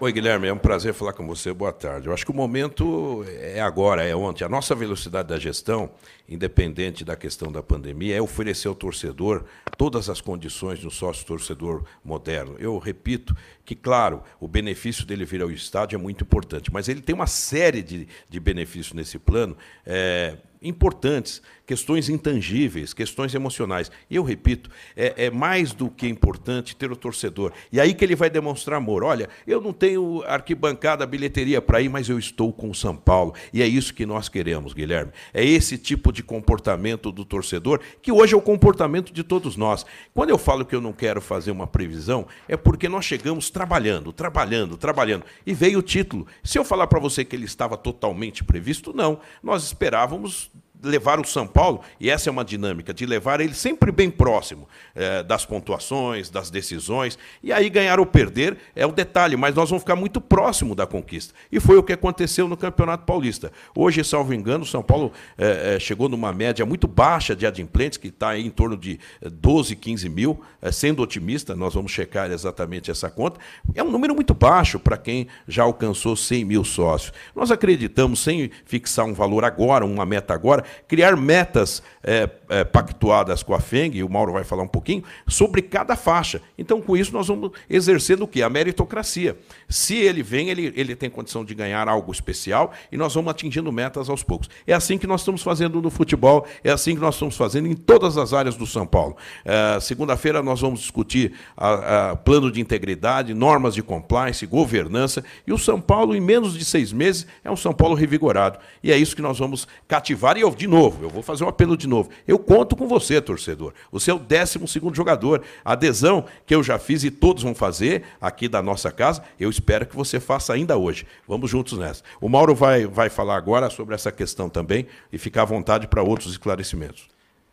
Oi, 0.00 0.10
Guilherme, 0.10 0.48
é 0.48 0.52
um 0.52 0.58
prazer 0.58 0.92
falar 0.94 1.12
com 1.12 1.24
você. 1.24 1.52
Boa 1.52 1.72
tarde. 1.72 2.08
Eu 2.08 2.12
acho 2.12 2.24
que 2.24 2.32
o 2.32 2.34
momento 2.34 3.24
é 3.28 3.60
agora, 3.60 4.02
é 4.02 4.16
ontem. 4.16 4.42
A 4.42 4.48
nossa 4.48 4.74
velocidade 4.74 5.28
da 5.28 5.38
gestão, 5.38 5.92
independente 6.28 7.04
da 7.04 7.16
questão 7.16 7.50
da 7.50 7.62
pandemia, 7.62 8.16
é 8.16 8.22
oferecer 8.22 8.68
ao 8.68 8.74
torcedor 8.74 9.44
todas 9.76 10.08
as 10.08 10.20
condições 10.20 10.80
do 10.80 10.90
sócio-torcedor 10.90 11.84
moderno. 12.04 12.56
Eu 12.58 12.78
repito 12.78 13.36
que, 13.64 13.74
claro, 13.74 14.22
o 14.40 14.48
benefício 14.48 15.04
dele 15.04 15.24
vir 15.24 15.42
ao 15.42 15.50
estádio 15.50 15.96
é 15.96 15.98
muito 15.98 16.24
importante, 16.24 16.72
mas 16.72 16.88
ele 16.88 17.00
tem 17.00 17.14
uma 17.14 17.26
série 17.26 17.82
de, 17.82 18.08
de 18.28 18.40
benefícios 18.40 18.92
nesse 18.92 19.18
plano. 19.18 19.56
É, 19.84 20.36
importantes, 20.62 21.42
questões 21.66 22.08
intangíveis, 22.08 22.94
questões 22.94 23.34
emocionais. 23.34 23.90
E 24.08 24.16
eu 24.16 24.22
repito, 24.22 24.70
é, 24.96 25.26
é, 25.26 25.30
mais 25.30 25.72
do 25.72 25.90
que 25.90 26.06
importante 26.06 26.76
ter 26.76 26.90
o 26.90 26.96
torcedor. 26.96 27.52
E 27.72 27.80
aí 27.80 27.94
que 27.94 28.04
ele 28.04 28.14
vai 28.14 28.30
demonstrar 28.30 28.78
amor. 28.78 29.02
Olha, 29.02 29.28
eu 29.46 29.60
não 29.60 29.72
tenho 29.72 30.22
arquibancada, 30.24 31.06
bilheteria 31.06 31.60
para 31.60 31.80
ir, 31.80 31.88
mas 31.88 32.08
eu 32.08 32.18
estou 32.18 32.52
com 32.52 32.70
o 32.70 32.74
São 32.74 32.96
Paulo. 32.96 33.34
E 33.52 33.62
é 33.62 33.66
isso 33.66 33.92
que 33.92 34.06
nós 34.06 34.28
queremos, 34.28 34.72
Guilherme. 34.72 35.12
É 35.34 35.44
esse 35.44 35.76
tipo 35.76 36.11
de 36.12 36.22
comportamento 36.22 37.10
do 37.10 37.24
torcedor, 37.24 37.80
que 38.00 38.12
hoje 38.12 38.34
é 38.34 38.36
o 38.36 38.42
comportamento 38.42 39.12
de 39.12 39.24
todos 39.24 39.56
nós. 39.56 39.84
Quando 40.14 40.30
eu 40.30 40.38
falo 40.38 40.64
que 40.64 40.76
eu 40.76 40.80
não 40.80 40.92
quero 40.92 41.20
fazer 41.20 41.50
uma 41.50 41.66
previsão, 41.66 42.26
é 42.46 42.56
porque 42.56 42.88
nós 42.88 43.04
chegamos 43.04 43.50
trabalhando, 43.50 44.12
trabalhando, 44.12 44.76
trabalhando. 44.76 45.24
E 45.46 45.54
veio 45.54 45.78
o 45.78 45.82
título. 45.82 46.26
Se 46.44 46.58
eu 46.58 46.64
falar 46.64 46.86
para 46.86 47.00
você 47.00 47.24
que 47.24 47.34
ele 47.34 47.46
estava 47.46 47.76
totalmente 47.76 48.44
previsto, 48.44 48.92
não. 48.94 49.18
Nós 49.42 49.64
esperávamos 49.64 50.50
levar 50.82 51.20
o 51.20 51.24
São 51.24 51.46
Paulo, 51.46 51.80
e 52.00 52.10
essa 52.10 52.28
é 52.28 52.30
uma 52.30 52.44
dinâmica, 52.44 52.92
de 52.92 53.06
levar 53.06 53.40
ele 53.40 53.54
sempre 53.54 53.92
bem 53.92 54.10
próximo 54.10 54.68
é, 54.94 55.22
das 55.22 55.44
pontuações, 55.44 56.30
das 56.30 56.50
decisões, 56.50 57.18
e 57.42 57.52
aí 57.52 57.70
ganhar 57.70 58.00
ou 58.00 58.06
perder 58.06 58.58
é 58.74 58.84
o 58.84 58.92
detalhe, 58.92 59.36
mas 59.36 59.54
nós 59.54 59.70
vamos 59.70 59.82
ficar 59.82 59.96
muito 59.96 60.20
próximo 60.20 60.74
da 60.74 60.86
conquista. 60.86 61.34
E 61.50 61.60
foi 61.60 61.76
o 61.76 61.82
que 61.82 61.92
aconteceu 61.92 62.48
no 62.48 62.56
Campeonato 62.56 63.04
Paulista. 63.04 63.52
Hoje, 63.74 64.02
salvo 64.04 64.34
engano, 64.34 64.64
o 64.64 64.66
São 64.66 64.82
Paulo 64.82 65.12
é, 65.38 65.76
é, 65.76 65.80
chegou 65.80 66.08
numa 66.08 66.32
média 66.32 66.66
muito 66.66 66.88
baixa 66.88 67.34
de 67.36 67.46
adimplentes, 67.46 67.98
que 67.98 68.08
está 68.08 68.36
em 68.38 68.50
torno 68.50 68.76
de 68.76 68.98
12, 69.20 69.76
15 69.76 70.08
mil, 70.08 70.40
sendo 70.72 71.02
otimista, 71.02 71.54
nós 71.54 71.74
vamos 71.74 71.92
checar 71.92 72.30
exatamente 72.30 72.90
essa 72.90 73.10
conta. 73.10 73.38
É 73.74 73.82
um 73.82 73.90
número 73.90 74.14
muito 74.14 74.34
baixo 74.34 74.78
para 74.78 74.96
quem 74.96 75.28
já 75.46 75.62
alcançou 75.62 76.16
100 76.16 76.44
mil 76.44 76.64
sócios. 76.64 77.12
Nós 77.34 77.50
acreditamos, 77.50 78.20
sem 78.20 78.50
fixar 78.64 79.04
um 79.04 79.14
valor 79.14 79.44
agora, 79.44 79.84
uma 79.84 80.04
meta 80.04 80.34
agora, 80.34 80.64
criar 80.86 81.16
metas 81.16 81.82
é, 82.02 82.28
é, 82.48 82.64
pactuadas 82.64 83.42
com 83.42 83.54
a 83.54 83.60
FENG, 83.60 83.98
e 83.98 84.02
o 84.02 84.08
Mauro 84.08 84.32
vai 84.32 84.44
falar 84.44 84.62
um 84.62 84.68
pouquinho, 84.68 85.02
sobre 85.26 85.62
cada 85.62 85.96
faixa. 85.96 86.40
Então, 86.58 86.80
com 86.80 86.96
isso, 86.96 87.12
nós 87.12 87.28
vamos 87.28 87.50
exercendo 87.68 88.22
o 88.22 88.28
quê? 88.28 88.42
A 88.42 88.50
meritocracia. 88.50 89.36
Se 89.68 89.96
ele 89.96 90.22
vem, 90.22 90.48
ele, 90.48 90.72
ele 90.76 90.96
tem 90.96 91.08
condição 91.08 91.44
de 91.44 91.54
ganhar 91.54 91.88
algo 91.88 92.12
especial 92.12 92.72
e 92.90 92.96
nós 92.96 93.14
vamos 93.14 93.30
atingindo 93.30 93.72
metas 93.72 94.08
aos 94.08 94.22
poucos. 94.22 94.50
É 94.66 94.72
assim 94.72 94.98
que 94.98 95.06
nós 95.06 95.20
estamos 95.20 95.42
fazendo 95.42 95.80
no 95.80 95.90
futebol, 95.90 96.46
é 96.62 96.70
assim 96.70 96.94
que 96.94 97.00
nós 97.00 97.14
estamos 97.14 97.36
fazendo 97.36 97.68
em 97.68 97.74
todas 97.74 98.16
as 98.16 98.32
áreas 98.32 98.56
do 98.56 98.66
São 98.66 98.86
Paulo. 98.86 99.16
É, 99.44 99.80
Segunda-feira 99.80 100.42
nós 100.42 100.60
vamos 100.60 100.80
discutir 100.80 101.32
a, 101.56 102.10
a 102.10 102.16
plano 102.16 102.50
de 102.50 102.60
integridade, 102.60 103.34
normas 103.34 103.74
de 103.74 103.82
compliance, 103.82 104.44
governança, 104.46 105.24
e 105.46 105.52
o 105.52 105.58
São 105.58 105.80
Paulo, 105.80 106.14
em 106.14 106.20
menos 106.20 106.54
de 106.54 106.64
seis 106.64 106.92
meses, 106.92 107.26
é 107.44 107.50
um 107.50 107.56
São 107.56 107.72
Paulo 107.72 107.94
revigorado. 107.94 108.58
E 108.82 108.92
é 108.92 108.96
isso 108.96 109.16
que 109.16 109.22
nós 109.22 109.38
vamos 109.38 109.66
cativar. 109.88 110.36
E 110.36 110.40
eu, 110.40 110.50
de 110.62 110.68
novo, 110.68 111.04
eu 111.04 111.10
vou 111.10 111.24
fazer 111.24 111.42
um 111.42 111.48
apelo 111.48 111.76
de 111.76 111.88
novo. 111.88 112.08
Eu 112.26 112.38
conto 112.38 112.76
com 112.76 112.86
você, 112.86 113.20
torcedor. 113.20 113.74
Você 113.90 114.12
é 114.12 114.14
o 114.14 114.18
12 114.18 114.60
jogador. 114.94 115.42
A 115.64 115.72
adesão 115.72 116.24
que 116.46 116.54
eu 116.54 116.62
já 116.62 116.78
fiz 116.78 117.02
e 117.02 117.10
todos 117.10 117.42
vão 117.42 117.52
fazer 117.52 118.04
aqui 118.20 118.46
da 118.46 118.62
nossa 118.62 118.92
casa, 118.92 119.24
eu 119.40 119.50
espero 119.50 119.84
que 119.84 119.96
você 119.96 120.20
faça 120.20 120.52
ainda 120.52 120.76
hoje. 120.76 121.04
Vamos 121.26 121.50
juntos 121.50 121.76
nessa. 121.76 122.04
O 122.20 122.28
Mauro 122.28 122.54
vai, 122.54 122.86
vai 122.86 123.10
falar 123.10 123.36
agora 123.36 123.68
sobre 123.70 123.96
essa 123.96 124.12
questão 124.12 124.48
também 124.48 124.86
e 125.12 125.18
ficar 125.18 125.42
à 125.42 125.44
vontade 125.44 125.88
para 125.88 126.00
outros 126.00 126.30
esclarecimentos. 126.30 127.08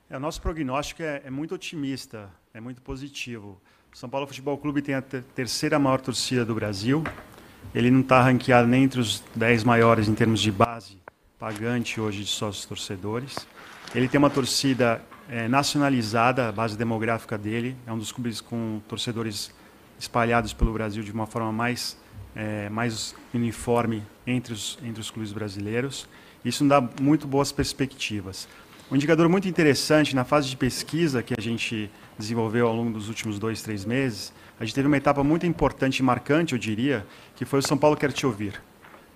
É, 0.07 0.15
o 0.15 0.19
nosso 0.19 0.39
prognóstico 0.39 1.01
é, 1.01 1.23
é, 1.25 1.31
muito 1.31 1.55
otimista, 1.55 2.29
é 2.53 2.61
muito 2.61 2.79
positivo. 2.79 3.59
O 3.91 3.97
São 3.97 4.07
Paulo 4.07 4.27
Futebol 4.27 4.55
Clube 4.59 4.83
tem 4.83 4.93
a 4.93 5.01
terceira 5.01 5.79
maior 5.79 5.99
torcida 5.99 6.45
do 6.45 6.53
Brasil. 6.53 7.03
Ele 7.73 7.89
não 7.89 8.01
está 8.01 8.21
ranqueado 8.21 8.67
nem 8.67 8.83
entre 8.83 8.99
os 8.99 9.23
dez 9.35 9.63
maiores 9.63 10.07
em 10.07 10.13
termos 10.13 10.39
de 10.39 10.51
base 10.51 10.99
pagante 11.39 12.01
hoje 12.01 12.25
de 12.25 12.29
sócios 12.29 12.65
torcedores. 12.65 13.47
Ele 13.95 14.09
tem 14.09 14.17
uma 14.17 14.29
torcida 14.29 15.01
é, 15.29 15.47
nacionalizada, 15.47 16.49
a 16.49 16.51
base 16.51 16.77
demográfica 16.77 17.37
dele. 17.37 17.77
É 17.87 17.93
um 17.93 17.97
dos 17.97 18.11
clubes 18.11 18.41
com 18.41 18.81
torcedores 18.89 19.49
espalhados 19.97 20.51
pelo 20.51 20.73
Brasil 20.73 21.01
de 21.01 21.11
uma 21.13 21.25
forma 21.25 21.51
mais, 21.51 21.97
é, 22.35 22.67
mais 22.69 23.15
uniforme 23.33 24.03
entre 24.27 24.53
os, 24.53 24.77
entre 24.83 24.99
os 24.99 25.09
clubes 25.09 25.31
brasileiros. 25.31 26.09
Isso 26.43 26.67
dá 26.67 26.81
muito 27.01 27.25
boas 27.25 27.53
perspectivas. 27.53 28.47
Um 28.91 28.95
indicador 28.95 29.29
muito 29.29 29.47
interessante 29.47 30.15
na 30.15 30.25
fase 30.25 30.49
de 30.49 30.57
pesquisa 30.57 31.23
que 31.23 31.33
a 31.37 31.41
gente 31.41 31.89
desenvolveu 32.17 32.67
ao 32.67 32.75
longo 32.75 32.91
dos 32.91 33.07
últimos 33.07 33.39
dois, 33.39 33.61
três 33.61 33.85
meses, 33.85 34.33
a 34.59 34.65
gente 34.65 34.75
teve 34.75 34.87
uma 34.87 34.97
etapa 34.97 35.23
muito 35.23 35.45
importante 35.45 35.99
e 35.99 36.03
marcante, 36.03 36.51
eu 36.51 36.59
diria, 36.59 37.05
que 37.33 37.45
foi 37.45 37.59
o 37.59 37.61
São 37.61 37.77
Paulo 37.77 37.95
Quer 37.95 38.11
Te 38.11 38.25
Ouvir. 38.25 38.61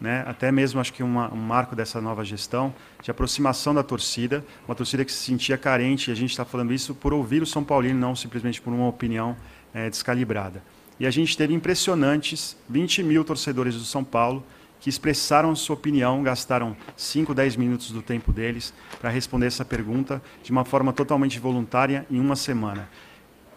Né? 0.03 0.21
Até 0.27 0.51
mesmo 0.51 0.81
acho 0.81 0.91
que 0.91 1.01
uma, 1.01 1.33
um 1.33 1.37
marco 1.37 1.77
dessa 1.77 2.01
nova 2.01 2.25
gestão 2.25 2.75
de 3.01 3.09
aproximação 3.09 3.73
da 3.73 3.81
torcida, 3.81 4.43
uma 4.67 4.75
torcida 4.75 5.05
que 5.05 5.11
se 5.13 5.23
sentia 5.23 5.57
carente, 5.57 6.09
e 6.09 6.11
a 6.11 6.15
gente 6.15 6.31
está 6.31 6.43
falando 6.43 6.73
isso 6.73 6.93
por 6.93 7.13
ouvir 7.13 7.41
o 7.41 7.45
São 7.45 7.63
Paulino, 7.63 7.97
não 7.97 8.13
simplesmente 8.13 8.61
por 8.61 8.73
uma 8.73 8.85
opinião 8.85 9.33
é, 9.73 9.89
descalibrada. 9.89 10.61
E 10.99 11.07
a 11.07 11.09
gente 11.09 11.37
teve 11.37 11.53
impressionantes 11.53 12.57
20 12.67 13.01
mil 13.01 13.23
torcedores 13.23 13.75
do 13.75 13.85
São 13.85 14.03
Paulo 14.03 14.43
que 14.81 14.89
expressaram 14.89 15.55
sua 15.55 15.75
opinião, 15.75 16.21
gastaram 16.21 16.75
5, 16.97 17.33
10 17.33 17.55
minutos 17.55 17.89
do 17.91 18.01
tempo 18.01 18.33
deles 18.33 18.73
para 18.99 19.09
responder 19.09 19.45
essa 19.45 19.63
pergunta 19.63 20.21
de 20.43 20.51
uma 20.51 20.65
forma 20.65 20.91
totalmente 20.91 21.39
voluntária 21.39 22.05
em 22.11 22.19
uma 22.19 22.35
semana. 22.35 22.89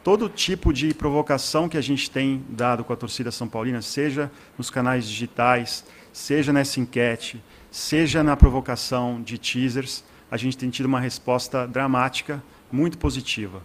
Todo 0.05 0.29
tipo 0.29 0.73
de 0.73 0.95
provocação 0.95 1.69
que 1.69 1.77
a 1.77 1.81
gente 1.81 2.09
tem 2.09 2.45
dado 2.49 2.85
com 2.85 2.93
a 2.93 2.97
torcida 2.97 3.33
São 3.33 3.49
Paulina, 3.49 3.83
seja 3.83 4.31
nos 4.57 4.71
canais 4.71 5.09
digitais, 5.09 5.85
seja 6.17 6.51
nessa 6.51 6.81
enquete, 6.81 7.43
seja 7.71 8.23
na 8.23 8.35
provocação 8.35 9.21
de 9.21 9.37
teasers, 9.37 10.03
a 10.31 10.39
gente 10.39 10.57
tem 10.57 10.71
tido 10.71 10.87
uma 10.87 10.99
resposta 10.99 11.69
dramática, 11.69 12.43
muito 12.73 12.97
positiva. 12.97 13.63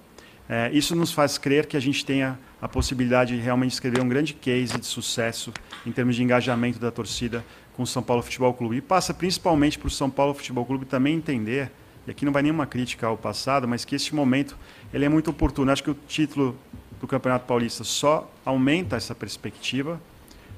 É, 0.49 0.69
isso 0.73 0.93
nos 0.93 1.13
faz 1.13 1.37
crer 1.37 1.65
que 1.65 1.77
a 1.77 1.79
gente 1.79 2.05
tenha 2.05 2.37
a 2.61 2.67
possibilidade 2.67 3.37
de 3.37 3.41
realmente 3.41 3.71
escrever 3.71 4.01
um 4.01 4.09
grande 4.09 4.33
case 4.33 4.77
de 4.77 4.85
sucesso 4.85 5.53
em 5.85 5.93
termos 5.93 6.13
de 6.17 6.23
engajamento 6.23 6.77
da 6.77 6.91
torcida 6.91 7.43
com 7.73 7.83
o 7.83 7.87
São 7.87 8.03
Paulo 8.03 8.21
Futebol 8.21 8.53
Clube. 8.53 8.75
E 8.75 8.81
passa 8.81 9.13
principalmente 9.13 9.79
para 9.79 9.87
o 9.87 9.91
São 9.91 10.09
Paulo 10.09 10.33
Futebol 10.33 10.65
Clube 10.65 10.85
também 10.85 11.15
entender, 11.15 11.71
e 12.05 12.11
aqui 12.11 12.25
não 12.25 12.33
vai 12.33 12.43
nenhuma 12.43 12.67
crítica 12.67 13.07
ao 13.07 13.17
passado, 13.17 13.65
mas 13.65 13.85
que 13.85 13.95
este 13.95 14.13
momento 14.13 14.57
ele 14.93 15.05
é 15.05 15.09
muito 15.09 15.31
oportuno. 15.31 15.71
Acho 15.71 15.83
que 15.83 15.91
o 15.91 15.97
título 16.05 16.57
do 16.99 17.07
Campeonato 17.07 17.45
Paulista 17.45 17.85
só 17.85 18.29
aumenta 18.43 18.97
essa 18.97 19.15
perspectiva, 19.15 20.01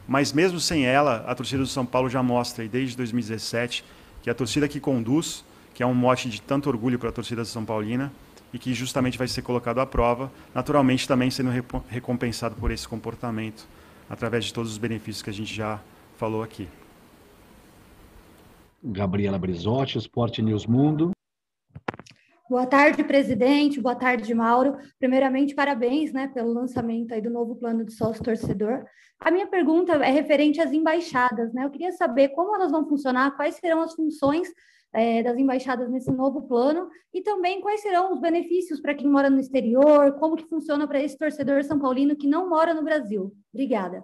mas 0.08 0.34
mesmo 0.34 0.60
sem 0.60 0.86
ela, 0.86 1.24
a 1.28 1.36
torcida 1.36 1.62
do 1.62 1.68
São 1.68 1.86
Paulo 1.86 2.10
já 2.10 2.22
mostra, 2.22 2.64
e 2.64 2.68
desde 2.68 2.98
2017, 2.98 3.84
que 4.22 4.30
a 4.30 4.34
torcida 4.34 4.68
que 4.68 4.80
conduz, 4.80 5.44
que 5.74 5.82
é 5.82 5.86
um 5.86 5.94
mote 5.94 6.30
de 6.30 6.42
tanto 6.42 6.70
orgulho 6.70 7.00
para 7.00 7.10
a 7.10 7.12
torcida 7.12 7.46
São 7.46 7.66
Paulina, 7.66 8.12
e 8.54 8.60
que 8.60 8.74
justamente 8.74 9.18
vai 9.18 9.28
ser 9.28 9.42
colocado 9.42 9.80
à 9.80 9.86
prova, 9.86 10.32
naturalmente 10.54 11.08
também 11.08 11.32
sendo 11.32 11.50
recompensado 11.90 12.56
por 12.56 12.70
esse 12.70 12.88
comportamento, 12.88 13.68
através 14.10 14.46
de 14.46 14.54
todos 14.54 14.72
os 14.72 14.78
benefícios 14.78 15.24
que 15.24 15.30
a 15.30 15.34
gente 15.34 15.54
já 15.54 15.80
falou 16.18 16.44
aqui. 16.44 16.68
Gabriela 18.84 19.40
Brizotti, 19.40 19.98
Esporte 19.98 20.42
News 20.42 20.68
Mundo. 20.68 21.12
Boa 22.50 22.68
tarde, 22.68 23.04
presidente. 23.06 23.80
Boa 23.80 23.96
tarde, 23.96 24.34
Mauro. 24.34 24.78
Primeiramente, 25.00 25.56
parabéns 25.56 26.12
né, 26.12 26.28
pelo 26.28 26.52
lançamento 26.52 27.14
aí 27.14 27.22
do 27.22 27.30
novo 27.30 27.56
plano 27.56 27.86
de 27.86 27.94
sócio 27.94 28.22
torcedor. 28.22 28.84
A 29.18 29.32
minha 29.32 29.48
pergunta 29.48 29.94
é 29.94 30.10
referente 30.10 30.60
às 30.60 30.74
embaixadas. 30.74 31.54
Né? 31.54 31.64
Eu 31.64 31.70
queria 31.70 31.94
saber 31.94 32.30
como 32.30 32.54
elas 32.54 32.70
vão 32.70 32.86
funcionar, 32.88 33.36
quais 33.38 33.56
serão 33.56 33.82
as 33.82 33.94
funções 33.96 34.50
é, 34.92 35.24
das 35.24 35.38
embaixadas 35.38 35.90
nesse 35.90 36.12
novo 36.12 36.42
plano 36.42 36.90
e 37.14 37.22
também 37.22 37.62
quais 37.62 37.82
serão 37.82 38.12
os 38.12 38.20
benefícios 38.20 38.82
para 38.82 38.94
quem 38.94 39.10
mora 39.10 39.30
no 39.30 39.40
exterior, 39.40 40.14
como 40.20 40.36
que 40.36 40.48
funciona 40.48 40.86
para 40.86 41.02
esse 41.02 41.18
torcedor 41.18 41.64
são 41.64 41.80
paulino 41.80 42.16
que 42.16 42.28
não 42.28 42.50
mora 42.50 42.74
no 42.74 42.84
Brasil. 42.84 43.34
Obrigada. 43.54 44.04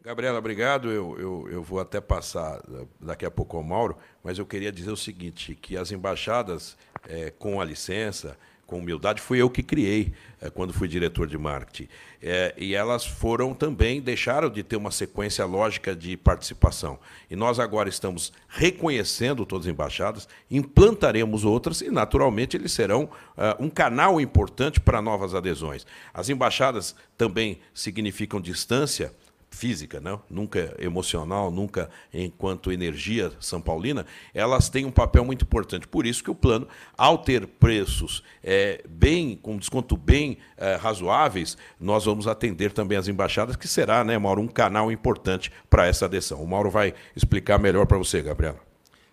Gabriela, 0.00 0.38
obrigado. 0.38 0.90
Eu, 0.90 1.18
eu, 1.18 1.48
eu 1.50 1.62
vou 1.62 1.80
até 1.80 2.00
passar 2.00 2.62
daqui 3.00 3.26
a 3.26 3.30
pouco 3.30 3.56
ao 3.56 3.64
Mauro, 3.64 3.96
mas 4.22 4.38
eu 4.38 4.46
queria 4.46 4.70
dizer 4.70 4.92
o 4.92 4.96
seguinte, 4.96 5.56
que 5.56 5.76
as 5.76 5.90
embaixadas, 5.90 6.76
é, 7.08 7.30
com 7.30 7.60
a 7.60 7.64
licença, 7.64 8.38
com 8.64 8.78
humildade, 8.78 9.20
fui 9.20 9.40
eu 9.40 9.50
que 9.50 9.62
criei 9.62 10.12
é, 10.40 10.50
quando 10.50 10.72
fui 10.72 10.86
diretor 10.86 11.26
de 11.26 11.36
marketing. 11.36 11.88
É, 12.22 12.54
e 12.56 12.76
elas 12.76 13.04
foram 13.04 13.52
também, 13.52 14.00
deixaram 14.00 14.48
de 14.48 14.62
ter 14.62 14.76
uma 14.76 14.92
sequência 14.92 15.44
lógica 15.44 15.96
de 15.96 16.16
participação. 16.16 17.00
E 17.28 17.34
nós 17.34 17.58
agora 17.58 17.88
estamos 17.88 18.32
reconhecendo 18.48 19.44
todas 19.44 19.66
as 19.66 19.72
embaixadas, 19.72 20.28
implantaremos 20.48 21.44
outras 21.44 21.80
e, 21.80 21.90
naturalmente, 21.90 22.56
eles 22.56 22.70
serão 22.70 23.10
um 23.58 23.68
canal 23.68 24.20
importante 24.20 24.78
para 24.78 25.02
novas 25.02 25.34
adesões. 25.34 25.84
As 26.14 26.28
embaixadas 26.28 26.94
também 27.16 27.60
significam 27.72 28.40
distância 28.40 29.12
física, 29.58 30.00
não? 30.00 30.22
nunca 30.30 30.74
emocional, 30.78 31.50
nunca 31.50 31.90
enquanto 32.14 32.70
energia 32.70 33.32
são 33.40 33.60
paulina, 33.60 34.06
elas 34.32 34.68
têm 34.68 34.84
um 34.84 34.90
papel 34.90 35.24
muito 35.24 35.44
importante. 35.44 35.88
Por 35.88 36.06
isso 36.06 36.22
que 36.22 36.30
o 36.30 36.34
plano, 36.34 36.68
ao 36.96 37.18
ter 37.18 37.46
preços 37.46 38.22
é, 38.42 38.84
bem, 38.88 39.36
com 39.36 39.56
desconto 39.56 39.96
bem 39.96 40.38
é, 40.56 40.76
razoáveis, 40.76 41.58
nós 41.80 42.04
vamos 42.04 42.28
atender 42.28 42.72
também 42.72 42.96
as 42.96 43.08
embaixadas, 43.08 43.56
que 43.56 43.66
será, 43.66 44.04
né, 44.04 44.16
Mauro, 44.16 44.40
um 44.40 44.48
canal 44.48 44.92
importante 44.92 45.50
para 45.68 45.86
essa 45.86 46.04
adesão. 46.04 46.40
O 46.40 46.46
Mauro 46.46 46.70
vai 46.70 46.94
explicar 47.16 47.58
melhor 47.58 47.86
para 47.86 47.98
você, 47.98 48.22
Gabriela. 48.22 48.60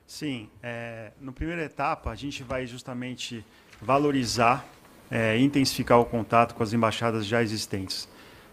Sim, 0.06 0.48
é, 0.62 1.12
no 1.20 1.34
primeira 1.34 1.64
etapa 1.64 2.12
a 2.12 2.16
gente 2.16 2.44
vai 2.44 2.68
justamente 2.68 3.44
valorizar 3.82 4.64
é, 5.10 5.38
intensificar 5.38 6.00
o 6.00 6.06
contato 6.06 6.56
com 6.56 6.64
as 6.64 6.74
embaixadas 6.74 7.26
já 7.26 7.42
existentes. 7.42 8.08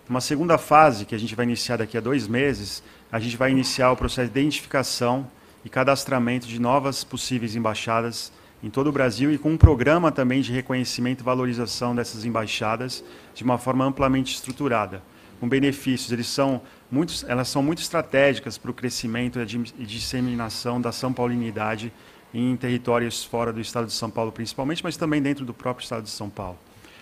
Uma 0.08 0.20
segunda 0.20 0.58
fase, 0.58 1.04
que 1.04 1.14
a 1.14 1.18
gente 1.18 1.34
vai 1.34 1.44
iniciar 1.46 1.76
daqui 1.76 1.96
a 1.96 2.00
dois 2.00 2.26
meses, 2.26 2.82
a 3.10 3.20
gente 3.20 3.36
vai 3.36 3.52
iniciar 3.52 3.92
o 3.92 3.96
processo 3.96 4.30
de 4.30 4.38
identificação 4.38 5.26
e 5.64 5.68
cadastramento 5.68 6.46
de 6.46 6.60
novas 6.60 7.04
possíveis 7.04 7.54
embaixadas 7.54 8.32
em 8.64 8.68
todo 8.68 8.88
o 8.88 8.92
Brasil 8.92 9.32
e 9.32 9.38
com 9.38 9.52
um 9.52 9.56
programa 9.56 10.10
também 10.10 10.40
de 10.40 10.52
reconhecimento 10.52 11.20
e 11.20 11.24
valorização 11.24 11.94
dessas 11.94 12.24
embaixadas 12.24 13.02
de 13.32 13.44
uma 13.44 13.58
forma 13.58 13.84
amplamente 13.84 14.34
estruturada, 14.34 15.02
com 15.38 15.48
benefícios. 15.48 16.10
Eles 16.10 16.26
são 16.26 16.60
muito, 16.90 17.24
elas 17.28 17.48
são 17.48 17.62
muito 17.62 17.80
estratégicas 17.80 18.58
para 18.58 18.72
o 18.72 18.74
crescimento 18.74 19.38
e 19.40 19.86
disseminação 19.86 20.80
da 20.80 20.90
São 20.90 21.12
Paulinidade 21.12 21.92
em 22.34 22.56
territórios 22.56 23.24
fora 23.24 23.52
do 23.52 23.60
estado 23.60 23.86
de 23.86 23.92
São 23.92 24.10
Paulo, 24.10 24.32
principalmente, 24.32 24.82
mas 24.82 24.96
também 24.96 25.22
dentro 25.22 25.44
do 25.44 25.54
próprio 25.54 25.84
estado 25.84 26.02
de 26.02 26.10
São 26.10 26.28
Paulo. 26.28 26.58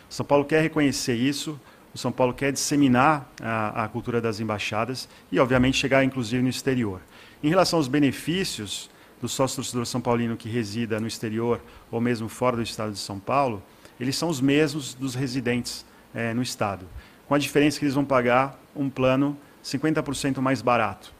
São 0.08 0.26
Paulo 0.26 0.44
quer 0.44 0.60
reconhecer 0.60 1.14
isso, 1.14 1.58
o 1.94 1.98
São 1.98 2.12
Paulo 2.12 2.32
quer 2.32 2.52
disseminar 2.52 3.30
a, 3.42 3.84
a 3.84 3.88
cultura 3.88 4.20
das 4.20 4.40
embaixadas 4.40 5.08
e, 5.30 5.38
obviamente, 5.40 5.76
chegar 5.76 6.04
inclusive 6.04 6.42
no 6.42 6.48
exterior. 6.48 7.00
Em 7.42 7.48
relação 7.48 7.78
aos 7.78 7.88
benefícios 7.88 8.90
do 9.20 9.28
sócio 9.28 9.56
torcedor 9.56 9.86
são 9.86 10.00
paulino 10.00 10.36
que 10.36 10.48
resida 10.48 11.00
no 11.00 11.06
exterior 11.06 11.60
ou 11.90 12.00
mesmo 12.00 12.28
fora 12.28 12.56
do 12.56 12.62
estado 12.62 12.92
de 12.92 12.98
São 12.98 13.18
Paulo, 13.18 13.62
eles 13.98 14.16
são 14.16 14.28
os 14.28 14.40
mesmos 14.40 14.94
dos 14.94 15.14
residentes 15.14 15.84
é, 16.14 16.32
no 16.32 16.42
estado, 16.42 16.86
com 17.28 17.34
a 17.34 17.38
diferença 17.38 17.78
que 17.78 17.84
eles 17.84 17.94
vão 17.94 18.04
pagar 18.04 18.58
um 18.74 18.88
plano 18.88 19.36
50% 19.62 20.38
mais 20.38 20.62
barato. 20.62 21.12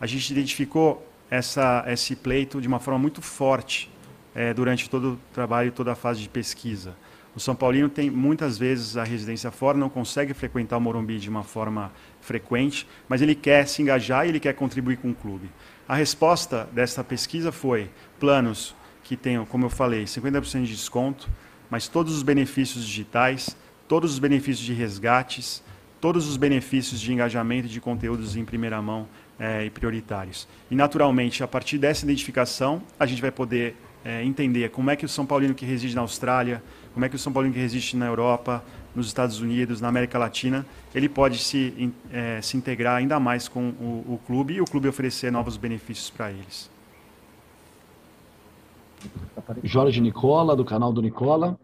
A 0.00 0.06
gente 0.06 0.30
identificou 0.30 1.06
essa, 1.30 1.84
esse 1.86 2.16
pleito 2.16 2.60
de 2.60 2.68
uma 2.68 2.78
forma 2.78 2.98
muito 2.98 3.20
forte 3.20 3.90
é, 4.34 4.54
durante 4.54 4.88
todo 4.88 5.12
o 5.12 5.18
trabalho 5.32 5.68
e 5.68 5.70
toda 5.70 5.92
a 5.92 5.94
fase 5.94 6.20
de 6.20 6.28
pesquisa. 6.28 6.94
O 7.34 7.40
São 7.40 7.54
Paulino 7.54 7.88
tem 7.88 8.10
muitas 8.10 8.58
vezes 8.58 8.96
a 8.96 9.04
residência 9.04 9.50
fora, 9.50 9.78
não 9.78 9.88
consegue 9.88 10.34
frequentar 10.34 10.76
o 10.76 10.80
Morumbi 10.80 11.18
de 11.18 11.30
uma 11.30 11.42
forma 11.42 11.90
frequente, 12.20 12.86
mas 13.08 13.22
ele 13.22 13.34
quer 13.34 13.66
se 13.66 13.80
engajar 13.80 14.26
e 14.26 14.28
ele 14.28 14.40
quer 14.40 14.52
contribuir 14.52 14.98
com 14.98 15.10
o 15.10 15.14
clube. 15.14 15.50
A 15.88 15.94
resposta 15.94 16.68
dessa 16.72 17.02
pesquisa 17.02 17.50
foi 17.50 17.90
planos 18.20 18.74
que 19.02 19.16
tenham, 19.16 19.46
como 19.46 19.64
eu 19.64 19.70
falei, 19.70 20.04
50% 20.04 20.64
de 20.64 20.72
desconto, 20.72 21.28
mas 21.70 21.88
todos 21.88 22.14
os 22.14 22.22
benefícios 22.22 22.84
digitais, 22.84 23.56
todos 23.88 24.12
os 24.12 24.18
benefícios 24.18 24.64
de 24.64 24.74
resgates, 24.74 25.62
todos 26.02 26.28
os 26.28 26.36
benefícios 26.36 27.00
de 27.00 27.12
engajamento 27.12 27.66
de 27.66 27.80
conteúdos 27.80 28.36
em 28.36 28.44
primeira 28.44 28.82
mão 28.82 29.08
é, 29.38 29.64
e 29.64 29.70
prioritários. 29.70 30.46
E, 30.70 30.74
naturalmente, 30.74 31.42
a 31.42 31.48
partir 31.48 31.78
dessa 31.78 32.04
identificação, 32.04 32.82
a 32.98 33.06
gente 33.06 33.22
vai 33.22 33.30
poder 33.30 33.74
é, 34.04 34.24
entender 34.24 34.70
como 34.70 34.90
é 34.90 34.96
que 34.96 35.04
o 35.04 35.08
São 35.08 35.24
Paulino 35.24 35.54
que 35.54 35.64
reside 35.64 35.94
na 35.94 36.00
Austrália, 36.00 36.62
como 36.92 37.04
é 37.04 37.08
que 37.08 37.16
o 37.16 37.18
São 37.18 37.32
Paulo 37.32 37.50
que 37.50 37.58
resiste 37.58 37.96
na 37.96 38.06
Europa, 38.06 38.62
nos 38.94 39.06
Estados 39.06 39.40
Unidos, 39.40 39.80
na 39.80 39.88
América 39.88 40.18
Latina, 40.18 40.66
ele 40.94 41.08
pode 41.08 41.38
se, 41.38 41.92
é, 42.10 42.40
se 42.42 42.56
integrar 42.56 42.96
ainda 42.96 43.18
mais 43.18 43.48
com 43.48 43.70
o, 43.70 44.14
o 44.14 44.20
clube 44.26 44.54
e 44.54 44.60
o 44.60 44.64
clube 44.64 44.88
oferecer 44.88 45.32
novos 45.32 45.56
benefícios 45.56 46.10
para 46.10 46.30
eles. 46.30 46.70
Jorge 49.64 50.00
Nicola, 50.00 50.54
do 50.54 50.64
canal 50.64 50.92
do 50.92 51.02
Nicola. 51.02 51.58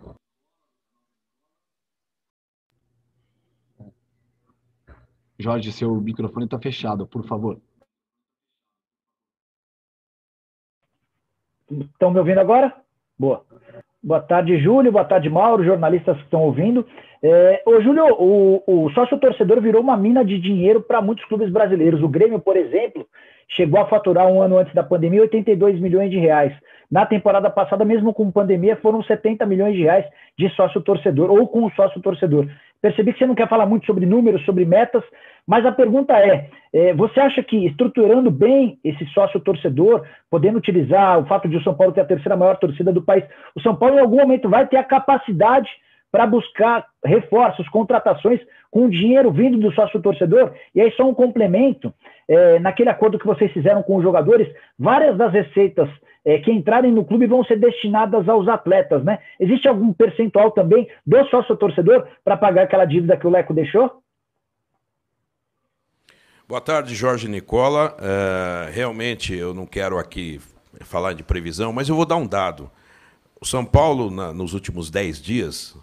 Jorge, 5.39 5.73
seu 5.73 5.95
microfone 6.01 6.47
está 6.47 6.59
fechado, 6.59 7.07
por 7.07 7.25
favor. 7.25 7.61
Estão 11.71 12.11
me 12.11 12.19
ouvindo 12.19 12.41
agora? 12.41 12.83
Boa. 13.17 13.45
Boa 14.03 14.21
tarde, 14.21 14.57
Júlio. 14.59 14.93
Boa 14.93 15.05
tarde, 15.05 15.29
Mauro, 15.29 15.65
jornalistas 15.65 16.17
que 16.19 16.23
estão 16.23 16.43
ouvindo. 16.43 16.87
É, 17.21 17.63
ô, 17.67 17.81
Júlio, 17.81 18.05
o, 18.19 18.63
o 18.67 18.91
sócio 18.91 19.19
torcedor 19.19 19.61
virou 19.61 19.83
uma 19.83 19.97
mina 19.97 20.25
de 20.25 20.39
dinheiro 20.39 20.81
para 20.81 21.03
muitos 21.03 21.25
clubes 21.25 21.51
brasileiros. 21.51 22.01
O 22.01 22.09
Grêmio, 22.09 22.39
por 22.39 22.57
exemplo, 22.57 23.05
chegou 23.49 23.81
a 23.81 23.87
faturar 23.87 24.29
um 24.29 24.41
ano 24.41 24.59
antes 24.59 24.73
da 24.73 24.85
pandemia 24.85 25.23
82 25.23 25.81
milhões 25.81 26.11
de 26.11 26.19
reais. 26.19 26.53
Na 26.91 27.05
temporada 27.05 27.51
passada, 27.51 27.85
mesmo 27.85 28.15
com 28.15 28.31
pandemia, 28.31 28.77
foram 28.77 29.03
70 29.03 29.45
milhões 29.47 29.75
de 29.75 29.83
reais 29.83 30.07
de 30.39 30.49
sócio 30.51 30.81
torcedor 30.81 31.31
ou 31.31 31.49
com 31.49 31.65
o 31.65 31.71
sócio 31.73 32.01
torcedor. 32.01 32.47
Percebi 32.81 33.13
que 33.13 33.19
você 33.19 33.27
não 33.27 33.35
quer 33.35 33.49
falar 33.49 33.67
muito 33.67 33.87
sobre 33.87 34.07
números, 34.07 34.45
sobre 34.45 34.65
metas, 34.65 35.03
mas 35.47 35.67
a 35.67 35.73
pergunta 35.73 36.17
é, 36.19 36.49
é 36.73 36.95
você 36.95 37.19
acha 37.19 37.43
que 37.43 37.67
estruturando 37.67 38.31
bem 38.31 38.79
esse 38.85 39.05
sócio 39.07 39.41
torcedor, 39.41 40.07
podendo 40.31 40.59
utilizar 40.59 41.19
o 41.19 41.27
fato 41.27 41.49
de 41.49 41.57
o 41.57 41.63
São 41.63 41.75
Paulo 41.75 41.93
ter 41.93 42.03
a 42.03 42.07
terceira 42.07 42.37
maior 42.37 42.57
torcida 42.57 42.93
do 42.93 43.03
país, 43.03 43.25
o 43.55 43.61
São 43.61 43.75
Paulo 43.75 43.97
em 43.97 44.01
algum 44.01 44.17
momento 44.17 44.49
vai 44.49 44.67
ter 44.67 44.77
a 44.77 44.85
capacidade 44.85 45.69
para 46.11 46.27
buscar 46.27 46.87
reforços, 47.05 47.69
contratações 47.69 48.41
com 48.71 48.89
dinheiro 48.89 49.31
vindo 49.31 49.59
do 49.59 49.73
sócio 49.73 50.01
torcedor? 50.01 50.53
E 50.75 50.81
aí 50.81 50.91
só 50.93 51.05
um 51.05 51.15
complemento, 51.15 51.93
é, 52.29 52.59
naquele 52.59 52.91
acordo 52.91 53.19
que 53.19 53.27
vocês 53.27 53.53
fizeram 53.53 53.83
com 53.83 53.97
os 53.97 54.03
jogadores, 54.03 54.49
várias 54.79 55.17
das 55.17 55.33
receitas 55.33 55.89
é, 56.29 56.39
que 56.41 56.53
entrarem 56.53 56.93
no 56.93 57.07
clube 57.07 57.27
vão 57.27 57.43
ser 57.43 57.59
destinadas 57.59 58.29
aos 58.29 58.47
atletas, 58.49 59.03
né? 59.03 59.19
Existe 59.41 59.67
algum 59.67 59.95
percentual 59.95 60.51
também 60.51 60.87
do 61.07 61.25
sócio 61.31 61.57
torcedor 61.57 62.07
para 62.23 62.37
pagar 62.37 62.65
aquela 62.65 62.85
dívida 62.85 63.17
que 63.17 63.27
o 63.27 63.31
Leco 63.31 63.55
deixou? 63.55 64.03
Boa 66.47 66.61
tarde, 66.61 66.95
Jorge 66.95 67.27
Nicola. 67.29 67.97
É, 67.99 68.71
realmente 68.71 69.35
eu 69.35 69.55
não 69.55 69.65
quero 69.65 69.97
aqui 69.97 70.39
falar 70.81 71.15
de 71.15 71.23
previsão, 71.23 71.73
mas 71.73 71.89
eu 71.89 71.97
vou 71.97 72.05
dar 72.05 72.17
um 72.17 72.27
dado. 72.27 72.71
O 73.41 73.47
São 73.47 73.65
Paulo, 73.65 74.11
na, 74.11 74.31
nos 74.31 74.53
últimos 74.53 74.91
10 74.91 75.23
dias, 75.23 75.79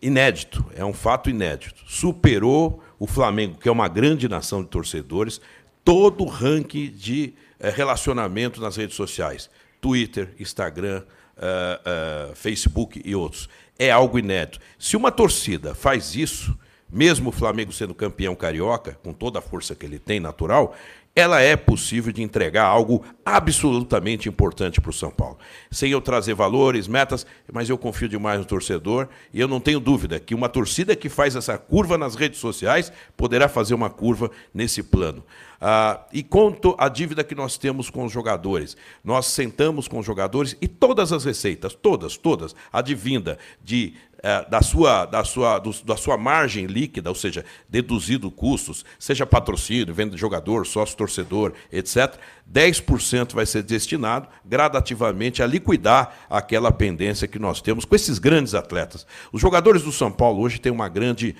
inédito, 0.00 0.64
é 0.76 0.84
um 0.84 0.94
fato 0.94 1.28
inédito, 1.28 1.82
superou 1.88 2.80
o 2.96 3.08
Flamengo, 3.08 3.58
que 3.58 3.68
é 3.68 3.72
uma 3.72 3.88
grande 3.88 4.28
nação 4.28 4.62
de 4.62 4.68
torcedores, 4.68 5.40
todo 5.84 6.22
o 6.22 6.28
ranking 6.28 6.92
de 6.92 7.34
relacionamento 7.70 8.60
nas 8.60 8.76
redes 8.76 8.96
sociais. 8.96 9.50
Twitter, 9.80 10.34
Instagram, 10.38 11.02
uh, 11.36 12.30
uh, 12.30 12.34
Facebook 12.34 13.02
e 13.04 13.14
outros. 13.14 13.48
É 13.78 13.90
algo 13.90 14.18
inédito. 14.18 14.60
Se 14.78 14.96
uma 14.96 15.10
torcida 15.10 15.74
faz 15.74 16.14
isso, 16.14 16.56
mesmo 16.90 17.30
o 17.30 17.32
Flamengo 17.32 17.72
sendo 17.72 17.94
campeão 17.94 18.34
carioca, 18.34 18.98
com 19.02 19.12
toda 19.12 19.38
a 19.38 19.42
força 19.42 19.74
que 19.74 19.86
ele 19.86 19.98
tem 19.98 20.20
natural, 20.20 20.76
ela 21.14 21.40
é 21.40 21.56
possível 21.56 22.10
de 22.10 22.22
entregar 22.22 22.64
algo 22.64 23.04
absolutamente 23.24 24.28
importante 24.28 24.80
para 24.80 24.90
o 24.90 24.94
São 24.94 25.10
Paulo. 25.10 25.38
Sem 25.70 25.90
eu 25.90 26.00
trazer 26.00 26.34
valores, 26.34 26.88
metas, 26.88 27.26
mas 27.52 27.68
eu 27.68 27.76
confio 27.76 28.08
demais 28.08 28.38
no 28.38 28.46
torcedor 28.46 29.08
e 29.32 29.38
eu 29.38 29.46
não 29.46 29.60
tenho 29.60 29.78
dúvida 29.78 30.18
que 30.18 30.34
uma 30.34 30.48
torcida 30.48 30.96
que 30.96 31.10
faz 31.10 31.36
essa 31.36 31.58
curva 31.58 31.98
nas 31.98 32.14
redes 32.14 32.40
sociais 32.40 32.90
poderá 33.14 33.46
fazer 33.46 33.74
uma 33.74 33.90
curva 33.90 34.30
nesse 34.54 34.82
plano. 34.82 35.22
Ah, 35.60 36.00
e 36.12 36.22
quanto 36.22 36.74
à 36.78 36.88
dívida 36.88 37.22
que 37.22 37.34
nós 37.34 37.56
temos 37.56 37.88
com 37.88 38.04
os 38.04 38.10
jogadores, 38.10 38.76
nós 39.04 39.26
sentamos 39.26 39.86
com 39.86 39.98
os 39.98 40.06
jogadores 40.06 40.56
e 40.60 40.66
todas 40.66 41.12
as 41.12 41.24
receitas, 41.24 41.74
todas, 41.74 42.16
todas, 42.16 42.56
advinda 42.72 43.38
de 43.62 43.94
é, 44.22 44.48
da, 44.48 44.62
sua, 44.62 45.04
da, 45.04 45.24
sua, 45.24 45.58
do, 45.58 45.72
da 45.84 45.96
sua 45.96 46.16
margem 46.16 46.66
líquida, 46.66 47.08
ou 47.08 47.14
seja, 47.14 47.44
deduzido 47.68 48.30
custos, 48.30 48.84
seja 48.98 49.26
patrocínio, 49.26 49.92
venda 49.92 50.14
de 50.14 50.20
jogador, 50.20 50.66
sócio 50.66 50.96
torcedor, 50.96 51.52
etc., 51.72 52.16
10% 52.50 53.34
vai 53.34 53.46
ser 53.46 53.62
destinado 53.62 54.28
gradativamente 54.44 55.42
a 55.42 55.46
liquidar 55.46 56.14
aquela 56.28 56.70
pendência 56.70 57.26
que 57.26 57.38
nós 57.38 57.60
temos 57.60 57.84
com 57.84 57.94
esses 57.94 58.18
grandes 58.18 58.54
atletas. 58.54 59.06
Os 59.32 59.40
jogadores 59.40 59.82
do 59.82 59.92
São 59.92 60.10
Paulo 60.10 60.40
hoje 60.42 60.60
têm 60.60 60.70
uma 60.70 60.88
grande 60.88 61.34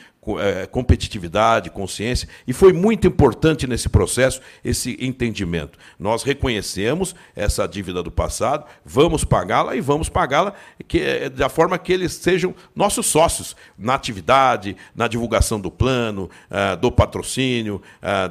competitividade, 0.71 1.69
consciência, 1.69 2.29
e 2.47 2.53
foi 2.53 2.73
muito 2.73 3.09
importante 3.09 3.67
nesse 3.67 3.89
processo 3.89 4.41
esse 4.65 4.97
entendimento. 5.01 5.77
Nós 5.99 6.23
reconhecemos 6.23 7.13
essa 7.35 7.67
dívida 7.67 8.05
do 8.05 8.11
passado, 8.11 8.65
vamos 8.85 9.25
pagá-la 9.25 9.75
e 9.75 9.81
vamos 9.81 10.09
pagá-la 10.09 10.55
é, 10.95 11.29
da 11.29 11.49
forma 11.49 11.77
que 11.77 11.93
eles 11.93 12.13
sejam 12.13 12.55
nossos 12.75 13.07
sócios 13.07 13.57
na 13.77 13.95
atividade, 13.95 14.77
na 14.95 15.09
divulgação 15.09 15.61
do 15.61 15.73
plano, 15.73 16.31
uh, 16.51 16.77
do 16.77 16.93
patrocínio, 16.93 17.83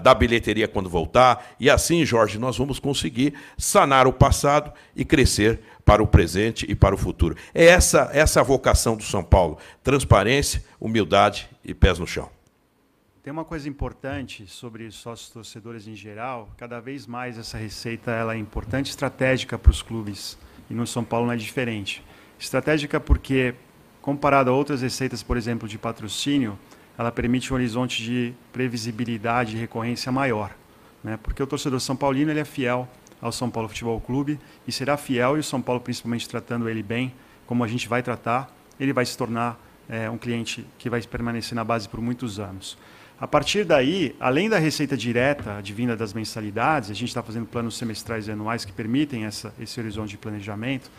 da 0.01 0.13
bilheteria 0.13 0.67
quando 0.67 0.89
voltar. 0.89 1.55
E 1.59 1.69
assim, 1.69 2.05
Jorge, 2.05 2.37
nós 2.37 2.57
vamos 2.57 2.79
conseguir 2.79 3.33
sanar 3.57 4.07
o 4.07 4.13
passado 4.13 4.71
e 4.95 5.03
crescer 5.03 5.59
para 5.85 6.01
o 6.01 6.07
presente 6.07 6.65
e 6.69 6.75
para 6.75 6.95
o 6.95 6.97
futuro. 6.97 7.35
É 7.53 7.65
essa, 7.65 8.09
essa 8.13 8.39
a 8.39 8.43
vocação 8.43 8.95
do 8.95 9.03
São 9.03 9.23
Paulo: 9.23 9.57
transparência, 9.83 10.63
humildade 10.81 11.47
e 11.63 11.75
pés 11.75 11.99
no 11.99 12.07
chão. 12.07 12.27
Tem 13.21 13.31
uma 13.31 13.45
coisa 13.45 13.69
importante 13.69 14.47
sobre 14.47 14.89
sócios 14.89 15.29
torcedores 15.29 15.87
em 15.87 15.95
geral. 15.95 16.49
Cada 16.57 16.79
vez 16.79 17.05
mais 17.05 17.37
essa 17.37 17.55
receita 17.55 18.09
ela 18.09 18.33
é 18.33 18.37
importante, 18.37 18.89
estratégica 18.89 19.59
para 19.59 19.69
os 19.69 19.83
clubes. 19.83 20.39
E 20.71 20.73
no 20.73 20.87
São 20.87 21.03
Paulo 21.03 21.27
não 21.27 21.33
é 21.33 21.37
diferente. 21.37 22.03
Estratégica 22.39 22.99
porque, 22.99 23.53
comparado 24.01 24.49
a 24.49 24.53
outras 24.53 24.81
receitas, 24.81 25.21
por 25.21 25.37
exemplo, 25.37 25.69
de 25.69 25.77
patrocínio, 25.77 26.57
ela 26.97 27.11
permite 27.11 27.53
um 27.53 27.55
horizonte 27.55 28.01
de 28.01 28.33
previsibilidade 28.51 29.55
e 29.55 29.59
recorrência 29.59 30.11
maior. 30.11 30.55
Né? 31.03 31.19
Porque 31.21 31.43
o 31.43 31.47
torcedor 31.47 31.79
são 31.79 31.95
paulino 31.95 32.31
ele 32.31 32.39
é 32.39 32.45
fiel 32.45 32.89
ao 33.21 33.31
São 33.31 33.51
Paulo 33.51 33.69
Futebol 33.69 34.01
Clube 34.01 34.39
e 34.67 34.71
será 34.71 34.97
fiel, 34.97 35.37
e 35.37 35.41
o 35.41 35.43
São 35.43 35.61
Paulo, 35.61 35.79
principalmente 35.79 36.27
tratando 36.27 36.67
ele 36.67 36.81
bem, 36.81 37.13
como 37.45 37.63
a 37.63 37.67
gente 37.67 37.87
vai 37.87 38.01
tratar, 38.01 38.51
ele 38.79 38.93
vai 38.93 39.05
se 39.05 39.15
tornar 39.15 39.59
é, 39.91 40.09
um 40.09 40.17
cliente 40.17 40.65
que 40.79 40.89
vai 40.89 41.01
permanecer 41.01 41.53
na 41.53 41.65
base 41.65 41.89
por 41.89 41.99
muitos 41.99 42.39
anos. 42.39 42.77
A 43.19 43.27
partir 43.27 43.65
daí, 43.65 44.15
além 44.19 44.49
da 44.49 44.57
receita 44.57 44.95
direta 44.95 45.57
advinda 45.57 45.95
das 45.95 46.13
mensalidades, 46.13 46.89
a 46.89 46.93
gente 46.93 47.09
está 47.09 47.21
fazendo 47.21 47.45
planos 47.45 47.77
semestrais 47.77 48.27
e 48.27 48.31
anuais 48.31 48.63
que 48.63 48.71
permitem 48.71 49.25
essa, 49.25 49.53
esse 49.59 49.79
horizonte 49.79 50.11
de 50.11 50.17
planejamento. 50.17 50.89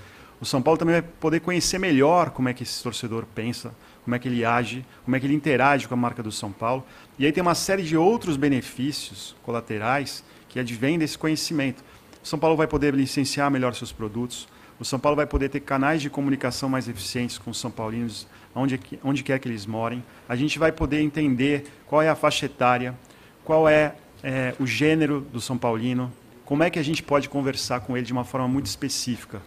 O 0.41 0.45
São 0.45 0.61
Paulo 0.61 0.79
também 0.79 1.01
vai 1.01 1.03
poder 1.03 1.41
conhecer 1.41 1.79
melhor 1.79 2.31
como 2.31 2.49
é 2.49 2.53
que 2.53 2.63
esse 2.63 2.83
torcedor 2.83 3.25
pensa, 3.35 3.75
como 4.05 4.15
é 4.15 4.19
que 4.19 4.29
ele 4.29 4.45
age, 4.45 4.85
como 5.05 5.17
é 5.17 5.21
que 5.21 5.27
ele 5.27 5.35
interage 5.35 5.89
com 5.89 5.95
a 5.95 5.97
marca 5.97 6.23
do 6.23 6.31
São 6.31 6.53
Paulo. 6.53 6.85
E 7.19 7.25
aí 7.25 7.33
tem 7.33 7.43
uma 7.43 7.55
série 7.55 7.83
de 7.83 7.97
outros 7.97 8.37
benefícios 8.37 9.35
colaterais 9.43 10.23
que 10.49 10.61
advêm 10.61 10.99
desse 10.99 11.17
conhecimento. 11.17 11.83
O 12.23 12.27
São 12.29 12.39
Paulo 12.39 12.57
vai 12.57 12.67
poder 12.67 12.95
licenciar 12.95 13.51
melhor 13.51 13.75
seus 13.75 13.91
produtos. 13.91 14.47
O 14.83 14.85
São 14.85 14.99
Paulo 14.99 15.15
vai 15.15 15.27
poder 15.27 15.49
ter 15.49 15.61
canais 15.61 16.03
de 16.03 16.11
comunicação 16.11 16.69
mais 16.69 16.89
eficientes 16.89 17.39
com 17.39 17.53
os 17.53 17.61
são 17.61 17.71
paulinos, 17.71 18.27
onde, 18.53 18.81
onde 19.05 19.23
quer 19.23 19.39
que 19.39 19.47
eles 19.47 19.65
morem. 19.65 20.03
A 20.29 20.35
gente 20.35 20.59
vai 20.59 20.73
poder 20.73 21.01
entender 21.01 21.67
qual 21.87 22.03
é 22.03 22.09
a 22.09 22.17
faixa 22.17 22.47
etária, 22.47 22.93
qual 23.45 23.69
é, 23.69 23.95
é 24.25 24.57
o 24.59 24.67
gênero 24.67 25.21
do 25.21 25.41
São 25.41 25.57
Paulino, 25.57 26.13
como 26.45 26.65
é 26.65 26.69
que 26.69 26.81
a 26.81 26.83
gente 26.83 27.01
pode 27.01 27.29
conversar 27.29 27.79
com 27.83 27.97
ele 27.97 28.05
de 28.05 28.13
uma 28.13 28.25
forma 28.25 28.49
muito 28.49 28.67
específica. 28.67 29.41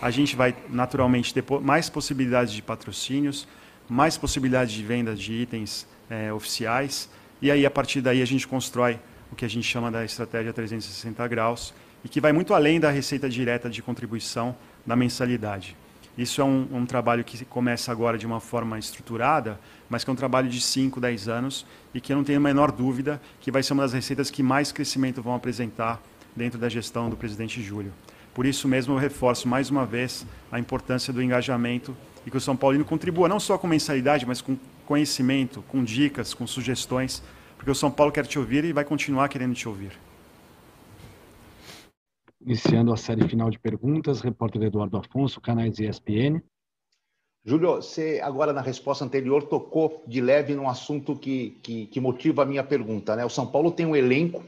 A 0.00 0.12
gente 0.12 0.36
vai, 0.36 0.54
naturalmente, 0.68 1.34
ter 1.34 1.42
mais 1.60 1.90
possibilidades 1.90 2.54
de 2.54 2.62
patrocínios, 2.62 3.48
mais 3.88 4.16
possibilidades 4.16 4.72
de 4.72 4.84
venda 4.84 5.12
de 5.12 5.32
itens 5.32 5.88
é, 6.08 6.32
oficiais, 6.32 7.10
e 7.42 7.50
aí, 7.50 7.66
a 7.66 7.70
partir 7.70 8.00
daí, 8.00 8.22
a 8.22 8.24
gente 8.24 8.46
constrói 8.46 9.00
o 9.32 9.34
que 9.34 9.44
a 9.44 9.50
gente 9.50 9.66
chama 9.66 9.90
da 9.90 10.04
estratégia 10.04 10.52
360 10.52 11.26
graus, 11.26 11.74
e 12.04 12.08
que 12.08 12.20
vai 12.20 12.32
muito 12.32 12.54
além 12.54 12.78
da 12.78 12.90
receita 12.90 13.28
direta 13.28 13.68
de 13.68 13.82
contribuição 13.82 14.54
da 14.86 14.94
mensalidade. 14.94 15.76
Isso 16.16 16.40
é 16.40 16.44
um, 16.44 16.66
um, 16.72 16.84
trabalho 16.84 17.22
que 17.22 17.44
começa 17.44 17.92
agora 17.92 18.18
de 18.18 18.26
uma 18.26 18.40
forma 18.40 18.76
estruturada, 18.76 19.60
mas 19.88 20.02
que 20.02 20.10
é 20.10 20.12
um 20.12 20.16
trabalho 20.16 20.48
de 20.48 20.60
5, 20.60 21.00
10 21.00 21.28
anos 21.28 21.64
e 21.94 22.00
que 22.00 22.12
eu 22.12 22.16
não 22.16 22.24
tenho 22.24 22.38
a 22.38 22.42
menor 22.42 22.72
dúvida 22.72 23.20
que 23.40 23.52
vai 23.52 23.62
ser 23.62 23.72
uma 23.72 23.84
das 23.84 23.92
receitas 23.92 24.28
que 24.28 24.42
mais 24.42 24.72
crescimento 24.72 25.22
vão 25.22 25.34
apresentar 25.34 26.02
dentro 26.34 26.58
da 26.58 26.68
gestão 26.68 27.08
do 27.08 27.16
presidente 27.16 27.62
Júlio. 27.62 27.92
Por 28.34 28.46
isso 28.46 28.66
mesmo 28.66 28.94
eu 28.94 28.98
reforço 28.98 29.46
mais 29.46 29.70
uma 29.70 29.86
vez 29.86 30.26
a 30.50 30.58
importância 30.58 31.12
do 31.12 31.22
engajamento 31.22 31.96
e 32.26 32.30
que 32.30 32.36
o 32.36 32.40
São 32.40 32.56
Paulino 32.56 32.84
contribua 32.84 33.28
não 33.28 33.38
só 33.38 33.56
com 33.56 33.68
mensalidade, 33.68 34.26
mas 34.26 34.40
com 34.40 34.56
conhecimento, 34.86 35.62
com 35.68 35.84
dicas, 35.84 36.34
com 36.34 36.48
sugestões, 36.48 37.22
porque 37.56 37.70
o 37.70 37.74
São 37.76 37.92
Paulo 37.92 38.10
quer 38.10 38.26
te 38.26 38.38
ouvir 38.40 38.64
e 38.64 38.72
vai 38.72 38.84
continuar 38.84 39.28
querendo 39.28 39.54
te 39.54 39.68
ouvir. 39.68 39.92
Iniciando 42.48 42.94
a 42.94 42.96
série 42.96 43.28
final 43.28 43.50
de 43.50 43.58
perguntas, 43.58 44.22
repórter 44.22 44.62
Eduardo 44.62 44.96
Afonso, 44.96 45.38
canais 45.38 45.78
ESPN. 45.78 46.40
Júlio, 47.44 47.74
você 47.74 48.22
agora 48.24 48.54
na 48.54 48.62
resposta 48.62 49.04
anterior 49.04 49.42
tocou 49.42 50.02
de 50.06 50.18
leve 50.22 50.54
num 50.54 50.66
assunto 50.66 51.14
que, 51.14 51.58
que, 51.62 51.84
que 51.88 52.00
motiva 52.00 52.44
a 52.44 52.46
minha 52.46 52.64
pergunta. 52.64 53.14
Né? 53.14 53.22
O 53.22 53.28
São 53.28 53.46
Paulo 53.46 53.70
tem 53.70 53.84
um 53.84 53.94
elenco 53.94 54.42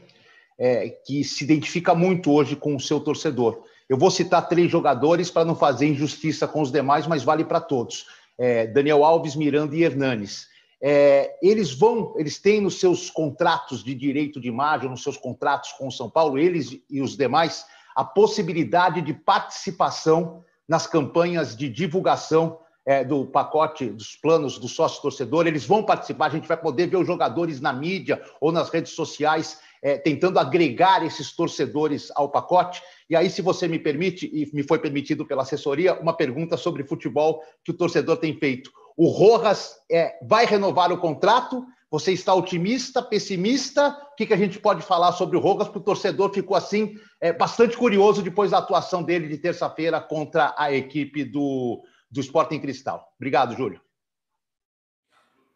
é, 0.57 0.89
que 0.89 1.23
se 1.23 1.43
identifica 1.43 1.93
muito 1.93 2.31
hoje 2.31 2.55
com 2.55 2.75
o 2.75 2.79
seu 2.79 2.99
torcedor. 2.99 3.65
Eu 3.87 3.99
vou 3.99 4.09
citar 4.09 4.49
três 4.49 4.71
jogadores 4.71 5.29
para 5.29 5.45
não 5.45 5.55
fazer 5.55 5.85
injustiça 5.85 6.47
com 6.47 6.63
os 6.63 6.71
demais, 6.71 7.05
mas 7.05 7.23
vale 7.23 7.45
para 7.45 7.61
todos. 7.61 8.07
É, 8.35 8.65
Daniel 8.65 9.05
Alves, 9.05 9.35
Miranda 9.35 9.75
e 9.75 9.83
Hernanes. 9.83 10.47
É, 10.81 11.37
eles 11.39 11.71
vão, 11.71 12.15
eles 12.17 12.39
têm 12.39 12.61
nos 12.61 12.79
seus 12.79 13.11
contratos 13.11 13.83
de 13.83 13.93
direito 13.93 14.41
de 14.41 14.47
imagem, 14.47 14.89
nos 14.89 15.03
seus 15.03 15.17
contratos 15.17 15.71
com 15.73 15.87
o 15.87 15.91
São 15.91 16.09
Paulo, 16.09 16.39
eles 16.39 16.79
e 16.89 16.99
os 16.99 17.15
demais, 17.15 17.63
a 17.95 18.03
possibilidade 18.03 19.01
de 19.01 19.13
participação 19.13 20.43
nas 20.67 20.87
campanhas 20.87 21.55
de 21.55 21.69
divulgação 21.69 22.59
é, 22.85 23.03
do 23.03 23.25
pacote 23.25 23.87
dos 23.87 24.15
planos 24.15 24.57
do 24.57 24.67
sócio 24.67 25.01
torcedor. 25.01 25.47
Eles 25.47 25.65
vão 25.65 25.83
participar, 25.83 26.27
a 26.27 26.29
gente 26.29 26.47
vai 26.47 26.57
poder 26.57 26.87
ver 26.87 26.97
os 26.97 27.07
jogadores 27.07 27.61
na 27.61 27.71
mídia 27.71 28.21
ou 28.39 28.51
nas 28.51 28.69
redes 28.69 28.93
sociais 28.93 29.59
é, 29.81 29.97
tentando 29.97 30.39
agregar 30.39 31.03
esses 31.03 31.35
torcedores 31.35 32.11
ao 32.15 32.29
pacote. 32.29 32.81
E 33.09 33.15
aí, 33.15 33.29
se 33.29 33.41
você 33.41 33.67
me 33.67 33.79
permite, 33.79 34.29
e 34.31 34.49
me 34.55 34.63
foi 34.63 34.79
permitido 34.79 35.25
pela 35.25 35.41
assessoria, 35.41 35.99
uma 35.99 36.13
pergunta 36.13 36.55
sobre 36.55 36.83
futebol 36.83 37.41
que 37.63 37.71
o 37.71 37.77
torcedor 37.77 38.17
tem 38.17 38.37
feito. 38.37 38.71
O 38.95 39.07
Rojas 39.07 39.75
é, 39.91 40.17
vai 40.23 40.45
renovar 40.45 40.91
o 40.91 40.99
contrato? 40.99 41.65
Você 41.91 42.13
está 42.13 42.33
otimista, 42.33 43.03
pessimista? 43.03 43.89
O 44.13 44.15
que, 44.15 44.25
que 44.25 44.33
a 44.33 44.37
gente 44.37 44.57
pode 44.57 44.81
falar 44.81 45.11
sobre 45.11 45.35
o 45.35 45.41
Rojas? 45.41 45.67
Porque 45.67 45.79
o 45.79 45.83
torcedor 45.83 46.33
ficou 46.33 46.55
assim 46.55 46.95
é, 47.19 47.33
bastante 47.33 47.75
curioso 47.75 48.21
depois 48.21 48.51
da 48.51 48.59
atuação 48.59 49.03
dele 49.03 49.27
de 49.27 49.37
terça-feira 49.37 49.99
contra 49.99 50.55
a 50.57 50.71
equipe 50.71 51.25
do, 51.25 51.83
do 52.09 52.21
Sporting 52.21 52.59
Cristal. 52.59 53.11
Obrigado, 53.17 53.57
Júlio. 53.57 53.81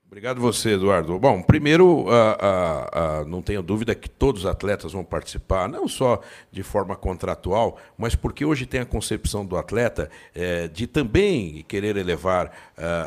Obrigado 0.07 0.39
você, 0.39 0.73
Eduardo. 0.73 1.17
Bom, 1.17 1.41
primeiro, 1.41 2.01
uh, 2.01 2.05
uh, 2.05 3.27
não 3.27 3.41
tenho 3.41 3.63
dúvida 3.63 3.95
que 3.95 4.07
todos 4.07 4.43
os 4.43 4.47
atletas 4.47 4.93
vão 4.93 5.03
participar, 5.03 5.67
não 5.67 5.87
só 5.87 6.21
de 6.51 6.61
forma 6.61 6.95
contratual, 6.95 7.77
mas 7.97 8.13
porque 8.15 8.45
hoje 8.45 8.67
tem 8.67 8.81
a 8.81 8.85
concepção 8.85 9.43
do 9.43 9.57
atleta 9.57 10.09
eh, 10.33 10.67
de 10.67 10.85
também 10.87 11.65
querer 11.67 11.97
elevar 11.97 12.51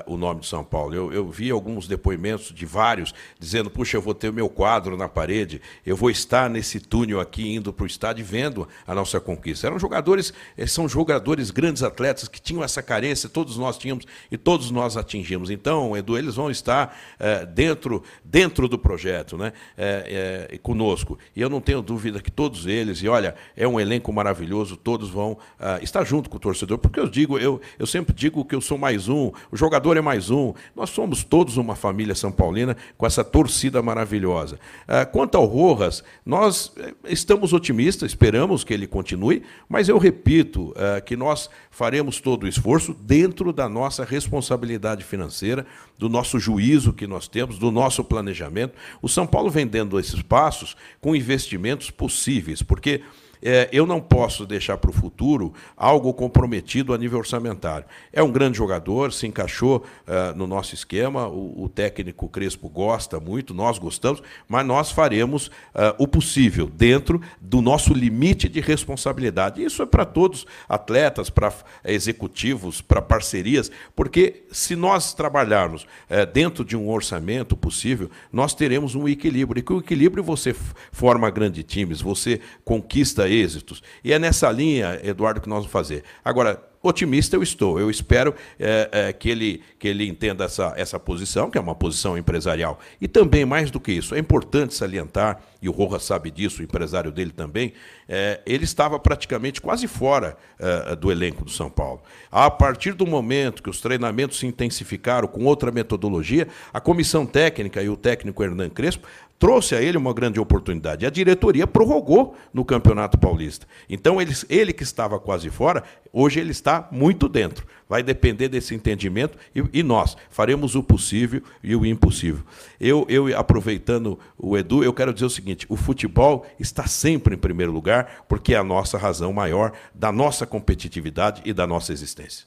o 0.07 0.17
nome 0.17 0.41
de 0.41 0.47
São 0.47 0.65
Paulo. 0.65 0.95
Eu, 0.95 1.13
eu, 1.13 1.29
vi 1.29 1.51
alguns 1.51 1.87
depoimentos 1.87 2.53
de 2.53 2.67
vários 2.67 3.15
dizendo: 3.39 3.71
puxa, 3.71 3.97
eu 3.97 4.03
vou 4.03 4.15
ter 4.15 4.29
o 4.31 4.33
meu 4.33 4.49
quadro 4.49 4.97
na 4.97 5.09
parede, 5.09 5.61
eu 5.85 5.97
vou 5.97 6.11
estar 6.11 6.49
nesse 6.51 6.81
túnel 6.81 7.21
aqui 7.21 7.55
indo 7.55 7.73
para 7.73 7.85
o 7.85 7.87
estádio 7.87 8.25
vendo 8.25 8.69
a 8.87 8.95
nossa 8.95 9.21
conquista. 9.21 9.67
Eram 9.67 9.79
jogadores, 9.79 10.33
eh, 10.57 10.67
são 10.67 10.89
jogadores, 10.89 11.51
grandes 11.51 11.83
atletas 11.83 12.29
que 12.29 12.41
tinham 12.41 12.65
essa 12.65 12.83
carência, 12.83 13.29
todos 13.29 13.57
nós 13.57 13.79
tínhamos 13.79 14.07
e 14.31 14.37
todos 14.37 14.71
nós 14.71 14.97
atingimos. 14.97 15.51
Então, 15.51 15.97
Edu, 15.97 16.17
eles 16.17 16.35
vão 16.35 16.51
estar 16.51 16.88
é, 17.19 17.47
dentro, 17.47 18.03
dentro 18.25 18.69
do 18.69 18.79
projeto, 18.79 19.37
né? 19.37 19.53
É, 19.77 20.49
é, 20.51 20.59
conosco. 20.59 21.19
E 21.35 21.41
eu 21.41 21.49
não 21.49 21.61
tenho 21.61 21.83
dúvida 21.83 22.21
que 22.21 22.31
todos 22.31 22.67
eles, 22.67 23.03
e 23.03 23.09
olha, 23.09 23.35
é 23.57 23.67
um 23.67 23.79
elenco 23.79 24.13
maravilhoso, 24.13 24.77
todos 24.77 25.11
vão 25.11 25.33
uh, 25.33 25.83
estar 25.83 26.05
junto 26.05 26.29
com 26.29 26.37
o 26.37 26.41
torcedor, 26.41 26.79
porque 26.79 27.01
eu 27.01 27.09
digo, 27.09 27.39
eu, 27.39 27.61
eu 27.79 27.87
sempre 27.87 28.15
digo 28.15 28.45
que 28.45 28.55
eu 28.55 28.61
sou 28.61 28.79
mais 28.79 29.09
um, 29.09 29.33
o 29.51 29.57
jogador 29.57 29.97
é 29.97 30.01
mais 30.01 30.31
um. 30.31 30.53
Nós 30.75 30.91
somos 30.91 31.25
todos 31.25 31.57
uma 31.57 31.75
família 31.75 32.15
São 32.15 32.31
Paulina 32.33 32.77
com 32.97 33.07
essa 33.07 33.25
torcida 33.25 33.83
maravilhosa. 33.83 34.59
Uh, 34.87 35.11
quanto 35.11 35.37
ao 35.37 35.45
Rojas, 35.47 36.03
nós 36.25 36.73
estamos 37.05 37.53
otimistas, 37.53 38.11
esperamos 38.11 38.65
que 38.65 38.75
ele 38.75 38.87
continue, 38.87 39.43
mas 39.69 39.89
eu 39.89 39.99
repito 39.99 40.71
uh, 40.71 41.03
que 41.05 41.17
nós 41.17 41.49
faremos 41.71 42.21
todo 42.21 42.45
o 42.45 42.49
esforço 42.49 42.95
dentro 42.95 43.53
da 43.53 43.69
nossa 43.69 44.05
responsabilidade 44.05 45.05
financeira, 45.05 45.67
do 45.99 46.09
nosso 46.09 46.39
juízo 46.39 46.93
que 46.93 47.07
nós 47.07 47.27
temos, 47.27 47.59
do 47.59 47.71
nosso 47.71 48.05
planejamento. 48.05 48.75
O 49.03 49.09
São 49.09 49.27
Paulo 49.27 49.51
vem 49.51 49.67
dando 49.67 49.99
esses 49.99 50.23
passos 50.23 50.77
com 51.01 51.17
investimentos 51.17 51.91
possíveis, 51.91 52.63
porque 52.63 53.03
é, 53.43 53.69
eu 53.73 53.87
não 53.87 54.01
posso 54.01 54.47
deixar 54.47 54.77
para 54.79 54.91
o 54.91 54.93
futuro 54.93 55.53
algo 55.77 56.13
comprometido 56.13 56.93
a 56.93 56.99
nível 56.99 57.19
orçamentário. 57.19 57.87
É 58.13 58.23
um 58.23 58.31
grande 58.31 58.59
jogador, 58.59 59.13
se 59.13 59.27
encaixou 59.27 59.85
uh, 60.07 60.37
no 60.37 60.47
nosso 60.47 60.75
esquema, 60.75 61.29
o, 61.29 61.65
o, 61.65 61.69
técnico 61.69 62.29
Crespo 62.29 62.69
gosta 62.69 63.21
muito, 63.21 63.55
nós 63.55 63.79
gostamos, 63.79 64.23
mas 64.49 64.67
nós 64.67 64.91
faremos 64.91 65.47
uh, 65.47 65.95
o 65.99 66.09
possível 66.09 66.67
dentro 66.67 67.21
do 67.41 67.61
nosso 67.61 67.93
limite 67.93 68.49
de 68.49 68.61
responsabilidade. 68.61 69.63
Isso 69.63 69.83
é 69.83 69.87
para 69.87 70.05
todos, 70.05 70.47
atletas, 70.69 71.31
para 71.31 71.53
executivos, 71.85 72.81
para 72.81 73.01
parcerias, 73.01 73.71
porque 73.95 74.45
se 74.51 74.75
nós 74.75 75.15
trabalharmos 75.15 75.83
uh, 75.83 76.27
dentro 76.33 76.65
de 76.65 76.77
um 76.77 76.89
orçamento 76.89 77.57
possível, 77.57 78.11
nós 78.33 78.55
teremos 78.55 78.95
um 78.95 79.09
equilíbrio. 79.09 79.61
E 79.61 79.63
com 79.63 79.75
o 79.75 79.81
equilíbrio 79.81 80.25
você 80.25 80.55
forma 80.93 81.31
grandes 81.31 81.65
times, 81.65 82.01
você 82.01 82.41
conquista 82.65 83.28
êxitos. 83.29 83.83
E 84.03 84.13
é 84.13 84.19
nessa 84.19 84.51
linha, 84.51 85.01
Eduardo, 85.03 85.41
que 85.41 85.49
nós 85.49 85.59
vamos 85.59 85.73
fazer. 85.73 86.05
Agora, 86.25 86.63
otimista 86.83 87.37
eu 87.37 87.43
estou. 87.43 87.79
Eu 87.79 87.91
espero 87.91 88.35
é, 88.59 88.89
é, 88.93 89.13
que, 89.13 89.29
ele, 89.29 89.63
que 89.79 89.89
ele 89.89 90.09
entenda 90.09 90.45
essa, 90.45 90.73
essa 90.77 90.99
posição, 90.99 91.51
que 91.51 91.59
é 91.59 91.61
uma 91.61 91.75
posição 91.75 92.17
empresarial. 92.17 92.79
E 93.01 93.09
também, 93.09 93.45
mais 93.45 93.71
do 93.71 93.81
que 93.81 93.93
isso, 93.93 94.15
é 94.15 94.19
importante 94.19 94.75
salientar, 94.75 95.41
e 95.61 95.69
o 95.69 95.73
Rojas 95.73 96.05
sabe 96.05 96.31
disso, 96.31 96.61
o 96.61 96.65
empresário 96.65 97.11
dele 97.11 97.33
também, 97.33 97.73
é, 98.09 98.41
ele 98.47 98.65
estava 98.65 98.99
praticamente 98.99 99.61
quase 99.61 99.89
fora 99.89 100.37
é, 100.59 100.95
do 100.95 101.11
elenco 101.11 101.45
do 101.45 101.51
São 101.51 101.69
Paulo. 101.69 102.03
A 102.31 102.51
partir 102.51 102.93
do 102.93 103.07
momento 103.07 103.63
que 103.63 103.71
os 103.71 103.81
treinamentos 103.81 104.39
se 104.39 104.47
intensificaram 104.47 105.27
com 105.27 105.45
outra 105.45 105.71
metodologia, 105.71 106.49
a 106.73 106.81
comissão 106.81 107.27
técnica 107.27 107.83
e 107.83 107.89
o 107.89 107.97
técnico 107.97 108.43
Hernan 108.43 108.71
Crespo 108.71 109.07
trouxe 109.39 109.75
a 109.75 109.81
ele 109.81 109.97
uma 109.97 110.13
grande 110.13 110.41
oportunidade. 110.41 111.07
A 111.07 111.11
diretoria 111.11 111.67
prorrogou 111.67 112.37
no 112.53 112.65
Campeonato 112.65 113.17
Paulista. 113.17 113.67
Então, 113.89 114.21
ele, 114.21 114.35
ele 114.49 114.73
que 114.73 114.83
estava 114.83 115.19
quase 115.21 115.49
fora, 115.49 115.85
hoje 116.13 116.41
ele 116.41 116.51
está 116.51 116.89
muito 116.91 117.29
dentro. 117.29 117.67
Vai 117.89 118.03
depender 118.03 118.49
desse 118.49 118.75
entendimento 118.75 119.39
e, 119.55 119.63
e 119.73 119.83
nós 119.83 120.17
faremos 120.29 120.75
o 120.75 120.83
possível 120.83 121.43
e 121.63 121.75
o 121.75 121.87
impossível. 121.87 122.45
Eu, 122.81 123.07
eu, 123.09 123.39
aproveitando 123.39 124.19
o 124.37 124.59
Edu, 124.59 124.83
eu 124.83 124.93
quero 124.93 125.13
dizer 125.15 125.27
o 125.27 125.31
seguinte: 125.31 125.67
o 125.69 125.77
futebol 125.77 126.45
está 126.59 126.87
sempre 126.87 127.35
em 127.35 127.39
primeiro 127.39 127.73
lugar, 127.73 128.25
porque 128.29 128.55
é 128.55 128.59
a 128.59 128.65
nossa 128.65 128.99
razão 128.99 129.33
maior 129.33 129.73
da 129.95 130.11
nossa 130.11 130.47
competitividade 130.47 131.43
e 131.45 131.53
da 131.53 131.67
nossa 131.67 131.93
existência. 131.93 132.47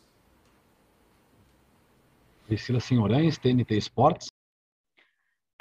Priscila 2.48 2.82
Senhorães, 2.82 3.38
TNT 3.38 3.78
Esportes. 3.78 4.28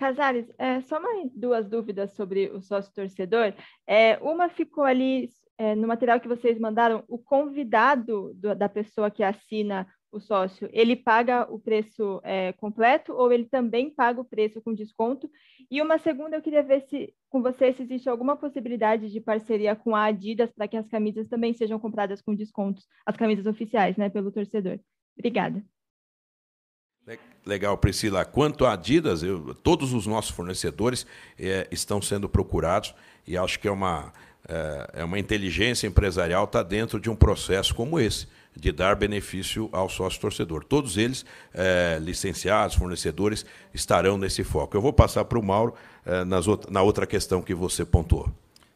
Casares, 0.00 0.50
é, 0.56 0.80
só 0.80 0.98
mais 0.98 1.30
duas 1.36 1.68
dúvidas 1.68 2.14
sobre 2.14 2.48
o 2.48 2.62
sócio 2.62 2.90
torcedor. 2.94 3.52
É, 3.86 4.16
uma 4.22 4.48
ficou 4.48 4.82
ali 4.82 5.28
é, 5.58 5.74
no 5.74 5.86
material 5.86 6.18
que 6.18 6.26
vocês 6.26 6.58
mandaram, 6.58 7.04
o 7.06 7.18
convidado 7.18 8.32
do, 8.32 8.54
da 8.54 8.66
pessoa 8.66 9.10
que 9.10 9.22
assina 9.22 9.86
o 10.10 10.18
sócio, 10.18 10.70
ele 10.72 10.96
paga 10.96 11.46
o 11.52 11.60
preço 11.60 12.18
é, 12.24 12.54
completo 12.54 13.12
ou 13.12 13.30
ele 13.30 13.44
também 13.44 13.90
paga 13.90 14.22
o 14.22 14.24
preço 14.24 14.62
com 14.62 14.72
desconto? 14.72 15.30
E 15.70 15.82
uma 15.82 15.98
segunda, 15.98 16.34
eu 16.34 16.42
queria 16.42 16.62
ver 16.62 16.80
se 16.88 17.14
com 17.28 17.42
você 17.42 17.70
se 17.74 17.82
existe 17.82 18.08
alguma 18.08 18.38
possibilidade 18.38 19.12
de 19.12 19.20
parceria 19.20 19.76
com 19.76 19.94
a 19.94 20.04
Adidas 20.04 20.50
para 20.50 20.66
que 20.66 20.78
as 20.78 20.88
camisas 20.88 21.28
também 21.28 21.52
sejam 21.52 21.78
compradas 21.78 22.22
com 22.22 22.34
descontos, 22.34 22.86
as 23.04 23.18
camisas 23.18 23.44
oficiais, 23.44 23.98
né, 23.98 24.08
pelo 24.08 24.32
torcedor. 24.32 24.80
Obrigada. 25.14 25.62
Legal, 27.44 27.76
Priscila. 27.78 28.24
Quanto 28.24 28.66
à 28.66 28.74
Adidas, 28.74 29.22
eu, 29.22 29.54
todos 29.62 29.92
os 29.92 30.06
nossos 30.06 30.30
fornecedores 30.30 31.06
é, 31.38 31.66
estão 31.70 32.00
sendo 32.02 32.28
procurados 32.28 32.94
e 33.26 33.36
acho 33.36 33.58
que 33.58 33.66
é 33.66 33.70
uma, 33.70 34.12
é, 34.46 34.90
é 34.94 35.04
uma 35.04 35.18
inteligência 35.18 35.86
empresarial 35.86 36.44
estar 36.44 36.62
tá 36.62 36.68
dentro 36.68 37.00
de 37.00 37.08
um 37.08 37.16
processo 37.16 37.74
como 37.74 37.98
esse, 37.98 38.28
de 38.54 38.70
dar 38.70 38.94
benefício 38.94 39.70
ao 39.72 39.88
sócio 39.88 40.20
torcedor. 40.20 40.64
Todos 40.64 40.98
eles, 40.98 41.24
é, 41.54 41.98
licenciados, 42.00 42.76
fornecedores, 42.76 43.46
estarão 43.72 44.18
nesse 44.18 44.44
foco. 44.44 44.76
Eu 44.76 44.82
vou 44.82 44.92
passar 44.92 45.24
para 45.24 45.38
o 45.38 45.42
Mauro 45.42 45.74
nas, 46.26 46.46
na 46.68 46.82
outra 46.82 47.06
questão 47.06 47.42
que 47.42 47.54
você 47.54 47.84
pontuou. 47.84 48.28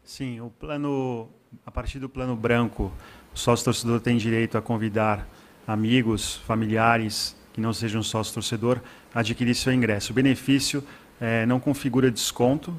Sim, 0.04 0.40
o 0.40 0.50
plano, 0.50 1.28
a 1.64 1.70
partir 1.70 1.98
do 1.98 2.08
plano 2.08 2.36
branco, 2.36 2.92
o 3.34 3.38
sócio 3.38 3.64
torcedor 3.64 4.00
tem 4.00 4.16
direito 4.16 4.56
a 4.56 4.62
convidar 4.62 5.26
amigos, 5.66 6.36
familiares, 6.46 7.34
que 7.54 7.60
não 7.60 7.72
seja 7.72 7.98
um 7.98 8.02
sócio 8.02 8.34
torcedor, 8.34 8.80
adquirir 9.14 9.54
seu 9.54 9.72
ingresso. 9.72 10.10
O 10.12 10.14
benefício 10.14 10.84
é, 11.20 11.46
não 11.46 11.60
configura 11.60 12.10
desconto 12.10 12.76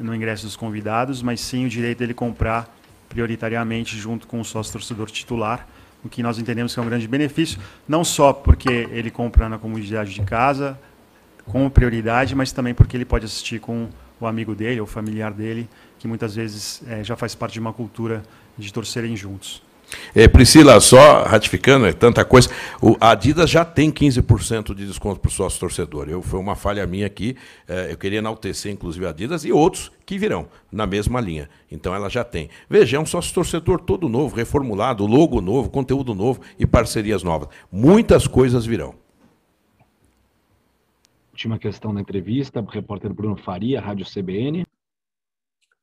no 0.00 0.14
ingresso 0.14 0.46
dos 0.46 0.56
convidados, 0.56 1.22
mas 1.22 1.40
sim 1.40 1.66
o 1.66 1.68
direito 1.68 1.98
dele 1.98 2.14
comprar 2.14 2.74
prioritariamente 3.08 3.96
junto 3.96 4.26
com 4.26 4.40
o 4.40 4.44
sócio 4.44 4.72
torcedor 4.72 5.10
titular, 5.10 5.68
o 6.02 6.08
que 6.08 6.22
nós 6.22 6.38
entendemos 6.38 6.74
que 6.74 6.80
é 6.80 6.82
um 6.82 6.86
grande 6.86 7.06
benefício, 7.06 7.60
não 7.86 8.02
só 8.02 8.32
porque 8.32 8.88
ele 8.90 9.10
compra 9.10 9.48
na 9.48 9.58
comunidade 9.58 10.12
de 10.12 10.22
casa 10.22 10.78
com 11.46 11.68
prioridade, 11.68 12.34
mas 12.34 12.50
também 12.50 12.74
porque 12.74 12.96
ele 12.96 13.04
pode 13.04 13.26
assistir 13.26 13.60
com 13.60 13.88
o 14.18 14.26
amigo 14.26 14.54
dele 14.54 14.80
ou 14.80 14.86
familiar 14.86 15.32
dele, 15.32 15.68
que 15.98 16.08
muitas 16.08 16.34
vezes 16.34 16.82
é, 16.88 17.04
já 17.04 17.14
faz 17.14 17.34
parte 17.34 17.54
de 17.54 17.60
uma 17.60 17.72
cultura 17.72 18.22
de 18.56 18.72
torcerem 18.72 19.14
juntos. 19.16 19.62
É, 20.14 20.28
Priscila, 20.28 20.80
só 20.80 21.24
ratificando, 21.24 21.86
é 21.86 21.92
tanta 21.92 22.24
coisa. 22.24 22.48
O, 22.80 22.96
a 23.00 23.10
Adidas 23.10 23.50
já 23.50 23.64
tem 23.64 23.90
15% 23.90 24.74
de 24.74 24.86
desconto 24.86 25.20
para 25.20 25.28
o 25.28 25.32
sócio 25.32 25.58
torcedor. 25.58 26.08
Eu, 26.08 26.22
foi 26.22 26.38
uma 26.38 26.54
falha 26.54 26.86
minha 26.86 27.06
aqui. 27.06 27.36
É, 27.66 27.92
eu 27.92 27.96
queria 27.96 28.18
enaltecer, 28.18 28.72
inclusive, 28.72 29.06
a 29.06 29.10
Adidas 29.10 29.44
e 29.44 29.52
outros 29.52 29.90
que 30.06 30.18
virão 30.18 30.48
na 30.70 30.86
mesma 30.86 31.20
linha. 31.20 31.48
Então 31.70 31.94
ela 31.94 32.08
já 32.08 32.22
tem. 32.22 32.48
Veja, 32.68 32.96
é 32.96 33.00
um 33.00 33.06
sócio 33.06 33.34
torcedor 33.34 33.80
todo 33.80 34.08
novo, 34.08 34.36
reformulado, 34.36 35.06
logo 35.06 35.40
novo, 35.40 35.70
conteúdo 35.70 36.14
novo 36.14 36.40
e 36.58 36.66
parcerias 36.66 37.22
novas. 37.22 37.48
Muitas 37.70 38.26
coisas 38.26 38.66
virão. 38.66 38.94
Última 41.32 41.58
questão 41.58 41.92
da 41.92 42.00
entrevista, 42.00 42.60
o 42.60 42.64
repórter 42.64 43.12
Bruno 43.12 43.36
Faria, 43.36 43.80
Rádio 43.80 44.06
CBN. 44.06 44.64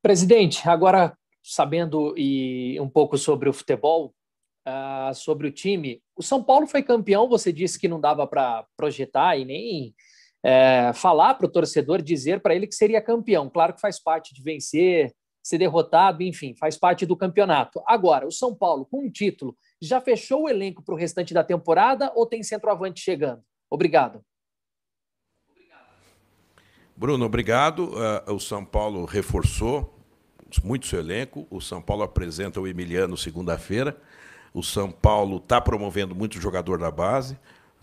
Presidente, 0.02 0.68
agora 0.68 1.14
sabendo 1.44 2.14
e 2.18 2.80
um 2.80 2.89
pouco 2.89 3.18
sobre 3.18 3.50
o 3.50 3.54
futebol, 3.54 4.14
uh, 4.68 5.14
sobre 5.14 5.48
o 5.48 5.52
time. 5.52 6.02
O 6.16 6.24
São 6.24 6.44
Paulo 6.44 6.68
foi 6.68 6.84
campeão, 6.84 7.28
você 7.28 7.52
disse 7.52 7.80
que 7.80 7.88
não 7.88 8.00
dava 8.00 8.28
para 8.28 8.66
projetar 8.76 9.38
e 9.38 9.46
nem 9.46 9.96
é, 10.44 10.92
falar 10.94 11.36
para 11.36 11.46
o 11.46 11.52
torcedor, 11.52 12.02
dizer 12.02 12.42
para 12.42 12.56
ele 12.56 12.68
que 12.68 12.76
seria 12.76 13.02
campeão. 13.02 13.50
Claro 13.50 13.74
que 13.74 13.82
faz 13.82 14.02
parte 14.02 14.34
de 14.34 14.42
vencer, 14.42 15.14
ser 15.44 15.58
derrotado, 15.58 16.22
enfim, 16.24 16.56
faz 16.56 16.78
parte 16.78 17.06
do 17.06 17.18
campeonato. 17.18 17.82
Agora, 17.86 18.28
o 18.28 18.32
São 18.32 18.56
Paulo, 18.56 18.86
com 18.86 19.06
um 19.06 19.12
título, 19.12 19.56
já 19.82 20.00
fechou 20.00 20.44
o 20.44 20.50
elenco 20.50 20.84
para 20.84 20.94
o 20.94 20.98
restante 20.98 21.34
da 21.34 21.44
temporada 21.44 22.12
ou 22.16 22.26
tem 22.26 22.44
centroavante 22.44 23.02
chegando? 23.02 23.42
Obrigado. 23.70 24.22
Bruno, 26.96 27.26
obrigado. 27.26 27.94
Uh, 28.28 28.34
o 28.34 28.39
São 28.39 28.64
Paulo 28.64 29.06
reforçou 29.06 30.01
muito 30.60 30.88
seu 30.88 30.99
elenco. 30.99 31.47
O 31.49 31.62
São 31.62 31.82
Paulo 31.82 32.04
apresenta 32.04 32.60
o 32.60 32.68
Emiliano 32.68 33.16
segunda-feira. 33.16 33.95
O 34.54 34.62
São 34.62 34.91
Paulo 34.91 35.38
está 35.38 35.62
promovendo 35.62 36.14
muito 36.14 36.41
jogador 36.41 36.78
da 36.80 36.91
base. 36.91 37.38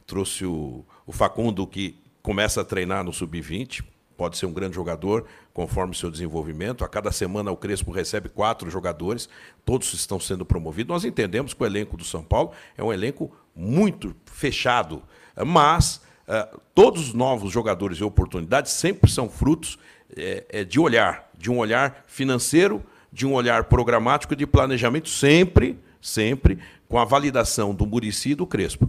Trouxe 0.07 0.45
o, 0.45 0.85
o 1.07 1.13
Facundo, 1.13 1.67
que 1.67 1.99
começa 2.23 2.61
a 2.61 2.65
treinar 2.65 3.05
no 3.05 3.13
sub-20. 3.13 3.83
Pode 4.19 4.37
ser 4.37 4.47
um 4.47 4.53
grande 4.53 4.75
jogador, 4.75 5.27
conforme 5.55 5.95
seu 5.95 6.11
desenvolvimento. 6.11 6.85
A 6.85 6.89
cada 6.89 7.13
semana 7.13 7.53
o 7.53 7.57
Crespo 7.57 7.93
recebe 7.93 8.29
quatro 8.29 8.69
jogadores, 8.69 9.29
todos 9.65 9.93
estão 9.95 10.19
sendo 10.19 10.45
promovidos. 10.45 10.93
Nós 10.93 11.05
entendemos 11.05 11.55
que 11.55 11.63
o 11.63 11.67
elenco 11.67 11.97
do 11.97 12.05
São 12.05 12.25
Paulo 12.25 12.51
é 12.77 12.83
um 12.83 12.93
elenco 12.93 13.31
muito 13.55 14.15
fechado, 14.27 15.05
mas 15.47 16.03
uh, 16.27 16.61
todos 16.75 17.09
os 17.09 17.15
novos 17.15 17.53
jogadores 17.53 17.99
e 17.99 18.05
oportunidades 18.05 18.73
sempre 18.73 19.09
são 19.09 19.29
frutos 19.29 19.79
é, 20.17 20.65
de 20.65 20.81
olhar, 20.81 21.31
de 21.37 21.51
um 21.51 21.59
olhar 21.59 22.05
financeiro, 22.07 22.83
de 23.13 23.27
um 23.27 23.33
olhar 23.33 23.65
programático 23.65 24.37
de 24.37 24.47
planejamento, 24.47 25.09
sempre 25.09 25.79
sempre 26.01 26.59
com 26.89 26.99
a 26.99 27.05
validação 27.05 27.75
do 27.75 27.87
Murici 27.87 28.31
e 28.31 28.35
do 28.35 28.47
Crespo. 28.47 28.89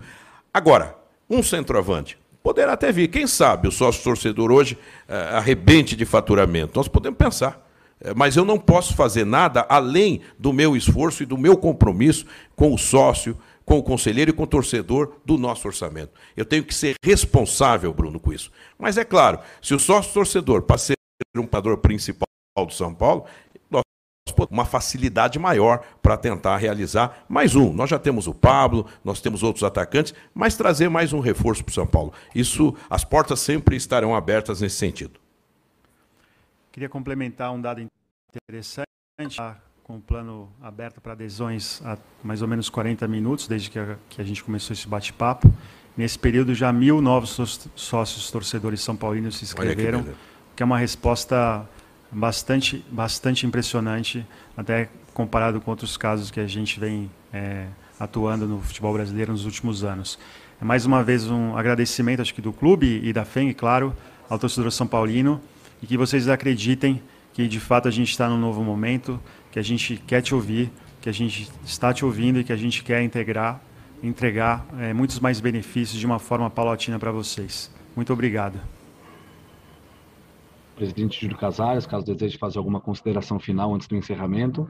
Agora, 0.54 0.96
um 1.30 1.44
centroavante. 1.44 2.18
Poderá 2.42 2.74
até 2.74 2.92
vir, 2.92 3.10
quem 3.10 3.28
sabe 3.28 3.68
o 3.68 3.72
sócio 3.72 4.04
torcedor 4.04 4.52
hoje 4.52 4.78
é, 5.08 5.16
arrebente 5.36 5.96
de 5.96 6.06
faturamento. 6.06 6.74
Nós 6.76 6.88
podemos 6.88 7.18
pensar. 7.18 7.68
É, 8.02 8.14
mas 8.14 8.38
eu 8.38 8.46
não 8.46 8.58
posso 8.58 8.96
fazer 8.96 9.26
nada 9.26 9.66
além 9.68 10.22
do 10.38 10.54
meu 10.54 10.76
esforço 10.76 11.22
e 11.22 11.26
do 11.26 11.38
meu 11.38 11.58
compromisso 11.58 12.26
com 12.56 12.74
o 12.74 12.78
sócio, 12.78 13.38
com 13.66 13.78
o 13.78 13.84
conselheiro 13.84 14.32
e 14.32 14.34
com 14.34 14.44
o 14.44 14.48
torcedor 14.48 15.18
do 15.26 15.38
nosso 15.38 15.68
orçamento. 15.68 16.14
Eu 16.36 16.46
tenho 16.46 16.64
que 16.64 16.74
ser 16.74 16.96
responsável, 17.04 17.94
Bruno, 17.94 18.20
com 18.20 18.32
isso. 18.32 18.50
Mas 18.78 18.98
é 18.98 19.04
claro, 19.04 19.40
se 19.62 19.76
o 19.76 19.80
sócio 19.80 20.14
torcedor 20.14 20.62
para 20.62 20.78
ser 20.78 20.99
um 21.36 21.46
padrão 21.46 21.78
principal 21.78 22.28
do 22.58 22.74
São 22.74 22.94
Paulo, 22.94 23.26
uma 24.50 24.66
facilidade 24.66 25.38
maior 25.38 25.84
para 26.02 26.16
tentar 26.18 26.58
realizar 26.58 27.26
mais 27.28 27.56
um. 27.56 27.74
Nós 27.74 27.90
já 27.90 28.00
temos 28.00 28.28
o 28.28 28.34
Pablo, 28.34 28.86
nós 29.04 29.20
temos 29.20 29.44
outros 29.44 29.64
atacantes, 29.64 30.14
mas 30.34 30.56
trazer 30.56 30.90
mais 30.90 31.12
um 31.14 31.20
reforço 31.20 31.64
para 31.64 31.72
o 31.72 31.74
São 31.74 31.88
Paulo. 31.88 32.14
Isso, 32.34 32.76
as 32.90 33.04
portas 33.04 33.40
sempre 33.40 33.76
estarão 33.76 34.16
abertas 34.16 34.62
nesse 34.62 34.78
sentido. 34.78 35.20
Queria 36.72 36.88
complementar 36.88 37.52
um 37.52 37.60
dado 37.60 37.86
interessante, 38.46 38.88
tá 39.36 39.58
com 39.84 39.98
o 39.98 40.00
plano 40.00 40.48
aberto 40.62 41.02
para 41.02 41.14
adesões 41.14 41.82
há 41.84 41.98
mais 42.24 42.44
ou 42.44 42.48
menos 42.48 42.70
40 42.70 43.08
minutos, 43.08 43.48
desde 43.48 43.72
que 43.72 43.80
a, 43.80 43.98
que 44.08 44.22
a 44.22 44.24
gente 44.24 44.44
começou 44.44 44.72
esse 44.74 44.88
bate-papo. 44.88 45.52
Nesse 45.98 46.18
período, 46.18 46.54
já 46.54 46.72
mil 46.72 47.02
novos 47.02 47.32
sócios 47.76 48.30
torcedores 48.30 48.82
são 48.82 48.96
paulinos 48.96 49.38
se 49.38 49.46
inscreveram, 49.46 50.06
que, 50.60 50.64
é 50.64 50.66
uma 50.66 50.78
resposta 50.78 51.66
bastante, 52.12 52.84
bastante 52.92 53.46
impressionante, 53.46 54.28
até 54.58 54.90
comparado 55.14 55.62
com 55.62 55.72
outros 55.72 55.96
casos 55.96 56.30
que 56.30 56.38
a 56.38 56.48
gente 56.48 56.78
vem 56.78 57.10
é, 57.32 57.68
atuando 57.98 58.46
no 58.46 58.60
futebol 58.60 58.92
brasileiro 58.92 59.32
nos 59.32 59.46
últimos 59.46 59.86
anos. 59.86 60.20
É 60.62 60.66
mais 60.66 60.86
uma 60.86 61.02
vez 61.02 61.30
um 61.30 61.56
agradecimento, 61.56 62.22
acho 62.22 62.34
que 62.34 62.42
do 62.42 62.52
clube 62.52 63.00
e 63.02 63.14
da 63.14 63.24
FEM, 63.24 63.54
claro, 63.54 63.96
ao 64.30 64.38
torcedor 64.38 64.70
São 64.74 64.86
Paulino, 64.86 65.40
e 65.82 65.88
que 65.88 65.96
vocês 65.96 66.28
acreditem 66.28 67.02
que 67.32 67.48
de 67.48 67.60
fato 67.62 67.88
a 67.88 67.92
gente 67.92 68.12
está 68.12 68.28
num 68.28 68.38
novo 68.38 68.62
momento, 68.62 69.18
que 69.54 69.60
a 69.60 69.64
gente 69.64 69.96
quer 70.06 70.22
te 70.22 70.36
ouvir, 70.36 70.70
que 71.00 71.08
a 71.08 71.14
gente 71.14 71.50
está 71.64 71.94
te 71.94 72.04
ouvindo 72.04 72.38
e 72.38 72.44
que 72.44 72.52
a 72.52 72.58
gente 72.58 72.84
quer 72.84 73.02
integrar, 73.02 73.62
entregar 74.04 74.66
é, 74.78 74.94
muitos 74.94 75.22
mais 75.22 75.40
benefícios 75.40 75.98
de 75.98 76.06
uma 76.06 76.20
forma 76.20 76.50
paulatina 76.50 77.00
para 77.00 77.14
vocês. 77.14 77.72
Muito 77.96 78.12
obrigado 78.12 78.60
presidente 80.80 81.20
Júlio 81.20 81.38
Casares, 81.38 81.86
caso 81.86 82.06
deseje 82.06 82.38
fazer 82.38 82.58
alguma 82.58 82.80
consideração 82.80 83.38
final 83.38 83.76
antes 83.76 83.86
do 83.86 83.98
encerramento. 83.98 84.66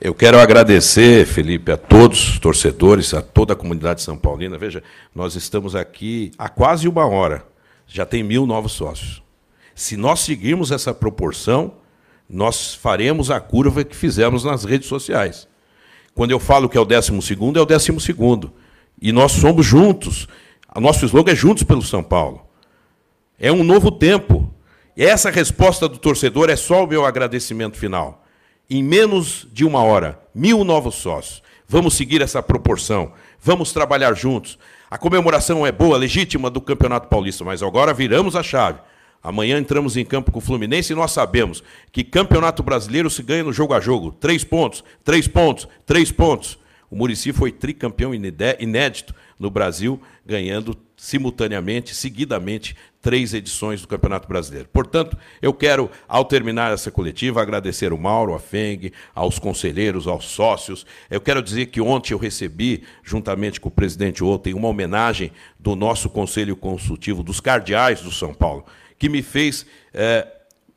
Eu 0.00 0.12
quero 0.12 0.38
agradecer, 0.40 1.24
Felipe, 1.24 1.70
a 1.70 1.76
todos 1.76 2.30
os 2.30 2.38
torcedores, 2.40 3.14
a 3.14 3.22
toda 3.22 3.52
a 3.52 3.56
comunidade 3.56 4.02
São 4.02 4.18
Paulina. 4.18 4.58
Veja, 4.58 4.82
nós 5.14 5.36
estamos 5.36 5.76
aqui 5.76 6.32
há 6.36 6.48
quase 6.48 6.88
uma 6.88 7.06
hora, 7.06 7.46
já 7.86 8.04
tem 8.04 8.24
mil 8.24 8.44
novos 8.44 8.72
sócios. 8.72 9.22
Se 9.72 9.96
nós 9.96 10.20
seguirmos 10.20 10.72
essa 10.72 10.92
proporção, 10.92 11.74
nós 12.28 12.74
faremos 12.74 13.30
a 13.30 13.38
curva 13.38 13.84
que 13.84 13.94
fizemos 13.94 14.42
nas 14.42 14.64
redes 14.64 14.88
sociais. 14.88 15.46
Quando 16.12 16.32
eu 16.32 16.40
falo 16.40 16.68
que 16.68 16.76
é 16.76 16.80
o 16.80 16.84
décimo 16.84 17.22
segundo, 17.22 17.58
é 17.58 17.62
o 17.62 17.66
décimo 17.66 18.00
segundo. 18.00 18.52
E 19.00 19.12
nós 19.12 19.32
somos 19.32 19.64
juntos. 19.64 20.26
O 20.74 20.80
nosso 20.80 21.04
slogan 21.06 21.32
é 21.32 21.36
Juntos 21.36 21.62
pelo 21.62 21.82
São 21.82 22.02
Paulo. 22.02 22.45
É 23.38 23.52
um 23.52 23.62
novo 23.62 23.90
tempo. 23.90 24.52
E 24.96 25.04
essa 25.04 25.30
resposta 25.30 25.86
do 25.86 25.98
torcedor 25.98 26.48
é 26.48 26.56
só 26.56 26.84
o 26.84 26.86
meu 26.86 27.04
agradecimento 27.04 27.76
final. 27.76 28.24
Em 28.68 28.82
menos 28.82 29.46
de 29.52 29.64
uma 29.64 29.82
hora, 29.82 30.18
mil 30.34 30.64
novos 30.64 30.94
sócios. 30.94 31.42
Vamos 31.68 31.94
seguir 31.94 32.22
essa 32.22 32.42
proporção. 32.42 33.12
Vamos 33.40 33.72
trabalhar 33.72 34.14
juntos. 34.14 34.58
A 34.90 34.96
comemoração 34.96 35.66
é 35.66 35.72
boa, 35.72 35.98
legítima 35.98 36.48
do 36.48 36.60
Campeonato 36.60 37.08
Paulista, 37.08 37.44
mas 37.44 37.62
agora 37.62 37.92
viramos 37.92 38.34
a 38.36 38.42
chave. 38.42 38.78
Amanhã 39.22 39.58
entramos 39.58 39.96
em 39.96 40.04
campo 40.04 40.32
com 40.32 40.38
o 40.38 40.42
Fluminense 40.42 40.92
e 40.92 40.96
nós 40.96 41.10
sabemos 41.10 41.62
que 41.92 42.04
Campeonato 42.04 42.62
Brasileiro 42.62 43.10
se 43.10 43.22
ganha 43.22 43.42
no 43.42 43.52
jogo 43.52 43.74
a 43.74 43.80
jogo. 43.80 44.12
Três 44.12 44.44
pontos, 44.44 44.82
três 45.04 45.28
pontos, 45.28 45.68
três 45.84 46.10
pontos. 46.10 46.58
O 46.88 46.96
Murici 46.96 47.32
foi 47.32 47.50
tricampeão 47.50 48.12
inédito 48.14 49.14
no 49.38 49.50
Brasil, 49.50 50.00
ganhando 50.24 50.76
simultaneamente, 50.96 51.94
seguidamente, 51.94 52.74
três 53.02 53.34
edições 53.34 53.80
do 53.80 53.86
Campeonato 53.86 54.26
Brasileiro. 54.26 54.68
Portanto, 54.72 55.16
eu 55.40 55.52
quero, 55.52 55.90
ao 56.08 56.24
terminar 56.24 56.72
essa 56.72 56.90
coletiva, 56.90 57.40
agradecer 57.40 57.92
o 57.92 57.98
Mauro, 57.98 58.34
a 58.34 58.40
FENG, 58.40 58.92
aos 59.14 59.38
conselheiros, 59.38 60.08
aos 60.08 60.24
sócios. 60.24 60.84
Eu 61.10 61.20
quero 61.20 61.42
dizer 61.42 61.66
que 61.66 61.80
ontem 61.80 62.14
eu 62.14 62.18
recebi, 62.18 62.82
juntamente 63.04 63.60
com 63.60 63.68
o 63.68 63.72
presidente 63.72 64.24
ontem, 64.24 64.54
uma 64.54 64.68
homenagem 64.68 65.30
do 65.58 65.76
nosso 65.76 66.08
Conselho 66.08 66.56
Consultivo 66.56 67.22
dos 67.22 67.40
Cardeais 67.40 68.00
do 68.00 68.10
São 68.10 68.34
Paulo, 68.34 68.64
que 68.98 69.08
me 69.08 69.22
fez, 69.22 69.66
é, 69.92 70.26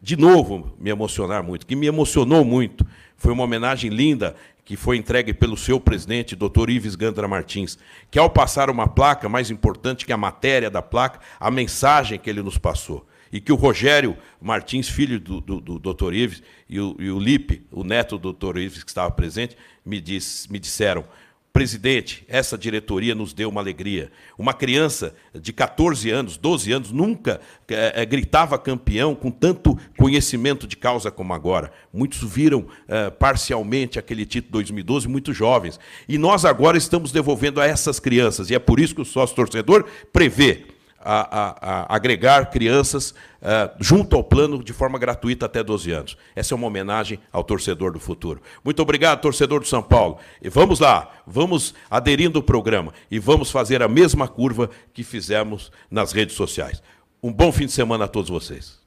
de 0.02 0.16
novo, 0.16 0.74
me 0.80 0.90
emocionar 0.90 1.44
muito, 1.44 1.66
que 1.66 1.76
me 1.76 1.86
emocionou 1.86 2.46
muito. 2.46 2.86
Foi 3.18 3.34
uma 3.34 3.44
homenagem 3.44 3.90
linda 3.90 4.36
que 4.64 4.78
foi 4.78 4.98
entregue 4.98 5.34
pelo 5.34 5.58
seu 5.58 5.80
presidente, 5.80 6.36
Dr. 6.36 6.70
Ives 6.70 6.96
Gandra 6.96 7.28
Martins, 7.28 7.78
que 8.10 8.20
ao 8.20 8.30
passar 8.30 8.70
uma 8.70 8.88
placa, 8.88 9.28
mais 9.28 9.50
importante 9.50 10.06
que 10.06 10.14
a 10.14 10.18
matéria 10.18 10.70
da 10.70 10.82
placa, 10.82 11.20
a 11.40 11.50
mensagem 11.50 12.20
que 12.20 12.30
ele 12.30 12.44
nos 12.44 12.58
passou. 12.58 13.06
E 13.32 13.42
que 13.42 13.52
o 13.52 13.56
Rogério 13.56 14.16
Martins, 14.42 14.88
filho 14.88 15.20
do, 15.20 15.42
do, 15.42 15.60
do 15.60 15.94
Dr. 15.94 16.14
Ives, 16.14 16.44
e 16.70 16.80
o, 16.80 16.96
e 17.00 17.12
o 17.12 17.20
Lipe, 17.20 17.64
o 17.72 17.84
neto 17.84 18.18
do 18.18 18.32
Dr. 18.32 18.58
Ives, 18.58 18.84
que 18.84 18.90
estava 18.90 19.12
presente, 19.12 19.58
me, 19.86 20.00
disse, 20.00 20.52
me 20.52 20.60
disseram: 20.60 21.04
Presidente, 21.52 22.24
essa 22.28 22.58
diretoria 22.58 23.16
nos 23.16 23.34
deu 23.34 23.50
uma 23.50 23.60
alegria. 23.60 24.12
Uma 24.38 24.54
criança 24.54 25.16
de 25.34 25.52
14 25.52 26.10
anos, 26.12 26.38
12 26.38 26.72
anos, 26.72 26.92
nunca 26.92 27.42
é, 27.68 28.06
gritava 28.06 28.58
campeão 28.58 29.16
com 29.16 29.32
tanto 29.32 29.78
conhecimento 29.98 30.68
de 30.68 30.78
causa 30.78 31.10
como 31.10 31.34
agora. 31.34 31.72
Muitos 31.92 32.24
viram 32.24 32.68
é, 32.88 33.10
parcialmente 33.10 33.98
aquele 33.98 34.28
título 34.28 34.54
2012, 34.54 35.08
muito 35.08 35.34
jovens. 35.34 35.80
E 36.08 36.20
nós 36.20 36.46
agora 36.46 36.78
estamos 36.78 37.12
devolvendo 37.12 37.60
a 37.60 37.66
essas 37.66 38.00
crianças. 38.00 38.52
E 38.52 38.56
é 38.56 38.60
por 38.60 38.80
isso 38.80 38.94
que 38.94 39.02
o 39.02 39.06
sócio 39.06 39.36
torcedor 39.36 39.86
prevê 40.14 40.66
a, 41.02 41.40
a, 41.40 41.84
a 41.84 41.96
agregar 41.96 42.50
crianças 42.50 43.12
uh, 43.12 43.72
junto 43.80 44.16
ao 44.16 44.24
plano 44.24 44.64
de 44.64 44.74
forma 44.74 45.00
gratuita 45.00 45.46
até 45.46 45.64
12 45.64 45.92
anos. 45.92 46.18
Essa 46.36 46.54
é 46.54 46.56
uma 46.56 46.68
homenagem 46.68 47.20
ao 47.32 47.44
torcedor 47.44 47.92
do 47.92 48.00
futuro. 48.00 48.42
Muito 48.64 48.82
obrigado, 48.82 49.22
torcedor 49.22 49.60
do 49.60 49.68
São 49.68 49.82
Paulo. 49.82 50.18
E 50.42 50.50
vamos 50.50 50.80
lá, 50.80 51.10
vamos 51.26 51.74
aderindo 51.90 52.40
ao 52.40 52.44
programa 52.44 52.94
e 53.10 53.20
vamos 53.20 53.52
fazer 53.52 53.82
a 53.82 53.88
mesma 53.88 54.28
curva 54.28 54.70
que 54.94 55.04
fizemos 55.04 55.72
nas 55.90 56.12
redes 56.12 56.36
sociais. 56.36 56.82
Um 57.22 57.34
bom 57.34 57.52
fim 57.52 57.66
de 57.66 57.72
semana 57.72 58.06
a 58.06 58.08
todos 58.08 58.30
vocês. 58.30 58.80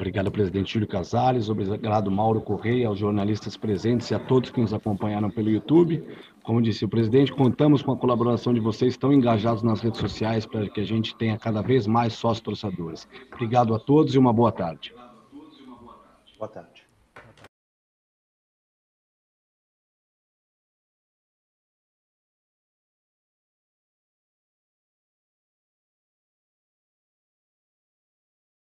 Obrigado, 0.00 0.30
presidente 0.30 0.72
Júlio 0.72 0.88
Casares. 0.88 1.50
Obrigado, 1.50 2.10
Mauro 2.10 2.40
Correia, 2.40 2.88
aos 2.88 2.98
jornalistas 2.98 3.54
presentes 3.54 4.10
e 4.10 4.14
a 4.14 4.18
todos 4.18 4.48
que 4.48 4.58
nos 4.58 4.72
acompanharam 4.72 5.30
pelo 5.30 5.50
YouTube. 5.50 6.02
Como 6.42 6.62
disse 6.62 6.84
o 6.84 6.88
presidente, 6.88 7.32
contamos 7.32 7.82
com 7.82 7.92
a 7.92 7.96
colaboração 7.96 8.54
de 8.54 8.60
vocês, 8.60 8.94
estão 8.94 9.12
engajados 9.12 9.62
nas 9.62 9.80
redes 9.80 10.00
sociais 10.00 10.46
para 10.46 10.68
que 10.68 10.80
a 10.80 10.84
gente 10.84 11.14
tenha 11.16 11.38
cada 11.38 11.60
vez 11.60 11.86
mais 11.86 12.14
sócios 12.14 12.40
torcedores. 12.40 13.06
Obrigado 13.32 13.74
a 13.74 13.78
todos 13.78 14.14
e 14.14 14.18
uma 14.18 14.32
boa 14.32 14.50
tarde. 14.50 14.94
Boa 16.38 16.48
tarde. 16.48 16.69